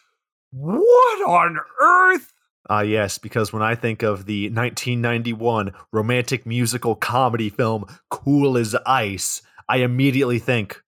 what 0.53 1.29
on 1.29 1.59
earth? 1.81 2.33
Ah, 2.69 2.83
yes, 2.83 3.19
because 3.19 3.53
when 3.53 3.63
I 3.63 3.75
think 3.75 4.03
of 4.03 4.27
the 4.27 4.45
1991 4.47 5.73
romantic 5.93 6.47
musical 6.47 6.95
comedy 6.95 7.51
film 7.51 7.85
Cool 8.11 8.57
as 8.57 8.77
Ice, 8.87 9.43
I 9.69 9.79
immediately 9.79 10.39
think 10.39 10.81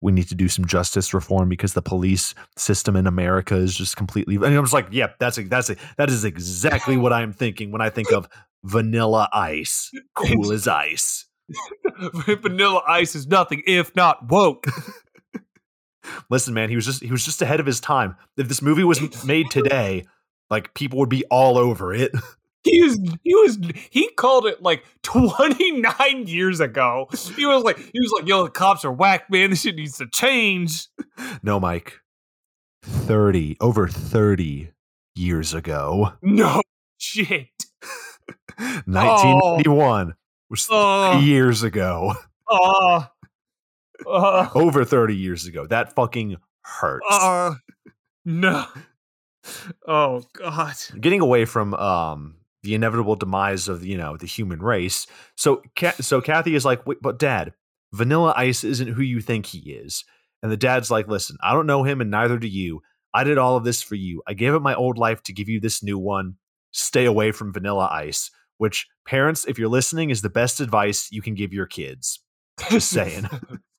we 0.00 0.12
need 0.12 0.28
to 0.28 0.34
do 0.34 0.48
some 0.48 0.64
justice 0.64 1.12
reform 1.12 1.48
because 1.48 1.74
the 1.74 1.82
police 1.82 2.34
system 2.56 2.96
in 2.96 3.06
America 3.06 3.54
is 3.54 3.74
just 3.74 3.96
completely. 3.96 4.36
And 4.36 4.46
I'm 4.46 4.64
just 4.64 4.72
like, 4.72 4.88
"Yep, 4.90 5.18
that's 5.18 5.38
a, 5.38 5.42
that's 5.42 5.70
a, 5.70 5.76
that 5.98 6.08
is 6.08 6.24
exactly 6.24 6.96
what 6.96 7.12
I'm 7.12 7.32
thinking 7.32 7.70
when 7.70 7.82
I 7.82 7.90
think 7.90 8.10
of 8.12 8.28
Vanilla 8.64 9.28
Ice, 9.32 9.90
Cool 10.16 10.52
as 10.52 10.66
Ice." 10.66 11.26
Vanilla 12.26 12.82
Ice 12.88 13.14
is 13.14 13.26
nothing 13.26 13.62
if 13.66 13.94
not 13.94 14.28
woke. 14.28 14.66
Listen, 16.30 16.54
man, 16.54 16.68
he 16.68 16.76
was 16.76 16.86
just 16.86 17.02
he 17.02 17.10
was 17.10 17.24
just 17.24 17.42
ahead 17.42 17.60
of 17.60 17.66
his 17.66 17.80
time. 17.80 18.16
If 18.36 18.48
this 18.48 18.62
movie 18.62 18.84
was 18.84 19.24
made 19.24 19.50
today, 19.50 20.06
like 20.50 20.72
people 20.74 20.98
would 21.00 21.08
be 21.08 21.24
all 21.30 21.58
over 21.58 21.92
it. 21.94 22.12
He 22.62 22.82
was 22.82 22.98
he 23.24 23.34
was 23.34 23.58
he 23.88 24.10
called 24.18 24.44
it 24.44 24.60
like 24.60 24.84
29 25.02 26.26
years 26.26 26.60
ago. 26.60 27.08
He 27.34 27.46
was 27.46 27.64
like 27.64 27.78
he 27.78 27.98
was 27.98 28.12
like, 28.14 28.28
yo, 28.28 28.44
the 28.44 28.50
cops 28.50 28.84
are 28.84 28.92
whack, 28.92 29.30
man. 29.30 29.48
This 29.48 29.62
shit 29.62 29.76
needs 29.76 29.96
to 29.96 30.06
change. 30.12 30.88
No, 31.42 31.58
Mike. 31.58 32.00
30 32.82 33.56
over 33.62 33.88
30 33.88 34.72
years 35.14 35.54
ago. 35.54 36.12
No 36.20 36.60
shit. 36.98 37.48
1991 38.58 40.14
was 40.50 40.66
30 40.66 40.76
Oh. 40.76 41.18
years 41.20 41.62
ago. 41.62 42.12
Uh, 42.46 43.04
uh, 44.06 44.48
Over 44.54 44.84
30 44.84 45.16
years 45.16 45.46
ago. 45.46 45.66
That 45.66 45.94
fucking 45.94 46.36
hurts. 46.62 47.06
uh, 47.10 47.54
no. 48.24 48.66
Oh 49.86 50.22
god. 50.34 50.74
Getting 51.00 51.20
away 51.20 51.44
from 51.46 51.74
um 51.74 52.36
the 52.62 52.74
inevitable 52.74 53.16
demise 53.16 53.68
of 53.68 53.84
you 53.84 53.96
know 53.96 54.16
the 54.16 54.26
human 54.26 54.60
race. 54.60 55.06
So 55.36 55.62
so 56.00 56.20
Kathy 56.20 56.54
is 56.54 56.64
like, 56.64 56.86
Wait, 56.86 56.98
but 57.00 57.18
Dad, 57.18 57.54
Vanilla 57.92 58.34
Ice 58.36 58.64
isn't 58.64 58.88
who 58.88 59.02
you 59.02 59.20
think 59.20 59.46
he 59.46 59.72
is. 59.72 60.04
And 60.42 60.52
the 60.52 60.56
dad's 60.56 60.90
like, 60.90 61.08
Listen, 61.08 61.36
I 61.42 61.52
don't 61.54 61.66
know 61.66 61.84
him, 61.84 62.00
and 62.00 62.10
neither 62.10 62.38
do 62.38 62.48
you. 62.48 62.82
I 63.14 63.24
did 63.24 63.38
all 63.38 63.56
of 63.56 63.64
this 63.64 63.82
for 63.82 63.94
you. 63.94 64.22
I 64.26 64.34
gave 64.34 64.54
up 64.54 64.62
my 64.62 64.74
old 64.74 64.98
life 64.98 65.22
to 65.24 65.32
give 65.32 65.48
you 65.48 65.58
this 65.58 65.82
new 65.82 65.98
one. 65.98 66.36
Stay 66.72 67.06
away 67.06 67.32
from 67.32 67.52
Vanilla 67.52 67.88
Ice. 67.90 68.30
Which 68.58 68.86
parents, 69.06 69.46
if 69.48 69.58
you're 69.58 69.68
listening, 69.68 70.10
is 70.10 70.20
the 70.22 70.28
best 70.30 70.60
advice 70.60 71.08
you 71.10 71.22
can 71.22 71.34
give 71.34 71.52
your 71.52 71.66
kids. 71.66 72.20
Just 72.68 72.90
saying. 72.90 73.26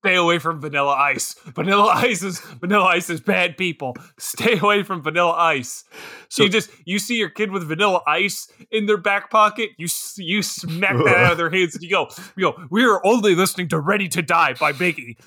Stay 0.04 0.16
away 0.16 0.39
from 0.39 0.60
Vanilla 0.60 0.93
Ice. 0.93 1.36
Vanilla 1.45 1.86
Ice 1.95 2.24
is 2.24 2.39
Vanilla 2.39 2.86
Ice 2.86 3.12
is 3.12 3.22
bad 3.22 3.56
people. 3.56 3.95
Stay 4.18 4.58
away 4.58 4.82
from 4.82 5.04
Vanilla 5.04 5.34
Ice. 5.34 5.84
So 6.28 6.41
you 6.43 6.49
just 6.49 6.72
you 6.86 6.97
see 6.97 7.18
your 7.18 7.30
kid 7.30 7.52
with 7.52 7.68
Vanilla 7.68 8.02
Ice 8.08 8.52
in 8.72 8.88
their 8.88 8.97
back 8.97 9.30
pocket. 9.30 9.70
You 9.78 9.88
you 10.18 10.41
smack 10.41 10.97
that 10.97 11.18
out 11.18 11.34
of 11.34 11.38
their 11.38 11.52
hands 11.52 11.76
and 11.76 11.84
you 11.84 11.89
go 11.91 12.10
you 12.36 12.52
go. 12.52 12.66
We 12.72 12.84
are 12.84 12.99
only 13.06 13.36
listening 13.36 13.68
to 13.70 13.80
"Ready 13.80 14.08
to 14.10 14.24
Die" 14.24 14.54
by 14.60 14.74
Biggie. 14.74 15.18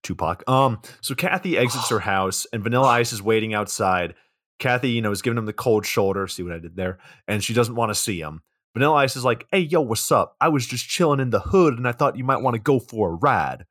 Tupac. 0.02 0.46
Um, 0.48 0.82
so 1.00 1.14
Kathy 1.14 1.56
exits 1.56 1.88
her 1.88 2.00
house 2.00 2.46
and 2.52 2.62
Vanilla 2.62 2.88
Ice 2.88 3.14
is 3.14 3.22
waiting 3.22 3.54
outside. 3.54 4.14
Kathy, 4.58 4.90
you 4.90 5.00
know, 5.00 5.10
is 5.10 5.22
giving 5.22 5.38
him 5.38 5.46
the 5.46 5.54
cold 5.54 5.86
shoulder. 5.86 6.26
See 6.26 6.42
what 6.42 6.52
I 6.52 6.58
did 6.58 6.76
there? 6.76 6.98
And 7.26 7.42
she 7.42 7.54
doesn't 7.54 7.76
want 7.76 7.90
to 7.90 7.94
see 7.94 8.20
him. 8.20 8.42
Vanilla 8.74 8.94
Ice 8.96 9.16
is 9.16 9.24
like, 9.24 9.46
"Hey, 9.50 9.60
yo, 9.60 9.80
what's 9.80 10.10
up? 10.10 10.36
I 10.40 10.48
was 10.48 10.66
just 10.66 10.88
chilling 10.88 11.20
in 11.20 11.30
the 11.30 11.40
hood, 11.40 11.74
and 11.76 11.86
I 11.86 11.92
thought 11.92 12.16
you 12.16 12.24
might 12.24 12.40
want 12.40 12.54
to 12.54 12.60
go 12.60 12.78
for 12.78 13.10
a 13.10 13.14
ride." 13.14 13.66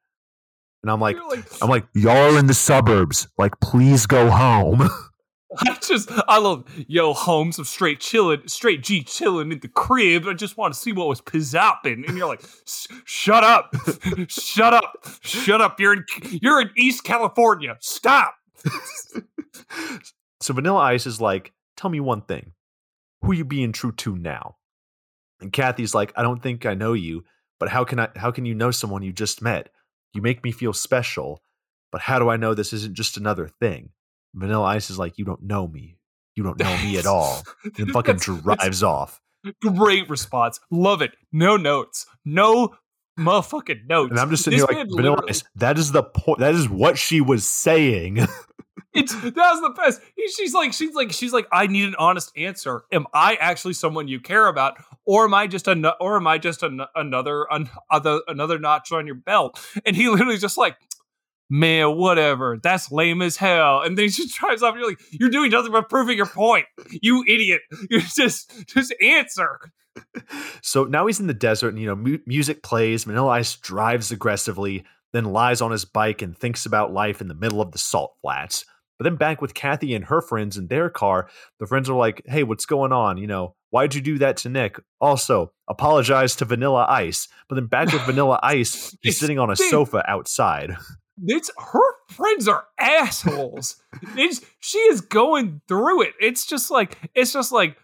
And 0.83 0.91
I'm 0.91 0.99
like, 0.99 1.17
like, 1.29 1.45
I'm 1.61 1.69
like, 1.69 1.85
y'all 1.93 2.37
in 2.37 2.47
the 2.47 2.53
suburbs. 2.53 3.27
Like, 3.37 3.59
please 3.59 4.07
go 4.07 4.29
home. 4.29 4.89
I 5.59 5.77
just 5.81 6.09
I 6.27 6.37
love 6.37 6.63
yo 6.87 7.13
home 7.13 7.51
some 7.51 7.65
straight 7.65 7.99
chilling 7.99 8.47
straight 8.47 8.83
G 8.83 9.03
chilling 9.03 9.51
in 9.51 9.59
the 9.59 9.67
crib. 9.67 10.25
I 10.25 10.33
just 10.33 10.57
want 10.57 10.73
to 10.73 10.79
see 10.79 10.93
what 10.93 11.07
was 11.07 11.19
pizzopping, 11.19 12.07
and 12.07 12.17
you're 12.17 12.27
like, 12.27 12.41
shut 13.03 13.43
up, 13.43 13.75
shut 14.27 14.73
up, 14.73 15.05
shut 15.21 15.59
up. 15.59 15.79
You're 15.79 15.93
in 15.93 16.05
you're 16.41 16.61
in 16.61 16.69
East 16.77 17.03
California. 17.03 17.75
Stop. 17.81 18.35
so 20.39 20.53
Vanilla 20.53 20.79
Ice 20.79 21.05
is 21.05 21.19
like, 21.19 21.51
tell 21.75 21.89
me 21.89 21.99
one 21.99 22.21
thing. 22.21 22.53
Who 23.23 23.33
you 23.33 23.43
being 23.43 23.73
true 23.73 23.91
to 23.91 24.15
now? 24.15 24.55
And 25.41 25.51
Kathy's 25.51 25.93
like, 25.95 26.13
I 26.15 26.21
don't 26.23 26.41
think 26.41 26.65
I 26.65 26.73
know 26.75 26.93
you, 26.93 27.23
but 27.59 27.69
how 27.69 27.83
can 27.83 27.99
I 27.99 28.09
how 28.15 28.31
can 28.31 28.45
you 28.45 28.53
know 28.55 28.71
someone 28.71 29.01
you 29.03 29.11
just 29.13 29.41
met? 29.41 29.69
You 30.13 30.21
make 30.21 30.43
me 30.43 30.51
feel 30.51 30.73
special, 30.73 31.41
but 31.91 32.01
how 32.01 32.19
do 32.19 32.29
I 32.29 32.37
know 32.37 32.53
this 32.53 32.73
isn't 32.73 32.95
just 32.95 33.17
another 33.17 33.47
thing? 33.47 33.89
Vanilla 34.35 34.63
Ice 34.65 34.89
is 34.89 34.97
like, 34.99 35.17
you 35.17 35.25
don't 35.25 35.43
know 35.43 35.67
me. 35.67 35.97
You 36.35 36.43
don't 36.43 36.59
know 36.59 36.77
me 36.77 36.97
at 36.97 37.05
all. 37.05 37.43
And 37.77 37.91
fucking 37.91 38.15
That's- 38.17 38.25
that's 38.25 38.41
drives 38.43 38.83
off. 38.83 39.19
Great 39.61 40.09
response. 40.09 40.59
Love 40.69 41.01
it. 41.01 41.11
No 41.31 41.57
notes. 41.57 42.05
No 42.23 42.75
motherfucking 43.19 43.87
notes. 43.87 44.11
And 44.11 44.19
I'm 44.19 44.29
just 44.29 44.43
sitting 44.43 44.59
This 44.59 44.69
here 44.69 44.77
like, 44.79 44.87
Vanilla 44.89 45.15
literally- 45.15 45.29
Ice, 45.31 45.43
that 45.55 45.77
is 45.77 45.91
the 45.91 46.03
point. 46.03 46.39
That 46.39 46.53
is 46.55 46.69
what 46.69 46.97
she 46.97 47.21
was 47.21 47.45
saying. 47.45 48.19
It's 48.93 49.13
that 49.13 49.35
was 49.35 49.61
the 49.61 49.73
best. 49.77 50.01
She's 50.35 50.53
like, 50.53 50.73
she's 50.73 50.93
like, 50.93 51.11
she's 51.13 51.31
like, 51.31 51.47
I 51.51 51.67
need 51.67 51.85
an 51.85 51.95
honest 51.97 52.31
answer. 52.35 52.83
Am 52.91 53.05
I 53.13 53.35
actually 53.35 53.73
someone 53.73 54.07
you 54.09 54.19
care 54.19 54.47
about, 54.47 54.77
or 55.11 55.25
am 55.25 55.33
I 55.33 55.45
just 55.45 55.67
a, 55.67 55.93
or 55.99 56.15
am 56.15 56.25
I 56.25 56.37
just 56.37 56.63
an, 56.63 56.79
another, 56.95 57.45
an, 57.51 57.69
other, 57.91 58.21
another 58.29 58.57
notch 58.57 58.93
on 58.93 59.05
your 59.05 59.15
belt? 59.15 59.59
And 59.85 59.93
he 59.93 60.07
literally 60.07 60.37
just 60.37 60.57
like, 60.57 60.77
man, 61.49 61.97
whatever. 61.97 62.57
That's 62.63 62.93
lame 62.93 63.21
as 63.21 63.35
hell. 63.35 63.81
And 63.81 63.97
then 63.97 64.05
he 64.05 64.09
just 64.09 64.39
drives 64.39 64.63
off. 64.63 64.71
And 64.73 64.79
you're 64.79 64.89
like, 64.89 65.01
you're 65.11 65.29
doing 65.29 65.51
nothing 65.51 65.73
but 65.73 65.89
proving 65.89 66.15
your 66.15 66.27
point. 66.27 66.65
You 67.01 67.25
idiot. 67.27 67.59
You 67.89 67.99
just, 68.15 68.53
just 68.67 68.95
answer. 69.01 69.59
So 70.61 70.85
now 70.85 71.07
he's 71.07 71.19
in 71.19 71.27
the 71.27 71.33
desert, 71.33 71.73
and 71.73 71.79
you 71.79 71.87
know, 71.87 71.95
mu- 71.97 72.19
music 72.25 72.63
plays. 72.63 73.03
Vanilla 73.03 73.31
Ice 73.31 73.57
drives 73.57 74.13
aggressively, 74.13 74.85
then 75.11 75.25
lies 75.25 75.59
on 75.59 75.71
his 75.71 75.83
bike 75.83 76.21
and 76.21 76.37
thinks 76.37 76.65
about 76.65 76.93
life 76.93 77.19
in 77.19 77.27
the 77.27 77.33
middle 77.33 77.59
of 77.59 77.73
the 77.73 77.77
salt 77.77 78.13
flats. 78.21 78.63
But 79.01 79.05
then 79.05 79.15
back 79.15 79.41
with 79.41 79.55
Kathy 79.55 79.95
and 79.95 80.05
her 80.05 80.21
friends 80.21 80.57
in 80.57 80.67
their 80.67 80.87
car, 80.87 81.27
the 81.57 81.65
friends 81.65 81.89
are 81.89 81.95
like, 81.95 82.21
"Hey, 82.27 82.43
what's 82.43 82.67
going 82.67 82.91
on? 82.91 83.17
You 83.17 83.25
know, 83.25 83.55
why'd 83.71 83.95
you 83.95 84.01
do 84.01 84.19
that 84.19 84.37
to 84.37 84.49
Nick? 84.49 84.79
Also, 84.99 85.53
apologize 85.67 86.35
to 86.35 86.45
Vanilla 86.45 86.85
Ice." 86.87 87.27
But 87.49 87.55
then 87.55 87.65
back 87.65 87.91
with 87.91 88.03
Vanilla 88.03 88.39
Ice, 88.43 88.95
he's 89.01 89.17
sitting 89.17 89.39
on 89.39 89.49
a 89.49 89.55
sofa 89.55 90.03
outside. 90.07 90.77
It's 91.25 91.49
her 91.57 91.95
friends 92.09 92.47
are 92.47 92.65
assholes. 92.77 93.81
it's 94.15 94.41
she 94.59 94.77
is 94.77 95.01
going 95.01 95.61
through 95.67 96.03
it. 96.03 96.13
It's 96.19 96.45
just 96.45 96.69
like 96.69 96.95
it's 97.15 97.33
just 97.33 97.51
like 97.51 97.77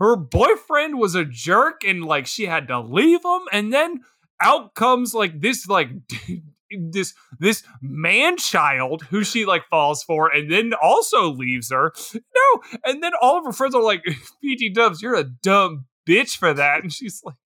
her 0.00 0.16
boyfriend 0.16 0.98
was 0.98 1.14
a 1.14 1.24
jerk 1.24 1.82
and 1.82 2.04
like 2.04 2.26
she 2.26 2.44
had 2.44 2.68
to 2.68 2.78
leave 2.78 3.24
him, 3.24 3.40
and 3.52 3.72
then 3.72 4.00
out 4.38 4.74
comes 4.74 5.14
like 5.14 5.40
this 5.40 5.66
like 5.66 5.88
this 6.70 7.14
this 7.38 7.62
man 7.80 8.36
child 8.36 9.02
who 9.10 9.24
she 9.24 9.44
like 9.44 9.64
falls 9.68 10.02
for 10.02 10.28
and 10.28 10.50
then 10.50 10.72
also 10.80 11.30
leaves 11.30 11.70
her. 11.70 11.92
No, 12.14 12.78
and 12.84 13.02
then 13.02 13.12
all 13.20 13.38
of 13.38 13.44
her 13.44 13.52
friends 13.52 13.74
are 13.74 13.82
like, 13.82 14.02
PG 14.42 14.70
Dubs, 14.70 15.02
you're 15.02 15.14
a 15.14 15.24
dumb 15.24 15.86
bitch 16.08 16.36
for 16.36 16.52
that. 16.54 16.82
And 16.82 16.92
she's 16.92 17.20
like 17.24 17.36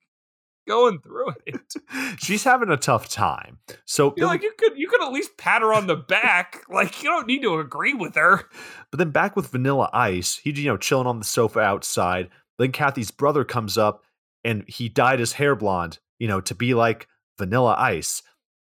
going 0.67 1.01
through 1.01 1.31
it. 1.47 1.75
She's 2.19 2.45
having 2.45 2.71
a 2.71 2.77
tough 2.77 3.09
time. 3.09 3.59
So 3.85 4.15
You're 4.17 4.27
like 4.27 4.43
you 4.43 4.53
could 4.57 4.77
you 4.77 4.89
could 4.89 5.03
at 5.03 5.13
least 5.13 5.37
pat 5.37 5.63
her 5.63 5.73
on 5.73 5.87
the 5.87 5.97
back. 5.97 6.63
Like 6.73 7.03
you 7.03 7.11
don't 7.11 7.27
need 7.27 7.43
to 7.43 7.59
agree 7.59 7.93
with 7.93 8.15
her. 8.15 8.49
But 8.91 8.99
then 8.99 9.11
back 9.11 9.37
with 9.37 9.49
Vanilla 9.49 9.91
Ice, 9.93 10.37
he 10.37 10.51
you 10.51 10.69
know 10.69 10.77
chilling 10.77 11.07
on 11.07 11.19
the 11.19 11.25
sofa 11.25 11.61
outside. 11.61 12.31
Then 12.59 12.73
Kathy's 12.73 13.11
brother 13.11 13.45
comes 13.45 13.77
up 13.77 14.03
and 14.43 14.65
he 14.67 14.89
dyed 14.89 15.19
his 15.19 15.35
hair 15.35 15.55
blonde, 15.55 15.99
you 16.19 16.29
know, 16.29 16.41
to 16.41 16.55
be 16.55 16.75
like 16.75 17.09
Vanilla 17.39 17.75
Ice. 17.79 18.23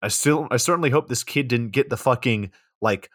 I 0.04 0.10
still 0.10 0.48
I 0.52 0.58
certainly 0.58 0.90
hope 0.90 1.08
this 1.08 1.24
kid 1.24 1.48
didn't 1.48 1.70
get 1.70 1.90
the 1.90 1.98
fucking 1.98 2.52
like 2.82 3.10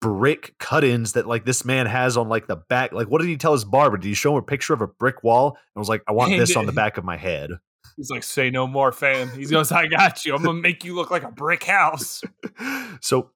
brick 0.00 0.54
cut-ins 0.58 1.12
that 1.12 1.28
like 1.28 1.44
this 1.44 1.64
man 1.64 1.86
has 1.86 2.16
on 2.16 2.28
like 2.28 2.48
the 2.48 2.56
back. 2.56 2.92
Like 2.92 3.06
what 3.06 3.20
did 3.20 3.28
he 3.28 3.36
tell 3.36 3.52
his 3.52 3.64
barber? 3.64 3.96
Did 3.96 4.08
he 4.08 4.14
show 4.14 4.32
him 4.32 4.38
a 4.38 4.42
picture 4.42 4.74
of 4.74 4.82
a 4.82 4.88
brick 4.88 5.22
wall? 5.22 5.56
And 5.74 5.80
was 5.80 5.88
like, 5.88 6.02
I 6.08 6.12
want 6.12 6.32
this 6.36 6.56
on 6.56 6.66
the 6.66 6.72
back 6.72 6.98
of 6.98 7.04
my 7.04 7.16
head. 7.16 7.52
He's 7.96 8.10
like, 8.10 8.24
say 8.24 8.50
no 8.50 8.66
more, 8.66 8.90
fam. 8.90 9.30
He 9.30 9.46
goes, 9.46 9.70
I 9.70 9.86
got 9.86 10.24
you. 10.24 10.34
I'm 10.34 10.42
gonna 10.42 10.60
make 10.60 10.84
you 10.84 10.94
look 10.94 11.10
like 11.10 11.22
a 11.22 11.30
brick 11.30 11.62
house. 11.62 12.22
so 13.00 13.30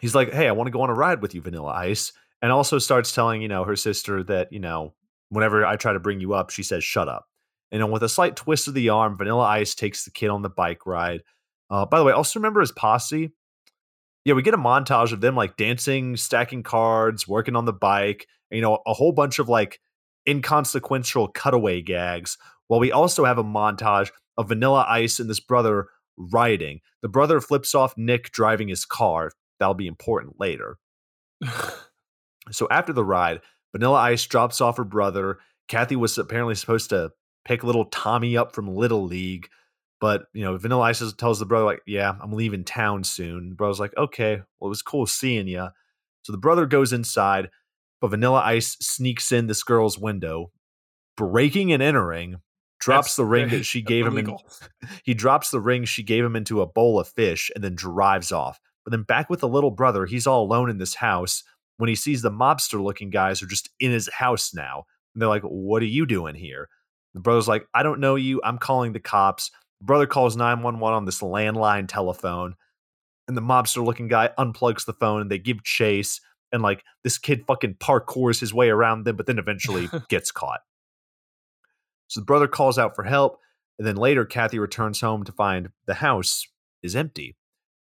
he's 0.00 0.14
like, 0.14 0.32
"Hey, 0.32 0.48
I 0.48 0.52
want 0.52 0.66
to 0.68 0.72
go 0.72 0.82
on 0.82 0.90
a 0.90 0.94
ride 0.94 1.22
with 1.22 1.34
you, 1.34 1.40
Vanilla 1.40 1.72
Ice," 1.72 2.12
and 2.40 2.52
also 2.52 2.78
starts 2.78 3.12
telling 3.12 3.42
you 3.42 3.48
know 3.48 3.64
her 3.64 3.76
sister 3.76 4.22
that 4.24 4.52
you 4.52 4.60
know 4.60 4.94
whenever 5.30 5.64
I 5.64 5.76
try 5.76 5.94
to 5.94 6.00
bring 6.00 6.20
you 6.20 6.34
up, 6.34 6.50
she 6.50 6.62
says, 6.62 6.84
"Shut 6.84 7.08
up." 7.08 7.26
And 7.70 7.82
then 7.82 7.90
with 7.90 8.02
a 8.02 8.08
slight 8.08 8.36
twist 8.36 8.68
of 8.68 8.74
the 8.74 8.90
arm, 8.90 9.16
Vanilla 9.16 9.44
Ice 9.44 9.74
takes 9.74 10.04
the 10.04 10.10
kid 10.10 10.28
on 10.28 10.42
the 10.42 10.50
bike 10.50 10.84
ride. 10.84 11.22
Uh, 11.72 11.86
by 11.86 11.98
the 11.98 12.04
way, 12.04 12.12
also 12.12 12.38
remember 12.38 12.60
his 12.60 12.70
posse. 12.70 13.32
Yeah, 14.24 14.34
we 14.34 14.42
get 14.42 14.54
a 14.54 14.58
montage 14.58 15.12
of 15.12 15.20
them 15.20 15.34
like 15.34 15.56
dancing, 15.56 16.16
stacking 16.16 16.62
cards, 16.62 17.26
working 17.26 17.56
on 17.56 17.64
the 17.64 17.72
bike. 17.72 18.26
And, 18.50 18.56
you 18.56 18.62
know, 18.62 18.78
a 18.86 18.92
whole 18.92 19.12
bunch 19.12 19.40
of 19.40 19.48
like 19.48 19.80
inconsequential 20.28 21.28
cutaway 21.28 21.82
gags. 21.82 22.38
While 22.68 22.78
we 22.78 22.92
also 22.92 23.24
have 23.24 23.38
a 23.38 23.44
montage 23.44 24.10
of 24.36 24.48
Vanilla 24.48 24.86
Ice 24.88 25.18
and 25.18 25.28
this 25.28 25.40
brother 25.40 25.88
riding. 26.16 26.80
The 27.02 27.08
brother 27.08 27.40
flips 27.40 27.74
off 27.74 27.96
Nick 27.96 28.30
driving 28.30 28.68
his 28.68 28.84
car. 28.84 29.32
That'll 29.58 29.74
be 29.74 29.86
important 29.86 30.38
later. 30.38 30.78
So 32.50 32.66
after 32.70 32.92
the 32.92 33.04
ride, 33.04 33.40
Vanilla 33.72 33.98
Ice 33.98 34.26
drops 34.26 34.60
off 34.60 34.76
her 34.76 34.84
brother. 34.84 35.38
Kathy 35.68 35.94
was 35.94 36.18
apparently 36.18 36.56
supposed 36.56 36.90
to 36.90 37.12
pick 37.44 37.62
little 37.62 37.84
Tommy 37.84 38.36
up 38.36 38.52
from 38.52 38.74
Little 38.74 39.04
League, 39.04 39.48
but 40.02 40.24
you 40.34 40.42
know, 40.42 40.56
Vanilla 40.58 40.82
Ice 40.82 41.12
tells 41.12 41.38
the 41.38 41.46
brother 41.46 41.64
like, 41.64 41.80
"Yeah, 41.86 42.14
I'm 42.20 42.32
leaving 42.32 42.64
town 42.64 43.04
soon." 43.04 43.50
The 43.50 43.54
brother's 43.54 43.78
like, 43.78 43.96
"Okay, 43.96 44.42
well, 44.58 44.66
it 44.66 44.68
was 44.68 44.82
cool 44.82 45.06
seeing 45.06 45.46
you." 45.46 45.68
So 46.22 46.32
the 46.32 46.38
brother 46.38 46.66
goes 46.66 46.92
inside, 46.92 47.50
but 48.00 48.08
Vanilla 48.08 48.42
Ice 48.44 48.76
sneaks 48.80 49.30
in 49.30 49.46
this 49.46 49.62
girl's 49.62 49.96
window. 49.98 50.50
breaking 51.16 51.72
and 51.72 51.82
entering, 51.82 52.40
drops 52.80 53.08
That's- 53.08 53.16
the 53.16 53.26
ring 53.26 53.50
that 53.50 53.64
she 53.64 53.80
gave 53.82 54.06
him. 54.06 54.18
In, 54.18 54.36
he 55.04 55.14
drops 55.14 55.50
the 55.50 55.60
ring 55.60 55.84
she 55.84 56.02
gave 56.02 56.24
him 56.24 56.34
into 56.34 56.62
a 56.62 56.66
bowl 56.66 56.98
of 56.98 57.06
fish 57.06 57.50
and 57.54 57.62
then 57.62 57.74
drives 57.76 58.32
off. 58.32 58.58
But 58.84 58.90
then 58.90 59.02
back 59.02 59.30
with 59.30 59.40
the 59.40 59.48
little 59.48 59.70
brother, 59.70 60.06
he's 60.06 60.26
all 60.26 60.42
alone 60.42 60.68
in 60.68 60.78
this 60.78 60.96
house 60.96 61.44
when 61.76 61.88
he 61.88 61.94
sees 61.94 62.22
the 62.22 62.30
mobster 62.30 62.82
looking 62.82 63.10
guys 63.10 63.42
are 63.42 63.46
just 63.46 63.68
in 63.78 63.92
his 63.92 64.08
house 64.14 64.52
now. 64.54 64.84
And 65.14 65.20
they're 65.20 65.28
like, 65.28 65.42
What 65.42 65.82
are 65.82 65.86
you 65.86 66.06
doing 66.06 66.34
here? 66.34 66.68
The 67.14 67.20
brother's 67.20 67.46
like, 67.46 67.66
I 67.74 67.82
don't 67.82 68.00
know 68.00 68.16
you. 68.16 68.40
I'm 68.42 68.58
calling 68.58 68.94
the 68.94 69.00
cops. 69.00 69.50
The 69.82 69.86
brother 69.86 70.06
calls 70.06 70.36
911 70.36 70.94
on 70.94 71.06
this 71.06 71.22
landline 71.22 71.88
telephone. 71.88 72.54
And 73.26 73.36
the 73.36 73.40
mobster 73.40 73.84
looking 73.84 74.06
guy 74.06 74.30
unplugs 74.38 74.84
the 74.84 74.92
phone 74.92 75.20
and 75.20 75.28
they 75.28 75.40
give 75.40 75.64
chase. 75.64 76.20
And 76.52 76.62
like 76.62 76.84
this 77.02 77.18
kid 77.18 77.44
fucking 77.48 77.78
parkours 77.80 78.38
his 78.38 78.54
way 78.54 78.70
around 78.70 79.04
them, 79.04 79.16
but 79.16 79.26
then 79.26 79.40
eventually 79.40 79.88
gets 80.08 80.30
caught. 80.30 80.60
So 82.06 82.20
the 82.20 82.26
brother 82.26 82.46
calls 82.46 82.78
out 82.78 82.94
for 82.94 83.02
help. 83.02 83.40
And 83.76 83.84
then 83.84 83.96
later, 83.96 84.24
Kathy 84.24 84.60
returns 84.60 85.00
home 85.00 85.24
to 85.24 85.32
find 85.32 85.70
the 85.86 85.94
house 85.94 86.46
is 86.84 86.94
empty. 86.94 87.36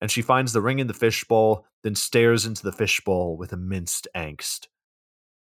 And 0.02 0.12
she 0.12 0.22
finds 0.22 0.52
the 0.52 0.62
ring 0.62 0.80
in 0.80 0.88
the 0.88 0.94
fishbowl, 0.94 1.66
then 1.84 1.96
stares 1.96 2.46
into 2.46 2.64
the 2.64 2.74
fishbowl 2.74 3.38
with 3.38 3.54
immense 3.54 4.02
angst. 4.14 4.68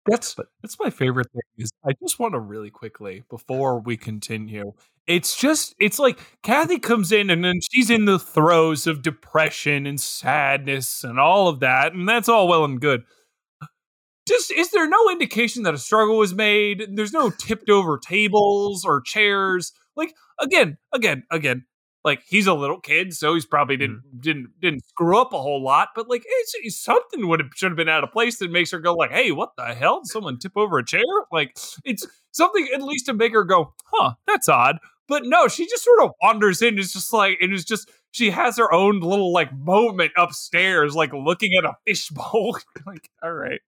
That's 0.07 0.35
that's 0.63 0.79
my 0.79 0.89
favorite 0.89 1.27
thing. 1.31 1.41
Is 1.57 1.71
I 1.85 1.91
just 2.01 2.17
want 2.19 2.33
to 2.33 2.39
really 2.39 2.71
quickly 2.71 3.23
before 3.29 3.79
we 3.79 3.97
continue. 3.97 4.73
It's 5.07 5.35
just 5.35 5.75
it's 5.79 5.99
like 5.99 6.19
Kathy 6.41 6.79
comes 6.79 7.11
in 7.11 7.29
and 7.29 7.43
then 7.43 7.59
she's 7.71 7.89
in 7.91 8.05
the 8.05 8.17
throes 8.17 8.87
of 8.87 9.03
depression 9.03 9.85
and 9.85 9.99
sadness 9.99 11.03
and 11.03 11.19
all 11.19 11.47
of 11.47 11.59
that, 11.59 11.93
and 11.93 12.09
that's 12.09 12.29
all 12.29 12.47
well 12.47 12.65
and 12.65 12.81
good. 12.81 13.03
Just 14.27 14.51
is 14.51 14.69
there 14.71 14.87
no 14.87 15.09
indication 15.09 15.63
that 15.63 15.73
a 15.73 15.77
struggle 15.79 16.17
was 16.17 16.33
made? 16.33 16.85
There's 16.95 17.13
no 17.13 17.29
tipped 17.31 17.69
over 17.69 17.97
tables 17.97 18.85
or 18.85 19.01
chairs. 19.01 19.73
Like 19.95 20.13
again, 20.39 20.77
again, 20.93 21.23
again. 21.31 21.65
Like 22.03 22.23
he's 22.27 22.47
a 22.47 22.53
little 22.53 22.79
kid, 22.79 23.13
so 23.13 23.35
he's 23.35 23.45
probably 23.45 23.77
mm-hmm. 23.77 23.81
didn't 23.81 24.21
didn't 24.21 24.49
didn't 24.59 24.85
screw 24.87 25.19
up 25.19 25.33
a 25.33 25.41
whole 25.41 25.63
lot. 25.63 25.89
But 25.95 26.09
like 26.09 26.23
something 26.69 27.27
would 27.27 27.39
have 27.39 27.49
should 27.55 27.71
have 27.71 27.77
been 27.77 27.89
out 27.89 28.03
of 28.03 28.11
place 28.11 28.39
that 28.39 28.51
makes 28.51 28.71
her 28.71 28.79
go 28.79 28.93
like, 28.93 29.11
"Hey, 29.11 29.31
what 29.31 29.51
the 29.57 29.73
hell? 29.73 30.01
Did 30.01 30.07
someone 30.07 30.39
tip 30.39 30.53
over 30.55 30.79
a 30.79 30.85
chair?" 30.85 31.03
Like 31.31 31.57
it's 31.83 32.07
something 32.31 32.67
at 32.73 32.81
least 32.81 33.05
to 33.05 33.13
make 33.13 33.33
her 33.33 33.43
go, 33.43 33.73
"Huh, 33.85 34.13
that's 34.25 34.49
odd." 34.49 34.79
But 35.07 35.25
no, 35.25 35.47
she 35.47 35.67
just 35.67 35.83
sort 35.83 36.01
of 36.03 36.11
wanders 36.21 36.61
in. 36.61 36.79
It's 36.79 36.93
just 36.93 37.13
like 37.13 37.37
it 37.41 37.51
is 37.51 37.65
just 37.65 37.91
she 38.11 38.29
has 38.29 38.57
her 38.57 38.71
own 38.73 38.99
little 38.99 39.33
like 39.33 39.53
moment 39.53 40.11
upstairs, 40.17 40.95
like 40.95 41.13
looking 41.13 41.51
at 41.57 41.65
a 41.65 41.75
fishbowl. 41.85 42.57
like, 42.85 43.09
all 43.23 43.33
right, 43.33 43.61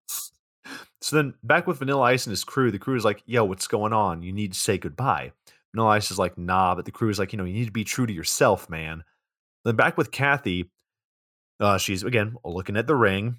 So 1.02 1.16
then 1.16 1.34
back 1.44 1.68
with 1.68 1.80
Vanilla 1.80 2.02
Ice 2.04 2.26
and 2.26 2.32
his 2.32 2.44
crew, 2.44 2.72
the 2.72 2.80
crew 2.80 2.96
is 2.96 3.06
like, 3.06 3.24
yo, 3.26 3.44
what's 3.44 3.68
going 3.68 3.94
on? 3.94 4.24
You 4.24 4.32
need 4.32 4.54
to 4.54 4.60
say 4.60 4.78
goodbye. 4.78 5.34
Vanilla 5.74 5.92
Ice 5.92 6.12
is 6.12 6.20
like, 6.20 6.38
nah, 6.38 6.76
but 6.76 6.86
the 6.86 6.92
crew 6.92 7.10
is 7.10 7.20
like, 7.20 7.34
you 7.34 7.38
know, 7.38 7.46
you 7.46 7.54
need 7.54 7.66
to 7.66 7.72
be 7.72 7.84
true 7.84 8.06
to 8.06 8.14
yourself, 8.14 8.70
man. 8.70 9.04
Then 9.66 9.76
back 9.76 9.98
with 9.98 10.12
Kathy, 10.12 10.70
uh, 11.60 11.78
she's 11.78 12.04
again 12.04 12.36
looking 12.44 12.78
at 12.78 12.88
the 12.88 12.96
ring, 12.96 13.38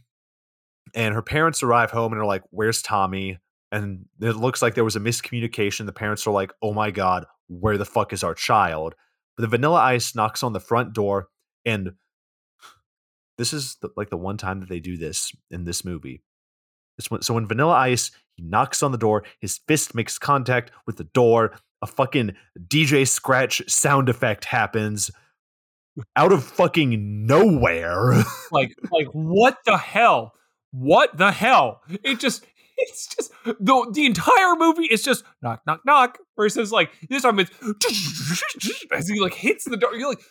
and 0.95 1.15
her 1.15 1.23
parents 1.23 1.63
arrive 1.63 1.91
home 1.91 2.13
and 2.13 2.21
are 2.21 2.27
like, 2.27 2.43
where's 2.51 2.83
Tommy? 2.83 3.39
And 3.71 4.07
it 4.21 4.37
looks 4.37 4.63
like 4.63 4.75
there 4.75 4.85
was 4.85 4.97
a 4.97 5.01
miscommunication. 5.01 5.87
The 5.87 5.93
parents 5.93 6.27
are 6.27 6.33
like, 6.33 6.53
oh 6.63 6.73
my 6.73 6.91
God, 6.91 7.27
where 7.49 7.77
the 7.77 7.85
fuck 7.85 8.13
is 8.13 8.23
our 8.23 8.35
child? 8.35 8.95
But 9.37 9.43
the 9.43 9.49
Vanilla 9.49 9.81
Ice 9.81 10.15
knocks 10.15 10.43
on 10.43 10.53
the 10.53 10.61
front 10.61 10.93
door, 10.93 11.29
and 11.65 11.93
this 13.37 13.53
is 13.53 13.77
the, 13.81 13.91
like 13.97 14.11
the 14.11 14.17
one 14.17 14.37
time 14.37 14.61
that 14.61 14.69
they 14.69 14.81
do 14.81 14.97
this 14.97 15.33
in 15.51 15.65
this 15.65 15.85
movie. 15.85 16.23
When, 17.09 17.23
so 17.23 17.35
when 17.35 17.49
Vanilla 17.49 17.75
Ice 17.75 18.13
he 18.37 18.43
knocks 18.43 18.83
on 18.83 18.93
the 18.93 18.99
door, 18.99 19.25
his 19.41 19.59
fist 19.67 19.95
makes 19.95 20.19
contact 20.19 20.71
with 20.87 20.97
the 20.97 21.05
door. 21.05 21.57
A 21.85 21.87
fucking 21.87 22.35
DJ 22.67 23.07
scratch 23.07 23.61
sound 23.71 24.09
effect 24.09 24.47
happens 24.47 25.11
out 26.17 26.33
of 26.33 26.43
fucking 26.43 27.27
nowhere. 27.27 28.15
like 28.51 28.75
like 28.91 29.09
what 29.13 29.59
the 29.67 29.77
hell? 29.77 30.33
What 30.71 31.15
the 31.19 31.31
hell? 31.31 31.83
It 32.03 32.21
just 32.21 32.47
it's 32.79 33.15
just 33.15 33.33
the 33.45 33.91
the 33.93 34.07
entire 34.07 34.57
movie 34.57 34.87
is 34.87 35.03
just 35.03 35.25
knock 35.43 35.61
knock 35.67 35.83
knock 35.85 36.17
versus 36.39 36.73
like 36.73 36.91
this 37.11 37.23
time 37.23 37.39
it's 37.39 37.51
as 38.91 39.07
he 39.07 39.21
like 39.21 39.35
hits 39.35 39.65
the 39.67 39.77
door. 39.77 39.95
You're 39.95 40.09
like, 40.09 40.23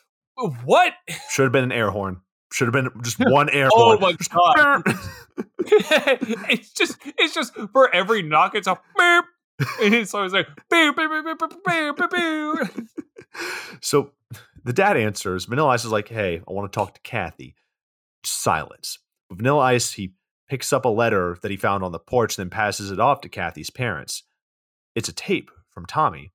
what? 0.66 0.94
Should 1.30 1.44
have 1.44 1.52
been 1.52 1.66
an 1.66 1.72
air 1.72 1.92
horn. 1.92 2.22
Should 2.52 2.66
have 2.66 2.74
been 2.74 2.90
just 3.04 3.20
one 3.20 3.48
air 3.52 3.70
horn. 3.72 3.98
Oh 3.98 4.00
horn. 4.00 4.82
my 4.82 4.82
god! 4.84 5.00
it's 6.50 6.74
just 6.74 6.98
it's 7.20 7.36
just 7.36 7.54
for 7.72 7.94
every 7.94 8.24
knock 8.24 8.56
it's 8.56 8.66
a 8.66 8.80
beep. 8.98 9.26
And 9.82 9.94
it's 9.94 10.14
always 10.14 10.34
like 10.34 10.48
beep 10.70 10.96
beep 10.96 11.10
beep 11.10 11.40
beep 11.40 11.50
beep 11.66 11.98
beep 11.98 12.10
beep. 12.10 12.88
so 13.82 14.12
the 14.64 14.74
dad 14.74 14.98
answers. 14.98 15.46
Vanilla 15.46 15.70
Ice 15.70 15.86
is 15.86 15.92
like, 15.92 16.08
"Hey, 16.08 16.42
I 16.48 16.52
want 16.52 16.72
to 16.72 16.76
talk 16.76 16.94
to 16.96 17.02
Kathy." 17.02 17.56
Silence. 18.26 19.00
Vanilla 19.32 19.60
Ice 19.60 19.94
he 19.94 20.14
picks 20.50 20.72
up 20.72 20.86
a 20.86 20.90
letter 20.90 21.38
that 21.42 21.52
he 21.52 21.58
found 21.58 21.84
on 21.84 21.92
the 21.92 22.00
porch, 22.00 22.36
then 22.36 22.50
passes 22.50 22.92
it 22.92 23.00
off 23.00 23.22
to 23.22 23.30
Kathy's 23.30 23.70
parents. 23.70 24.24
It's 24.96 25.10
a 25.10 25.14
tape 25.14 25.50
from 25.72 25.86
Tommy, 25.86 26.32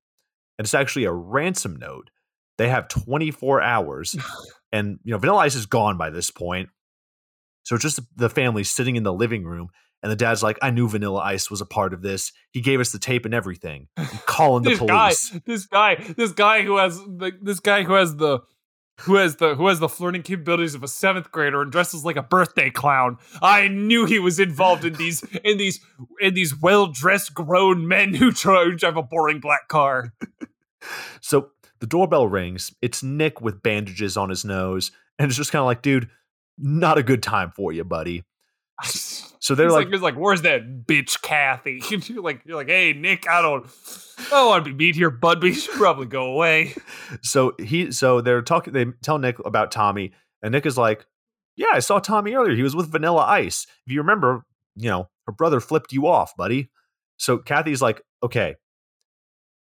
and 0.59 0.65
it's 0.65 0.75
actually 0.75 1.05
a 1.05 1.13
ransom 1.13 1.77
note. 1.77 2.11
They 2.57 2.69
have 2.69 2.89
24 2.89 3.63
hours, 3.63 4.17
and 4.73 4.99
you 5.05 5.13
know 5.13 5.19
Vanilla 5.19 5.39
Ice 5.41 5.55
is 5.55 5.67
gone 5.67 5.97
by 5.97 6.11
this 6.11 6.31
point. 6.31 6.69
So 7.63 7.75
it's 7.75 7.85
just 7.85 8.01
the 8.17 8.31
family 8.31 8.65
sitting 8.65 8.97
in 8.97 9.03
the 9.03 9.13
living 9.13 9.45
room, 9.45 9.69
and 10.03 10.13
the 10.13 10.17
dad's 10.17 10.43
like, 10.43 10.59
"I 10.63 10.71
knew 10.71 10.89
Vanilla 10.89 11.21
Ice 11.21 11.51
was 11.51 11.61
a 11.61 11.67
part 11.67 11.93
of 11.93 12.03
this. 12.03 12.33
He 12.51 12.61
gave 12.61 12.81
us 12.81 12.93
the 12.93 12.99
tape 12.99 13.25
and 13.25 13.35
everything. 13.35 13.89
I'm 13.97 14.07
calling 14.27 14.63
the 14.63 14.71
this 14.75 14.81
guy, 14.81 15.41
this 15.45 15.67
guy, 15.67 15.95
this 16.17 16.33
guy 16.33 16.63
who 16.63 16.77
has 16.77 16.99
the, 16.99 17.33
this 17.41 17.61
guy 17.61 17.83
who 17.83 17.95
has 17.95 18.17
the 18.17 18.41
who 19.01 19.15
has 19.15 19.37
the 19.37 19.55
who 19.55 19.69
has 19.69 19.79
the 19.79 19.89
flirting 19.89 20.23
capabilities 20.23 20.75
of 20.75 20.83
a 20.83 20.89
seventh 20.89 21.31
grader 21.31 21.63
and 21.63 21.71
dresses 21.71 22.05
like 22.05 22.17
a 22.17 22.23
birthday 22.23 22.71
clown. 22.71 23.19
I 23.41 23.69
knew 23.69 24.05
he 24.05 24.19
was 24.19 24.41
involved 24.41 24.85
in 24.85 24.95
these 24.95 25.23
in 25.45 25.59
these 25.59 25.81
in 26.21 26.35
these 26.35 26.61
well 26.61 26.89
dressed 26.89 27.35
grown 27.35 27.87
men 27.87 28.15
who 28.15 28.33
try 28.33 28.65
who 28.65 28.75
drive 28.75 28.97
a 28.97 29.03
boring 29.03 29.41
black 29.41 29.69
car. 29.69 30.13
So 31.21 31.51
the 31.81 31.87
doorbell 31.87 32.27
rings. 32.27 32.73
It's 32.83 33.03
Nick 33.03 33.41
with 33.41 33.63
bandages 33.63 34.17
on 34.17 34.31
his 34.31 34.45
nose, 34.45 34.91
and 35.19 35.29
it's 35.29 35.37
just 35.37 35.53
kind 35.53 35.61
of 35.61 35.67
like, 35.67 35.83
dude, 35.83 36.09
not 36.57 36.99
a 36.99 37.03
good 37.03 37.23
time 37.23 37.53
for 37.55 37.73
you, 37.73 37.85
buddy. 37.85 38.25
So 39.41 39.55
they're 39.55 39.67
He's 39.67 39.73
like, 39.73 39.85
like, 39.87 39.95
he's 39.95 40.03
like, 40.03 40.15
where's 40.17 40.43
that 40.43 40.87
bitch 40.87 41.23
Kathy? 41.23 41.81
And 41.93 42.07
you're 42.07 42.23
like, 42.23 42.43
you're 42.45 42.57
like, 42.57 42.69
hey 42.69 42.93
Nick, 42.93 43.27
I 43.29 43.41
don't, 43.41 43.65
I 44.19 44.31
don't 44.31 44.49
want 44.49 44.65
to 44.67 44.75
be 44.75 44.77
mean 44.77 44.95
here, 44.95 45.09
bud, 45.09 45.41
but 45.41 45.47
you 45.47 45.55
should 45.55 45.75
probably 45.75 46.07
go 46.07 46.33
away. 46.33 46.75
so 47.23 47.55
he, 47.59 47.91
so 47.93 48.21
they're 48.21 48.43
talking. 48.43 48.75
They 48.75 48.85
tell 49.03 49.19
Nick 49.19 49.39
about 49.47 49.71
Tommy, 49.71 50.13
and 50.43 50.53
Nick 50.53 50.67
is 50.67 50.77
like, 50.77 51.07
yeah, 51.57 51.69
I 51.73 51.79
saw 51.79 51.99
Tommy 51.99 52.35
earlier. 52.35 52.55
He 52.55 52.63
was 52.63 52.77
with 52.77 52.93
Vanilla 52.93 53.23
Ice. 53.23 53.67
If 53.87 53.93
you 53.93 54.01
remember, 54.01 54.45
you 54.77 54.91
know, 54.91 55.09
her 55.27 55.33
brother 55.33 55.61
flipped 55.61 55.93
you 55.93 56.07
off, 56.07 56.37
buddy. 56.37 56.71
So 57.17 57.39
Kathy's 57.39 57.81
like, 57.81 58.03
okay. 58.23 58.57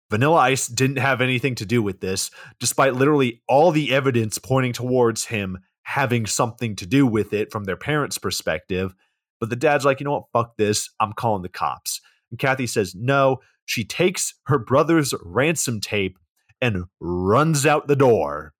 Vanilla 0.09 0.37
Ice 0.37 0.67
didn't 0.67 0.97
have 0.97 1.19
anything 1.19 1.55
to 1.55 1.65
do 1.65 1.81
with 1.81 1.99
this, 1.99 2.31
despite 2.59 2.93
literally 2.93 3.41
all 3.47 3.71
the 3.71 3.93
evidence 3.93 4.37
pointing 4.37 4.71
towards 4.71 5.25
him 5.25 5.57
having 5.85 6.25
something 6.25 6.75
to 6.75 6.85
do 6.85 7.07
with 7.07 7.31
it 7.33 7.51
from 7.51 7.63
their 7.63 7.77
parents' 7.77 8.17
perspective. 8.17 8.93
But 9.39 9.49
the 9.49 9.55
dad's 9.55 9.85
like, 9.85 9.99
you 9.99 10.03
know 10.05 10.11
what? 10.11 10.23
Fuck 10.33 10.57
this. 10.57 10.89
I'm 10.99 11.13
calling 11.13 11.41
the 11.41 11.49
cops. 11.49 12.01
And 12.31 12.39
Kathy 12.39 12.67
says, 12.67 12.93
no. 12.95 13.39
She 13.65 13.83
takes 13.83 14.33
her 14.47 14.59
brother's 14.59 15.13
ransom 15.23 15.79
tape 15.81 16.19
and 16.61 16.85
runs 16.99 17.65
out 17.65 17.87
the 17.87 17.95
door. 17.95 18.53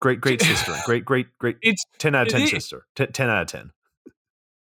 Great, 0.00 0.20
great 0.20 0.42
sister. 0.42 0.74
Great, 0.84 1.04
great, 1.04 1.26
great. 1.38 1.56
It's 1.62 1.84
10 1.98 2.14
out 2.16 2.26
of 2.26 2.32
10 2.32 2.42
it- 2.42 2.48
sister. 2.48 2.86
10, 2.96 3.12
10 3.12 3.30
out 3.30 3.42
of 3.42 3.46
10. 3.48 3.70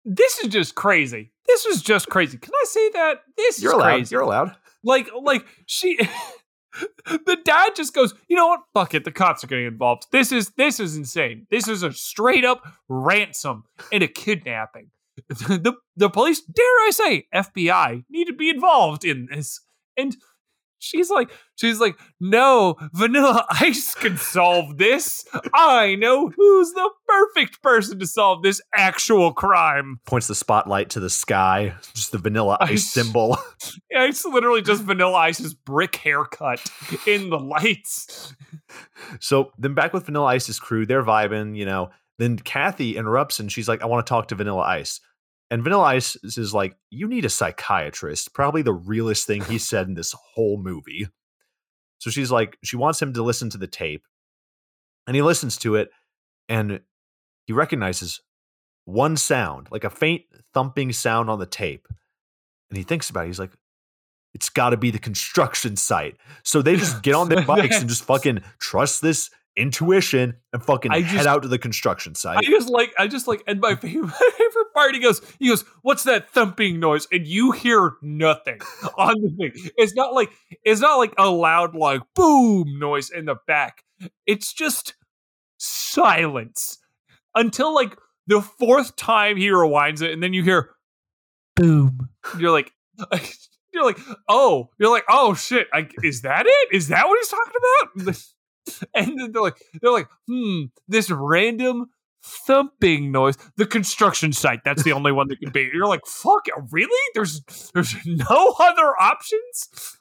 this 0.04 0.38
is 0.38 0.48
just 0.48 0.74
crazy. 0.74 1.32
This 1.46 1.66
was 1.66 1.82
just 1.82 2.08
crazy. 2.08 2.38
Can 2.38 2.52
I 2.54 2.64
say 2.66 2.90
that? 2.90 3.22
This 3.36 3.60
You're 3.62 3.72
is 3.72 3.74
allowed. 3.76 3.92
crazy. 3.92 4.14
You're 4.14 4.22
allowed. 4.22 4.56
Like, 4.82 5.10
like 5.22 5.44
she, 5.66 5.98
the 7.06 7.38
dad 7.44 7.76
just 7.76 7.94
goes, 7.94 8.14
you 8.28 8.36
know 8.36 8.48
what? 8.48 8.60
Fuck 8.74 8.94
it. 8.94 9.04
The 9.04 9.12
cops 9.12 9.44
are 9.44 9.46
getting 9.46 9.66
involved. 9.66 10.06
This 10.12 10.32
is 10.32 10.50
this 10.56 10.80
is 10.80 10.96
insane. 10.96 11.46
This 11.50 11.68
is 11.68 11.82
a 11.82 11.92
straight 11.92 12.44
up 12.44 12.62
ransom 12.88 13.64
and 13.92 14.02
a 14.02 14.08
kidnapping. 14.08 14.90
The 15.28 15.74
the 15.96 16.10
police, 16.10 16.42
dare 16.42 16.64
I 16.64 16.90
say, 16.92 17.26
FBI 17.34 18.04
need 18.10 18.26
to 18.26 18.34
be 18.34 18.50
involved 18.50 19.04
in 19.04 19.28
this. 19.30 19.60
And 19.96 20.14
she's 20.86 21.10
like, 21.10 21.30
she's 21.56 21.80
like, 21.80 21.98
no, 22.20 22.76
Vanilla 22.94 23.44
Ice 23.60 23.94
can 23.94 24.16
solve 24.16 24.78
this. 24.78 25.26
I 25.54 25.96
know 25.96 26.28
who's 26.28 26.72
the 26.72 26.90
perfect 27.06 27.62
person 27.62 27.98
to 27.98 28.06
solve 28.06 28.42
this 28.42 28.60
actual 28.74 29.32
crime. 29.32 30.00
Points 30.06 30.26
the 30.28 30.34
spotlight 30.34 30.90
to 30.90 31.00
the 31.00 31.10
sky, 31.10 31.74
just 31.94 32.12
the 32.12 32.18
vanilla 32.18 32.56
ice 32.60 32.70
Ice. 32.70 32.92
symbol. 32.92 33.36
Yeah, 33.90 34.04
it's 34.08 34.24
literally 34.24 34.62
just 34.62 34.82
Vanilla 34.82 35.16
Ice's 35.18 35.54
brick 35.54 35.96
haircut 35.96 36.60
in 37.06 37.30
the 37.30 37.38
lights. 37.38 38.34
So 39.20 39.52
then 39.58 39.74
back 39.74 39.92
with 39.92 40.06
Vanilla 40.06 40.26
Ice's 40.26 40.58
crew, 40.58 40.86
they're 40.86 41.02
vibing, 41.04 41.56
you 41.56 41.64
know. 41.64 41.90
Then 42.18 42.38
Kathy 42.38 42.96
interrupts 42.96 43.40
and 43.40 43.52
she's 43.52 43.68
like, 43.68 43.82
I 43.82 43.86
want 43.86 44.06
to 44.06 44.08
talk 44.08 44.28
to 44.28 44.34
Vanilla 44.34 44.62
Ice. 44.62 45.00
And 45.50 45.62
Vanilla 45.62 45.84
Ice 45.84 46.16
is 46.24 46.52
like, 46.52 46.76
you 46.90 47.06
need 47.06 47.24
a 47.24 47.30
psychiatrist. 47.30 48.34
Probably 48.34 48.62
the 48.62 48.72
realest 48.72 49.26
thing 49.26 49.44
he 49.44 49.58
said 49.58 49.86
in 49.86 49.94
this 49.94 50.14
whole 50.34 50.58
movie. 50.58 51.08
So 51.98 52.10
she's 52.10 52.30
like, 52.30 52.58
she 52.62 52.76
wants 52.76 53.00
him 53.00 53.12
to 53.14 53.22
listen 53.22 53.50
to 53.50 53.58
the 53.58 53.66
tape. 53.66 54.04
And 55.06 55.14
he 55.14 55.22
listens 55.22 55.56
to 55.58 55.76
it 55.76 55.90
and 56.48 56.80
he 57.46 57.52
recognizes 57.52 58.20
one 58.84 59.16
sound, 59.16 59.68
like 59.70 59.84
a 59.84 59.90
faint 59.90 60.22
thumping 60.52 60.92
sound 60.92 61.30
on 61.30 61.38
the 61.38 61.46
tape. 61.46 61.86
And 62.70 62.76
he 62.76 62.82
thinks 62.82 63.08
about 63.08 63.24
it. 63.24 63.28
He's 63.28 63.38
like, 63.38 63.52
it's 64.34 64.48
got 64.48 64.70
to 64.70 64.76
be 64.76 64.90
the 64.90 64.98
construction 64.98 65.76
site. 65.76 66.16
So 66.42 66.60
they 66.60 66.76
just 66.76 67.02
get 67.02 67.14
on 67.14 67.28
their 67.28 67.42
bikes 67.46 67.80
and 67.80 67.88
just 67.88 68.04
fucking 68.04 68.42
trust 68.58 69.00
this 69.00 69.30
intuition 69.56 70.34
and 70.52 70.62
fucking 70.64 70.92
I 70.92 71.00
head 71.00 71.26
out 71.26 71.42
to 71.42 71.48
the 71.48 71.58
construction 71.58 72.14
site. 72.14 72.38
I 72.38 72.42
just 72.42 72.68
like 72.68 72.92
I 72.98 73.06
just 73.06 73.26
like 73.26 73.42
and 73.46 73.60
my 73.60 73.74
favorite, 73.76 74.12
favorite 74.12 74.74
part 74.74 74.94
he 74.94 75.00
goes 75.00 75.20
he 75.38 75.48
goes 75.48 75.64
what's 75.82 76.04
that 76.04 76.30
thumping 76.30 76.78
noise? 76.78 77.06
And 77.10 77.26
you 77.26 77.52
hear 77.52 77.94
nothing 78.02 78.60
on 78.98 79.14
the 79.22 79.30
thing. 79.30 79.70
It's 79.76 79.94
not 79.94 80.12
like 80.12 80.30
it's 80.62 80.80
not 80.80 80.96
like 80.96 81.14
a 81.18 81.28
loud 81.28 81.74
like 81.74 82.02
boom 82.14 82.78
noise 82.78 83.10
in 83.10 83.24
the 83.24 83.36
back. 83.46 83.82
It's 84.26 84.52
just 84.52 84.94
silence 85.58 86.78
until 87.34 87.74
like 87.74 87.96
the 88.26 88.42
fourth 88.42 88.96
time 88.96 89.36
he 89.36 89.48
rewinds 89.48 90.02
it 90.02 90.12
and 90.12 90.22
then 90.22 90.34
you 90.34 90.42
hear 90.42 90.70
boom. 91.54 92.10
You're 92.38 92.50
like 92.50 92.72
you're 93.72 93.84
like 93.84 93.98
oh 94.28 94.70
you're 94.78 94.90
like 94.90 95.04
oh 95.08 95.34
shit. 95.34 95.66
I, 95.72 95.88
is 96.02 96.22
that 96.22 96.44
it? 96.46 96.68
Is 96.72 96.88
that 96.88 97.08
what 97.08 97.18
he's 97.18 97.28
talking 97.28 97.54
about 98.04 98.16
and 98.94 99.34
they're 99.34 99.42
like 99.42 99.62
they're 99.80 99.92
like 99.92 100.08
hmm 100.26 100.64
this 100.88 101.10
random 101.10 101.86
thumping 102.22 103.12
noise 103.12 103.36
the 103.56 103.66
construction 103.66 104.32
site 104.32 104.60
that's 104.64 104.82
the 104.82 104.92
only 104.92 105.12
one 105.12 105.28
that 105.28 105.38
can 105.38 105.50
be 105.52 105.70
you're 105.72 105.86
like 105.86 106.04
fuck 106.06 106.46
really 106.72 107.10
there's 107.14 107.42
there's 107.74 107.94
no 108.06 108.54
other 108.58 109.00
options 109.00 109.96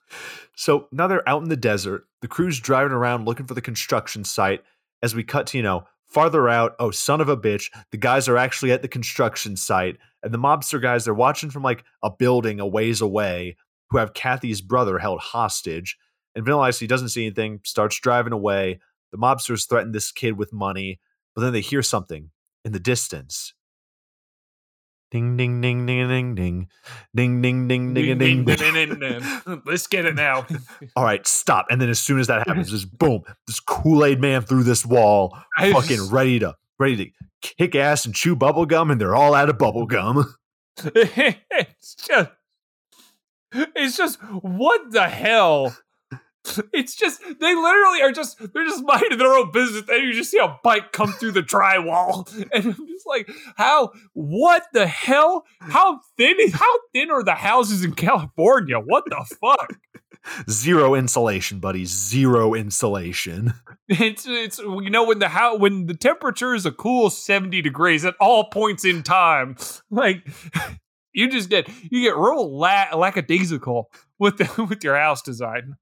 So 0.55 0.87
now 0.91 1.07
they're 1.07 1.27
out 1.27 1.43
in 1.43 1.49
the 1.49 1.57
desert. 1.57 2.05
The 2.21 2.27
crew's 2.27 2.59
driving 2.59 2.93
around 2.93 3.25
looking 3.25 3.45
for 3.45 3.53
the 3.53 3.61
construction 3.61 4.23
site. 4.23 4.63
As 5.03 5.15
we 5.15 5.23
cut 5.23 5.47
to, 5.47 5.57
you 5.57 5.63
know, 5.63 5.85
farther 6.07 6.49
out, 6.49 6.75
oh, 6.79 6.91
son 6.91 7.21
of 7.21 7.29
a 7.29 7.37
bitch, 7.37 7.71
the 7.91 7.97
guys 7.97 8.27
are 8.27 8.37
actually 8.37 8.71
at 8.71 8.81
the 8.81 8.87
construction 8.87 9.55
site. 9.57 9.97
And 10.23 10.33
the 10.33 10.39
mobster 10.39 10.81
guys, 10.81 11.05
they're 11.05 11.13
watching 11.13 11.49
from 11.51 11.63
like 11.63 11.83
a 12.03 12.09
building 12.09 12.59
a 12.59 12.67
ways 12.67 13.01
away 13.01 13.57
who 13.89 13.97
have 13.97 14.13
Kathy's 14.13 14.61
brother 14.61 14.97
held 14.97 15.19
hostage. 15.19 15.97
And 16.35 16.43
Vanilla 16.43 16.63
Ice, 16.63 16.79
he 16.79 16.87
doesn't 16.87 17.09
see 17.09 17.25
anything, 17.25 17.61
starts 17.63 17.99
driving 17.99 18.33
away. 18.33 18.79
The 19.11 19.17
mobsters 19.17 19.67
threaten 19.67 19.91
this 19.91 20.11
kid 20.11 20.37
with 20.37 20.51
money, 20.51 20.99
but 21.33 21.41
then 21.41 21.53
they 21.53 21.61
hear 21.61 21.81
something 21.81 22.31
in 22.65 22.73
the 22.73 22.79
distance. 22.79 23.53
Ding, 25.11 25.37
ding, 25.37 25.61
ding, 25.61 25.85
ding, 25.85 26.09
ding, 26.09 26.35
ding. 26.35 26.67
Ding, 27.15 27.41
ding, 27.41 27.67
ding, 27.69 27.93
ding, 27.93 28.17
ding, 28.17 28.99
ding. 28.99 29.61
let's 29.65 29.87
get 29.87 30.03
it 30.05 30.15
now 30.15 30.45
all 30.95 31.05
right, 31.05 31.25
stop. 31.25 31.67
And 31.69 31.79
then 31.79 31.89
as 31.89 31.99
soon 31.99 32.19
as 32.19 32.27
that 32.27 32.45
happens, 32.47 32.71
just 32.71 32.97
boom, 32.97 33.23
this 33.47 33.59
Kool-Aid 33.61 34.19
man 34.19 34.41
through 34.41 34.63
this 34.63 34.85
wall, 34.85 35.37
I 35.57 35.71
fucking 35.71 35.97
just- 35.97 36.11
ready 36.11 36.39
to 36.39 36.55
ready 36.77 36.97
to 36.97 37.11
kick 37.41 37.75
ass 37.75 38.05
and 38.05 38.13
chew 38.13 38.35
bubble 38.35 38.65
gum, 38.65 38.91
and 38.91 38.99
they're 38.99 39.15
all 39.15 39.33
out 39.33 39.49
of 39.49 39.57
bubble 39.57 39.85
gum. 39.85 40.35
it's 40.83 41.95
just 41.95 42.29
it's 43.53 43.95
just 43.95 44.19
what 44.41 44.91
the 44.91 45.07
hell 45.07 45.77
it's 46.73 46.95
just 46.95 47.21
they 47.39 47.55
literally 47.55 48.01
are 48.01 48.11
just 48.11 48.37
they're 48.53 48.65
just 48.65 48.83
minding 48.85 49.17
their 49.17 49.33
own 49.33 49.51
business 49.51 49.83
and 49.89 50.03
you 50.03 50.13
just 50.13 50.31
see 50.31 50.39
a 50.39 50.57
bike 50.63 50.91
come 50.91 51.11
through 51.13 51.31
the 51.31 51.43
drywall. 51.43 52.25
And 52.53 52.65
i'm 52.65 52.87
just 52.87 53.07
like 53.07 53.29
how 53.55 53.91
what 54.13 54.63
the 54.73 54.87
hell? 54.87 55.45
How 55.59 55.99
thin 56.17 56.35
Is, 56.39 56.53
how 56.53 56.73
thin 56.93 57.09
are 57.09 57.23
the 57.23 57.35
houses 57.35 57.83
in 57.83 57.93
california? 57.93 58.77
What 58.79 59.05
the 59.07 59.25
fuck? 59.41 59.77
Zero 60.49 60.95
insulation, 60.95 61.59
buddy. 61.59 61.85
Zero 61.85 62.53
insulation. 62.53 63.53
it's 63.89 64.25
it's 64.27 64.57
you 64.59 64.89
know 64.89 65.03
when 65.05 65.19
the 65.19 65.27
how 65.29 65.57
when 65.57 65.85
the 65.85 65.93
temperature 65.93 66.55
is 66.55 66.65
a 66.65 66.71
cool 66.71 67.09
70 67.09 67.61
degrees 67.61 68.03
at 68.05 68.15
all 68.19 68.45
points 68.45 68.83
in 68.83 69.03
time 69.03 69.55
like 69.91 70.27
you 71.13 71.29
just 71.29 71.49
get 71.49 71.67
you 71.91 72.01
get 72.01 72.15
real 72.17 72.57
la- 72.57 72.95
lackadaisical 72.95 73.91
with 74.17 74.37
the, 74.37 74.65
with 74.69 74.83
your 74.83 74.97
house 74.97 75.21
design 75.21 75.75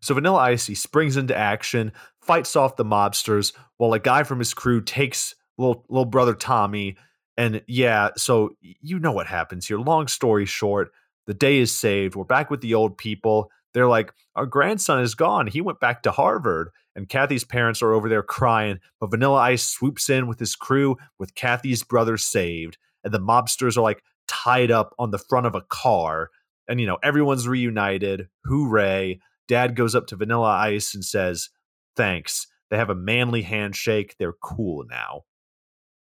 So 0.00 0.14
Vanilla 0.14 0.38
Ice 0.38 0.64
springs 0.78 1.16
into 1.16 1.36
action, 1.36 1.92
fights 2.20 2.56
off 2.56 2.76
the 2.76 2.84
mobsters, 2.84 3.52
while 3.78 3.92
a 3.92 3.98
guy 3.98 4.22
from 4.22 4.38
his 4.38 4.54
crew 4.54 4.80
takes 4.80 5.34
little 5.56 5.84
little 5.88 6.04
brother 6.04 6.34
Tommy. 6.34 6.96
And 7.36 7.62
yeah, 7.66 8.10
so 8.16 8.50
you 8.60 8.98
know 8.98 9.12
what 9.12 9.26
happens 9.26 9.66
here. 9.66 9.78
Long 9.78 10.08
story 10.08 10.46
short, 10.46 10.92
the 11.26 11.34
day 11.34 11.58
is 11.58 11.76
saved. 11.76 12.16
We're 12.16 12.24
back 12.24 12.50
with 12.50 12.60
the 12.60 12.74
old 12.74 12.98
people. 12.98 13.50
They're 13.74 13.86
like, 13.86 14.12
our 14.34 14.46
grandson 14.46 15.00
is 15.00 15.14
gone. 15.14 15.46
He 15.46 15.60
went 15.60 15.80
back 15.80 16.02
to 16.02 16.10
Harvard. 16.10 16.70
And 16.96 17.08
Kathy's 17.08 17.44
parents 17.44 17.80
are 17.80 17.92
over 17.92 18.08
there 18.08 18.24
crying. 18.24 18.80
But 18.98 19.10
Vanilla 19.10 19.38
Ice 19.38 19.62
swoops 19.62 20.10
in 20.10 20.26
with 20.26 20.40
his 20.40 20.56
crew 20.56 20.96
with 21.18 21.36
Kathy's 21.36 21.84
brother 21.84 22.16
saved. 22.16 22.76
And 23.04 23.14
the 23.14 23.20
mobsters 23.20 23.76
are 23.76 23.82
like 23.82 24.02
tied 24.26 24.72
up 24.72 24.94
on 24.98 25.12
the 25.12 25.18
front 25.18 25.46
of 25.46 25.54
a 25.54 25.60
car. 25.60 26.30
And, 26.66 26.80
you 26.80 26.86
know, 26.88 26.98
everyone's 27.02 27.46
reunited. 27.46 28.28
Hooray. 28.46 29.20
Dad 29.48 29.74
goes 29.74 29.94
up 29.94 30.06
to 30.08 30.16
Vanilla 30.16 30.50
Ice 30.50 30.94
and 30.94 31.04
says, 31.04 31.48
Thanks. 31.96 32.46
They 32.70 32.76
have 32.76 32.90
a 32.90 32.94
manly 32.94 33.42
handshake. 33.42 34.14
They're 34.18 34.34
cool 34.34 34.84
now. 34.88 35.22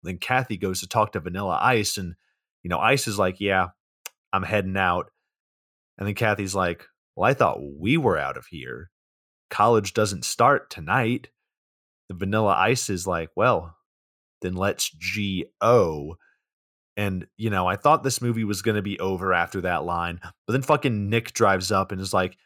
Then 0.03 0.19
Kathy 0.19 0.57
goes 0.57 0.81
to 0.81 0.89
talk 0.89 1.13
to 1.13 1.21
Vanilla 1.21 1.59
Ice, 1.63 1.97
and, 1.97 2.15
you 2.63 2.69
know, 2.69 2.79
Ice 2.79 3.07
is 3.07 3.19
like, 3.19 3.41
Yeah, 3.41 3.69
I'm 4.33 4.43
heading 4.43 4.77
out. 4.77 5.11
And 5.97 6.07
then 6.07 6.15
Kathy's 6.15 6.55
like, 6.55 6.87
Well, 7.17 7.29
I 7.29 7.35
thought 7.35 7.61
we 7.63 7.97
were 7.97 8.19
out 8.19 8.37
of 8.37 8.47
here. 8.47 8.91
College 9.49 9.95
doesn't 9.95 10.25
start 10.25 10.71
tonight. 10.71 11.29
The 12.09 12.15
Vanilla 12.15 12.55
Ice 12.59 12.91
is 12.91 13.07
like, 13.07 13.31
Well, 13.37 13.77
then 14.43 14.55
let's 14.55 14.91
G-O. 14.91 16.17
And, 16.97 17.27
you 17.37 17.51
know, 17.51 17.67
I 17.67 17.77
thought 17.77 18.03
this 18.03 18.21
movie 18.21 18.45
was 18.45 18.63
going 18.63 18.75
to 18.75 18.83
be 18.83 18.99
over 18.99 19.33
after 19.33 19.61
that 19.63 19.85
line. 19.85 20.21
But 20.23 20.53
then 20.53 20.63
fucking 20.63 21.09
Nick 21.09 21.33
drives 21.33 21.71
up 21.71 21.93
and 21.93 22.01
is 22.01 22.13
like, 22.13 22.37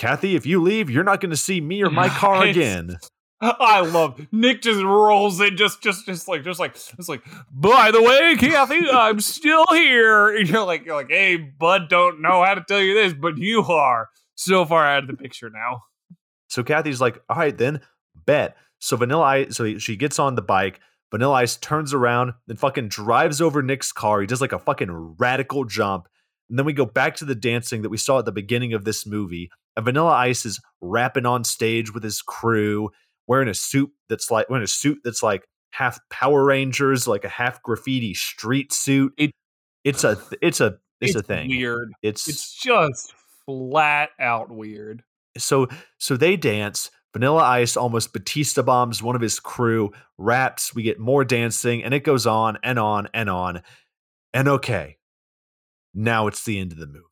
Kathy, 0.00 0.34
if 0.34 0.46
you 0.46 0.62
leave, 0.62 0.88
you're 0.88 1.04
not 1.04 1.20
going 1.20 1.30
to 1.30 1.36
see 1.36 1.60
me 1.60 1.82
or 1.82 1.90
my 1.90 2.08
car 2.08 2.44
again. 2.46 2.96
i 3.42 3.80
love 3.80 4.26
nick 4.32 4.60
just 4.60 4.82
rolls 4.82 5.40
in 5.40 5.56
just 5.56 5.82
just 5.82 6.04
just 6.04 6.28
like 6.28 6.44
just 6.44 6.60
like 6.60 6.76
it's 6.98 7.08
like 7.08 7.22
by 7.50 7.90
the 7.90 8.02
way 8.02 8.36
kathy 8.36 8.80
i'm 8.90 9.18
still 9.18 9.64
here 9.70 10.28
and 10.36 10.46
you're 10.46 10.62
like 10.62 10.84
you're 10.84 10.94
like 10.94 11.08
hey 11.08 11.36
bud 11.36 11.88
don't 11.88 12.20
know 12.20 12.44
how 12.44 12.52
to 12.52 12.62
tell 12.68 12.80
you 12.80 12.92
this 12.92 13.14
but 13.14 13.38
you 13.38 13.62
are 13.62 14.08
so 14.34 14.66
far 14.66 14.86
out 14.86 15.04
of 15.04 15.08
the 15.08 15.16
picture 15.16 15.48
now 15.48 15.80
So 16.48 16.62
Kathy's 16.62 17.00
like, 17.00 17.22
all 17.30 17.36
right, 17.36 17.56
then 17.56 17.80
bet. 18.26 18.56
So 18.78 18.96
Vanilla 18.98 19.24
Ice, 19.24 19.56
so 19.56 19.78
she 19.78 19.96
gets 19.96 20.18
on 20.18 20.34
the 20.34 20.42
bike. 20.42 20.80
Vanilla 21.10 21.34
Ice 21.36 21.56
turns 21.56 21.94
around, 21.94 22.32
then 22.46 22.56
fucking 22.56 22.88
drives 22.88 23.40
over 23.40 23.62
Nick's 23.62 23.92
car. 23.92 24.20
He 24.20 24.26
does 24.26 24.40
like 24.40 24.52
a 24.52 24.58
fucking 24.58 24.90
radical 25.18 25.64
jump. 25.64 26.08
And 26.50 26.58
then 26.58 26.66
we 26.66 26.72
go 26.72 26.84
back 26.84 27.16
to 27.16 27.24
the 27.24 27.34
dancing 27.34 27.82
that 27.82 27.88
we 27.88 27.96
saw 27.96 28.18
at 28.18 28.26
the 28.26 28.32
beginning 28.32 28.74
of 28.74 28.84
this 28.84 29.06
movie. 29.06 29.50
And 29.76 29.84
Vanilla 29.84 30.10
Ice 30.10 30.44
is 30.44 30.60
rapping 30.82 31.24
on 31.26 31.44
stage 31.44 31.94
with 31.94 32.02
his 32.02 32.20
crew, 32.20 32.90
wearing 33.26 33.48
a 33.48 33.54
suit 33.54 33.90
that's 34.08 34.30
like 34.30 34.50
wearing 34.50 34.64
a 34.64 34.68
suit 34.68 34.98
that's 35.04 35.22
like 35.22 35.44
half 35.72 35.98
Power 36.10 36.44
Rangers, 36.44 37.06
like 37.08 37.24
a 37.24 37.28
half 37.28 37.62
graffiti 37.62 38.12
street 38.14 38.72
suit. 38.72 39.14
It- 39.16 39.30
it's 39.84 40.04
a 40.04 40.18
it's 40.42 40.60
a 40.60 40.76
it's, 41.00 41.14
a 41.14 41.22
thing. 41.22 41.48
weird 41.48 41.92
It's 42.02 42.28
it's 42.28 42.52
just 42.52 43.14
flat 43.46 44.10
out 44.20 44.50
weird 44.50 45.02
so 45.38 45.68
so 45.96 46.16
they 46.18 46.36
dance 46.36 46.90
vanilla 47.14 47.42
ice 47.42 47.76
almost 47.76 48.12
batista 48.12 48.62
bombs 48.62 49.02
one 49.02 49.16
of 49.16 49.22
his 49.22 49.40
crew 49.40 49.90
raps 50.18 50.74
we 50.74 50.82
get 50.82 50.98
more 51.00 51.24
dancing 51.24 51.82
and 51.82 51.94
it 51.94 52.04
goes 52.04 52.26
on 52.26 52.58
and 52.62 52.78
on 52.78 53.08
and 53.14 53.30
on 53.30 53.62
and 54.34 54.48
okay 54.48 54.98
now 55.94 56.26
it's 56.26 56.44
the 56.44 56.58
end 56.58 56.72
of 56.72 56.78
the 56.78 56.86
movie. 56.86 57.04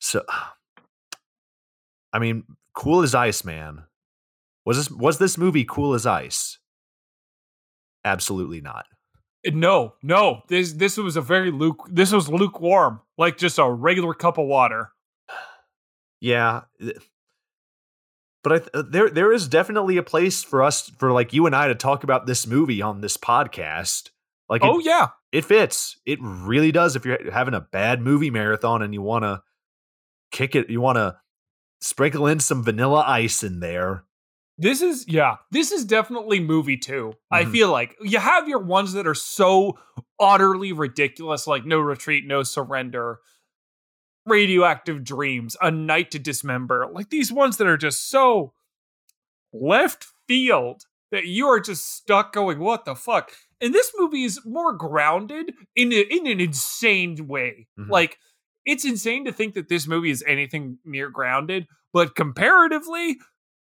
So 0.00 0.22
ah. 0.28 0.54
i 2.12 2.18
mean 2.18 2.44
cool 2.74 3.02
as 3.02 3.14
ice 3.14 3.44
man. 3.44 3.84
Was 4.64 4.76
this 4.76 4.90
was 4.90 5.18
this 5.18 5.38
movie 5.38 5.64
cool 5.64 5.94
as 5.94 6.06
ice? 6.06 6.58
Absolutely 8.04 8.60
not. 8.60 8.86
Eh, 9.44 9.50
no 9.52 9.94
no. 10.02 10.42
This 10.48 10.72
this 10.72 10.96
was 10.96 11.16
a 11.16 11.20
very 11.20 11.50
luke 11.50 11.86
this 11.90 12.12
was 12.12 12.28
lukewarm 12.28 13.00
like 13.18 13.36
just 13.36 13.58
a 13.58 13.70
regular 13.70 14.14
cup 14.14 14.38
of 14.38 14.46
water. 14.46 14.90
Yeah, 16.20 16.62
eh. 16.80 16.92
but 18.42 18.52
I 18.52 18.58
th- 18.58 18.70
uh, 18.74 18.82
there 18.88 19.10
there 19.10 19.32
is 19.32 19.48
definitely 19.48 19.96
a 19.96 20.02
place 20.02 20.42
for 20.42 20.62
us 20.62 20.90
for 20.98 21.12
like 21.12 21.32
you 21.32 21.46
and 21.46 21.56
I 21.56 21.68
to 21.68 21.74
talk 21.74 22.04
about 22.04 22.26
this 22.26 22.46
movie 22.46 22.82
on 22.82 23.00
this 23.00 23.16
podcast. 23.16 24.10
Like, 24.48 24.62
oh 24.64 24.80
it, 24.80 24.86
yeah 24.86 25.08
it 25.32 25.44
fits. 25.44 25.96
It 26.06 26.18
really 26.20 26.72
does. 26.72 26.96
If 26.96 27.04
you're 27.04 27.30
having 27.30 27.54
a 27.54 27.60
bad 27.60 28.00
movie 28.00 28.30
marathon 28.30 28.82
and 28.82 28.92
you 28.94 29.02
want 29.02 29.24
to 29.24 29.42
kick 30.32 30.54
it, 30.54 30.70
you 30.70 30.80
want 30.80 30.96
to 30.96 31.16
sprinkle 31.80 32.26
in 32.26 32.40
some 32.40 32.62
vanilla 32.62 33.04
ice 33.06 33.42
in 33.42 33.60
there. 33.60 34.04
This 34.58 34.82
is 34.82 35.08
yeah, 35.08 35.36
this 35.50 35.72
is 35.72 35.84
definitely 35.86 36.38
movie 36.40 36.76
2. 36.76 37.14
I 37.30 37.44
Mhm. 37.44 37.52
feel 37.52 37.70
like 37.70 37.96
you 38.02 38.18
have 38.18 38.46
your 38.46 38.58
ones 38.58 38.92
that 38.92 39.06
are 39.06 39.14
so 39.14 39.78
utterly 40.20 40.72
ridiculous 40.72 41.46
like 41.46 41.64
No 41.64 41.78
Retreat, 41.80 42.26
No 42.26 42.42
Surrender, 42.42 43.20
Radioactive 44.26 45.02
Dreams, 45.02 45.56
A 45.62 45.70
Night 45.70 46.10
to 46.10 46.18
Dismember. 46.18 46.88
Like 46.92 47.08
these 47.08 47.32
ones 47.32 47.56
that 47.56 47.66
are 47.66 47.78
just 47.78 48.10
so 48.10 48.52
left 49.52 50.06
field 50.28 50.82
that 51.10 51.24
you 51.24 51.46
are 51.48 51.58
just 51.60 51.90
stuck 51.96 52.32
going 52.32 52.58
what 52.58 52.84
the 52.84 52.94
fuck. 52.94 53.32
And 53.60 53.74
this 53.74 53.92
movie 53.98 54.24
is 54.24 54.40
more 54.44 54.72
grounded 54.72 55.52
in 55.76 55.92
a, 55.92 56.00
in 56.00 56.26
an 56.26 56.40
insane 56.40 57.26
way. 57.26 57.66
Mhm. 57.78 57.88
Like 57.90 58.18
it's 58.66 58.84
insane 58.84 59.24
to 59.26 59.32
think 59.32 59.54
that 59.54 59.68
this 59.68 59.86
movie 59.86 60.10
is 60.10 60.24
anything 60.26 60.78
near 60.84 61.10
grounded, 61.10 61.66
but 61.92 62.14
comparatively 62.14 63.18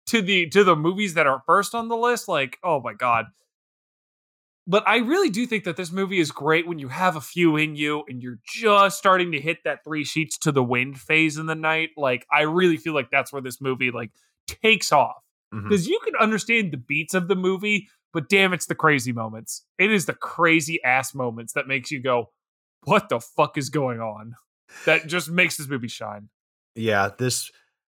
to 0.07 0.23
the 0.23 0.49
to 0.51 0.65
the 0.65 0.77
movies 0.77 1.15
that 1.15 1.27
are 1.27 1.43
first 1.47 1.75
on 1.75 1.89
the 1.89 1.97
list, 1.97 2.29
like 2.29 2.59
oh 2.65 2.81
my 2.81 2.95
god. 2.95 3.27
But 4.67 4.85
I 4.87 4.99
really 4.99 5.29
do 5.29 5.45
think 5.47 5.65
that 5.65 5.77
this 5.77 5.91
movie 5.91 6.21
is 6.21 6.31
great 6.31 6.69
when 6.69 6.79
you 6.79 6.87
have 6.89 7.17
a 7.17 7.21
few 7.21 7.57
in 7.57 7.75
you 7.75 8.05
and 8.09 8.23
you're 8.23 8.39
just 8.47 8.97
starting 8.97 9.33
to 9.33 9.41
hit 9.41 9.59
that 9.65 9.83
three 9.85 10.05
sheets 10.05 10.39
to 10.39 10.53
the 10.53 10.63
wind 10.63 11.01
phase 11.01 11.37
in 11.37 11.47
the 11.47 11.57
night. 11.57 11.91
Like 11.97 12.25
I 12.31 12.43
really 12.43 12.77
feel 12.77 12.95
like 12.95 13.11
that's 13.11 13.33
where 13.33 13.43
this 13.43 13.61
movie 13.61 13.91
like 13.91 14.13
takes 14.47 14.93
off 14.93 15.17
because 15.69 15.89
you 15.89 15.99
can 16.05 16.15
understand 16.17 16.73
the 16.73 16.77
beats 16.77 17.15
of 17.15 17.27
the 17.29 17.35
movie, 17.35 17.89
but 18.13 18.29
damn, 18.29 18.53
it's 18.53 18.67
the 18.67 18.75
crazy 18.75 19.13
moments. 19.13 19.65
It 19.79 19.91
is 19.93 20.07
the 20.07 20.15
crazy 20.15 20.83
ass 20.85 21.15
moments 21.15 21.53
that 21.55 21.67
makes 21.67 21.91
you 21.91 22.01
go, 22.03 22.31
"What 22.85 23.09
the 23.09 23.21
fuck 23.21 23.57
is 23.59 23.71
going 23.71 24.01
on?" 24.01 24.35
That 24.87 25.07
just 25.07 25.31
makes 25.31 25.57
this 25.57 25.69
movie 25.69 25.89
shine. 25.89 26.29
yeah 26.75 27.11
this 27.19 27.51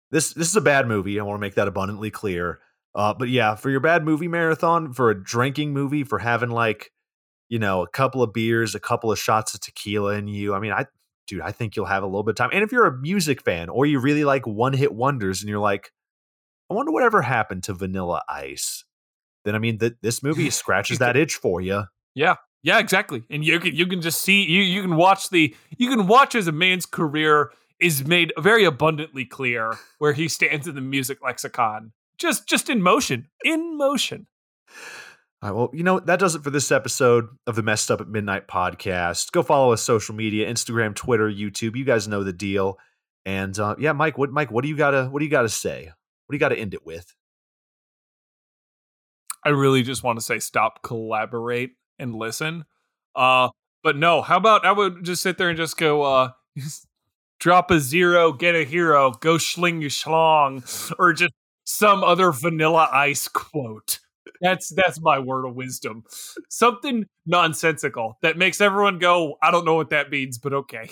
this 0.09 0.33
this 0.33 0.47
is 0.49 0.55
a 0.55 0.61
bad 0.61 0.87
movie 0.87 1.19
i 1.19 1.23
want 1.23 1.37
to 1.37 1.41
make 1.41 1.53
that 1.53 1.67
abundantly 1.67 2.09
clear 2.09 2.59
uh 2.95 3.13
but 3.13 3.29
yeah 3.29 3.53
for 3.53 3.69
your 3.69 3.79
bad 3.79 4.03
movie 4.03 4.27
marathon 4.27 4.91
for 4.91 5.11
a 5.11 5.23
drinking 5.23 5.71
movie 5.73 6.03
for 6.03 6.17
having 6.17 6.49
like 6.49 6.91
you 7.49 7.59
know 7.59 7.83
a 7.83 7.87
couple 7.87 8.23
of 8.23 8.33
beers 8.33 8.73
a 8.73 8.79
couple 8.79 9.11
of 9.11 9.19
shots 9.19 9.53
of 9.53 9.61
tequila 9.61 10.15
in 10.15 10.27
you 10.27 10.55
i 10.55 10.59
mean 10.59 10.71
i 10.71 10.83
dude 11.27 11.41
i 11.41 11.51
think 11.51 11.75
you'll 11.75 11.85
have 11.85 12.01
a 12.01 12.07
little 12.07 12.23
bit 12.23 12.31
of 12.31 12.35
time 12.37 12.49
and 12.51 12.63
if 12.63 12.71
you're 12.71 12.87
a 12.87 12.97
music 12.97 13.43
fan 13.43 13.69
or 13.69 13.85
you 13.85 13.99
really 13.99 14.23
like 14.23 14.47
one 14.47 14.73
hit 14.73 14.91
wonders 14.93 15.41
and 15.41 15.49
you're 15.49 15.59
like 15.59 15.91
i 16.71 16.73
wonder 16.73 16.91
whatever 16.91 17.21
happened 17.21 17.61
to 17.63 17.73
vanilla 17.75 18.23
ice 18.27 18.83
then 19.45 19.55
i 19.55 19.59
mean 19.59 19.77
th- 19.77 19.95
this 20.01 20.21
movie 20.23 20.49
scratches 20.61 20.99
that 20.99 21.15
itch 21.17 21.35
for 21.35 21.61
you 21.61 21.83
Yeah, 22.13 22.35
Yeah, 22.63 22.79
exactly. 22.79 23.23
And 23.29 23.43
you 23.43 23.59
can 23.59 23.75
you 23.75 23.87
can 23.87 24.01
just 24.01 24.21
see 24.21 24.43
you 24.43 24.61
you 24.61 24.81
can 24.81 24.95
watch 24.95 25.29
the 25.29 25.55
you 25.77 25.89
can 25.89 26.07
watch 26.07 26.35
as 26.35 26.47
a 26.47 26.51
man's 26.51 26.85
career 26.85 27.51
is 27.79 28.05
made 28.05 28.31
very 28.37 28.63
abundantly 28.63 29.25
clear 29.25 29.77
where 29.97 30.13
he 30.13 30.27
stands 30.27 30.67
in 30.67 30.75
the 30.75 30.81
music 30.81 31.17
lexicon. 31.23 31.93
Just 32.17 32.47
just 32.47 32.69
in 32.69 32.81
motion. 32.81 33.27
In 33.43 33.77
motion. 33.77 34.27
All 35.43 35.49
right, 35.49 35.57
well, 35.57 35.69
you 35.73 35.83
know, 35.83 35.99
that 35.99 36.19
does 36.19 36.35
it 36.35 36.43
for 36.43 36.51
this 36.51 36.71
episode 36.71 37.27
of 37.47 37.55
the 37.55 37.63
Messed 37.63 37.89
Up 37.89 37.99
at 37.99 38.07
Midnight 38.07 38.47
podcast. 38.47 39.31
Go 39.31 39.41
follow 39.41 39.73
us 39.73 39.81
social 39.81 40.13
media, 40.13 40.47
Instagram, 40.47 40.93
Twitter, 40.93 41.27
YouTube. 41.27 41.75
You 41.75 41.83
guys 41.83 42.07
know 42.07 42.23
the 42.23 42.31
deal. 42.31 42.77
And 43.25 43.57
uh, 43.57 43.75
yeah, 43.79 43.93
Mike, 43.93 44.19
what 44.19 44.31
Mike, 44.31 44.51
what 44.51 44.61
do 44.61 44.67
you 44.69 44.77
gotta 44.77 45.05
what 45.05 45.19
do 45.19 45.25
you 45.25 45.31
gotta 45.31 45.49
say? 45.49 45.85
What 45.85 46.33
do 46.33 46.35
you 46.35 46.39
gotta 46.39 46.59
end 46.59 46.75
it 46.75 46.85
with? 46.85 47.11
I 49.43 49.49
really 49.49 49.83
just 49.83 50.03
want 50.03 50.19
to 50.19 50.25
say 50.25 50.39
stop, 50.39 50.83
collaborate, 50.83 51.71
and 51.99 52.15
listen. 52.15 52.65
Uh, 53.15 53.49
but 53.83 53.97
no, 53.97 54.21
how 54.21 54.37
about 54.37 54.65
I 54.65 54.71
would 54.71 55.03
just 55.03 55.23
sit 55.23 55.37
there 55.37 55.49
and 55.49 55.57
just 55.57 55.77
go, 55.77 56.03
uh, 56.03 56.29
drop 57.39 57.71
a 57.71 57.79
zero, 57.79 58.31
get 58.31 58.55
a 58.55 58.63
hero, 58.63 59.11
go 59.11 59.37
schling 59.37 59.81
your 59.81 59.89
schlong, 59.89 60.93
or 60.99 61.13
just 61.13 61.33
some 61.63 62.03
other 62.03 62.31
vanilla 62.31 62.89
ice 62.91 63.27
quote. 63.27 63.99
That's 64.41 64.69
that's 64.69 64.99
my 65.01 65.19
word 65.19 65.45
of 65.45 65.55
wisdom. 65.55 66.03
Something 66.49 67.05
nonsensical 67.25 68.17
that 68.21 68.37
makes 68.37 68.61
everyone 68.61 68.99
go, 68.99 69.35
I 69.41 69.51
don't 69.51 69.65
know 69.65 69.75
what 69.75 69.89
that 69.91 70.09
means, 70.09 70.37
but 70.37 70.53
okay. 70.53 70.89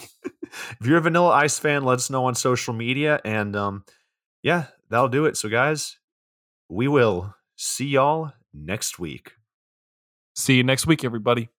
If 0.80 0.88
you're 0.88 0.98
a 0.98 1.02
Vanilla 1.02 1.30
Ice 1.30 1.60
fan, 1.60 1.84
let 1.84 1.96
us 1.96 2.10
know 2.10 2.26
on 2.26 2.36
social 2.36 2.74
media. 2.74 3.20
And 3.24 3.56
um, 3.56 3.86
yeah, 4.42 4.66
that'll 4.90 5.10
do 5.10 5.26
it. 5.26 5.38
So, 5.38 5.50
guys, 5.50 5.98
we 6.70 6.88
will 6.88 7.36
see 7.56 7.86
y'all 7.86 8.32
next 8.54 9.00
week. 9.00 9.34
See 10.36 10.56
you 10.56 10.64
next 10.64 10.88
week, 10.88 11.04
everybody. 11.04 11.50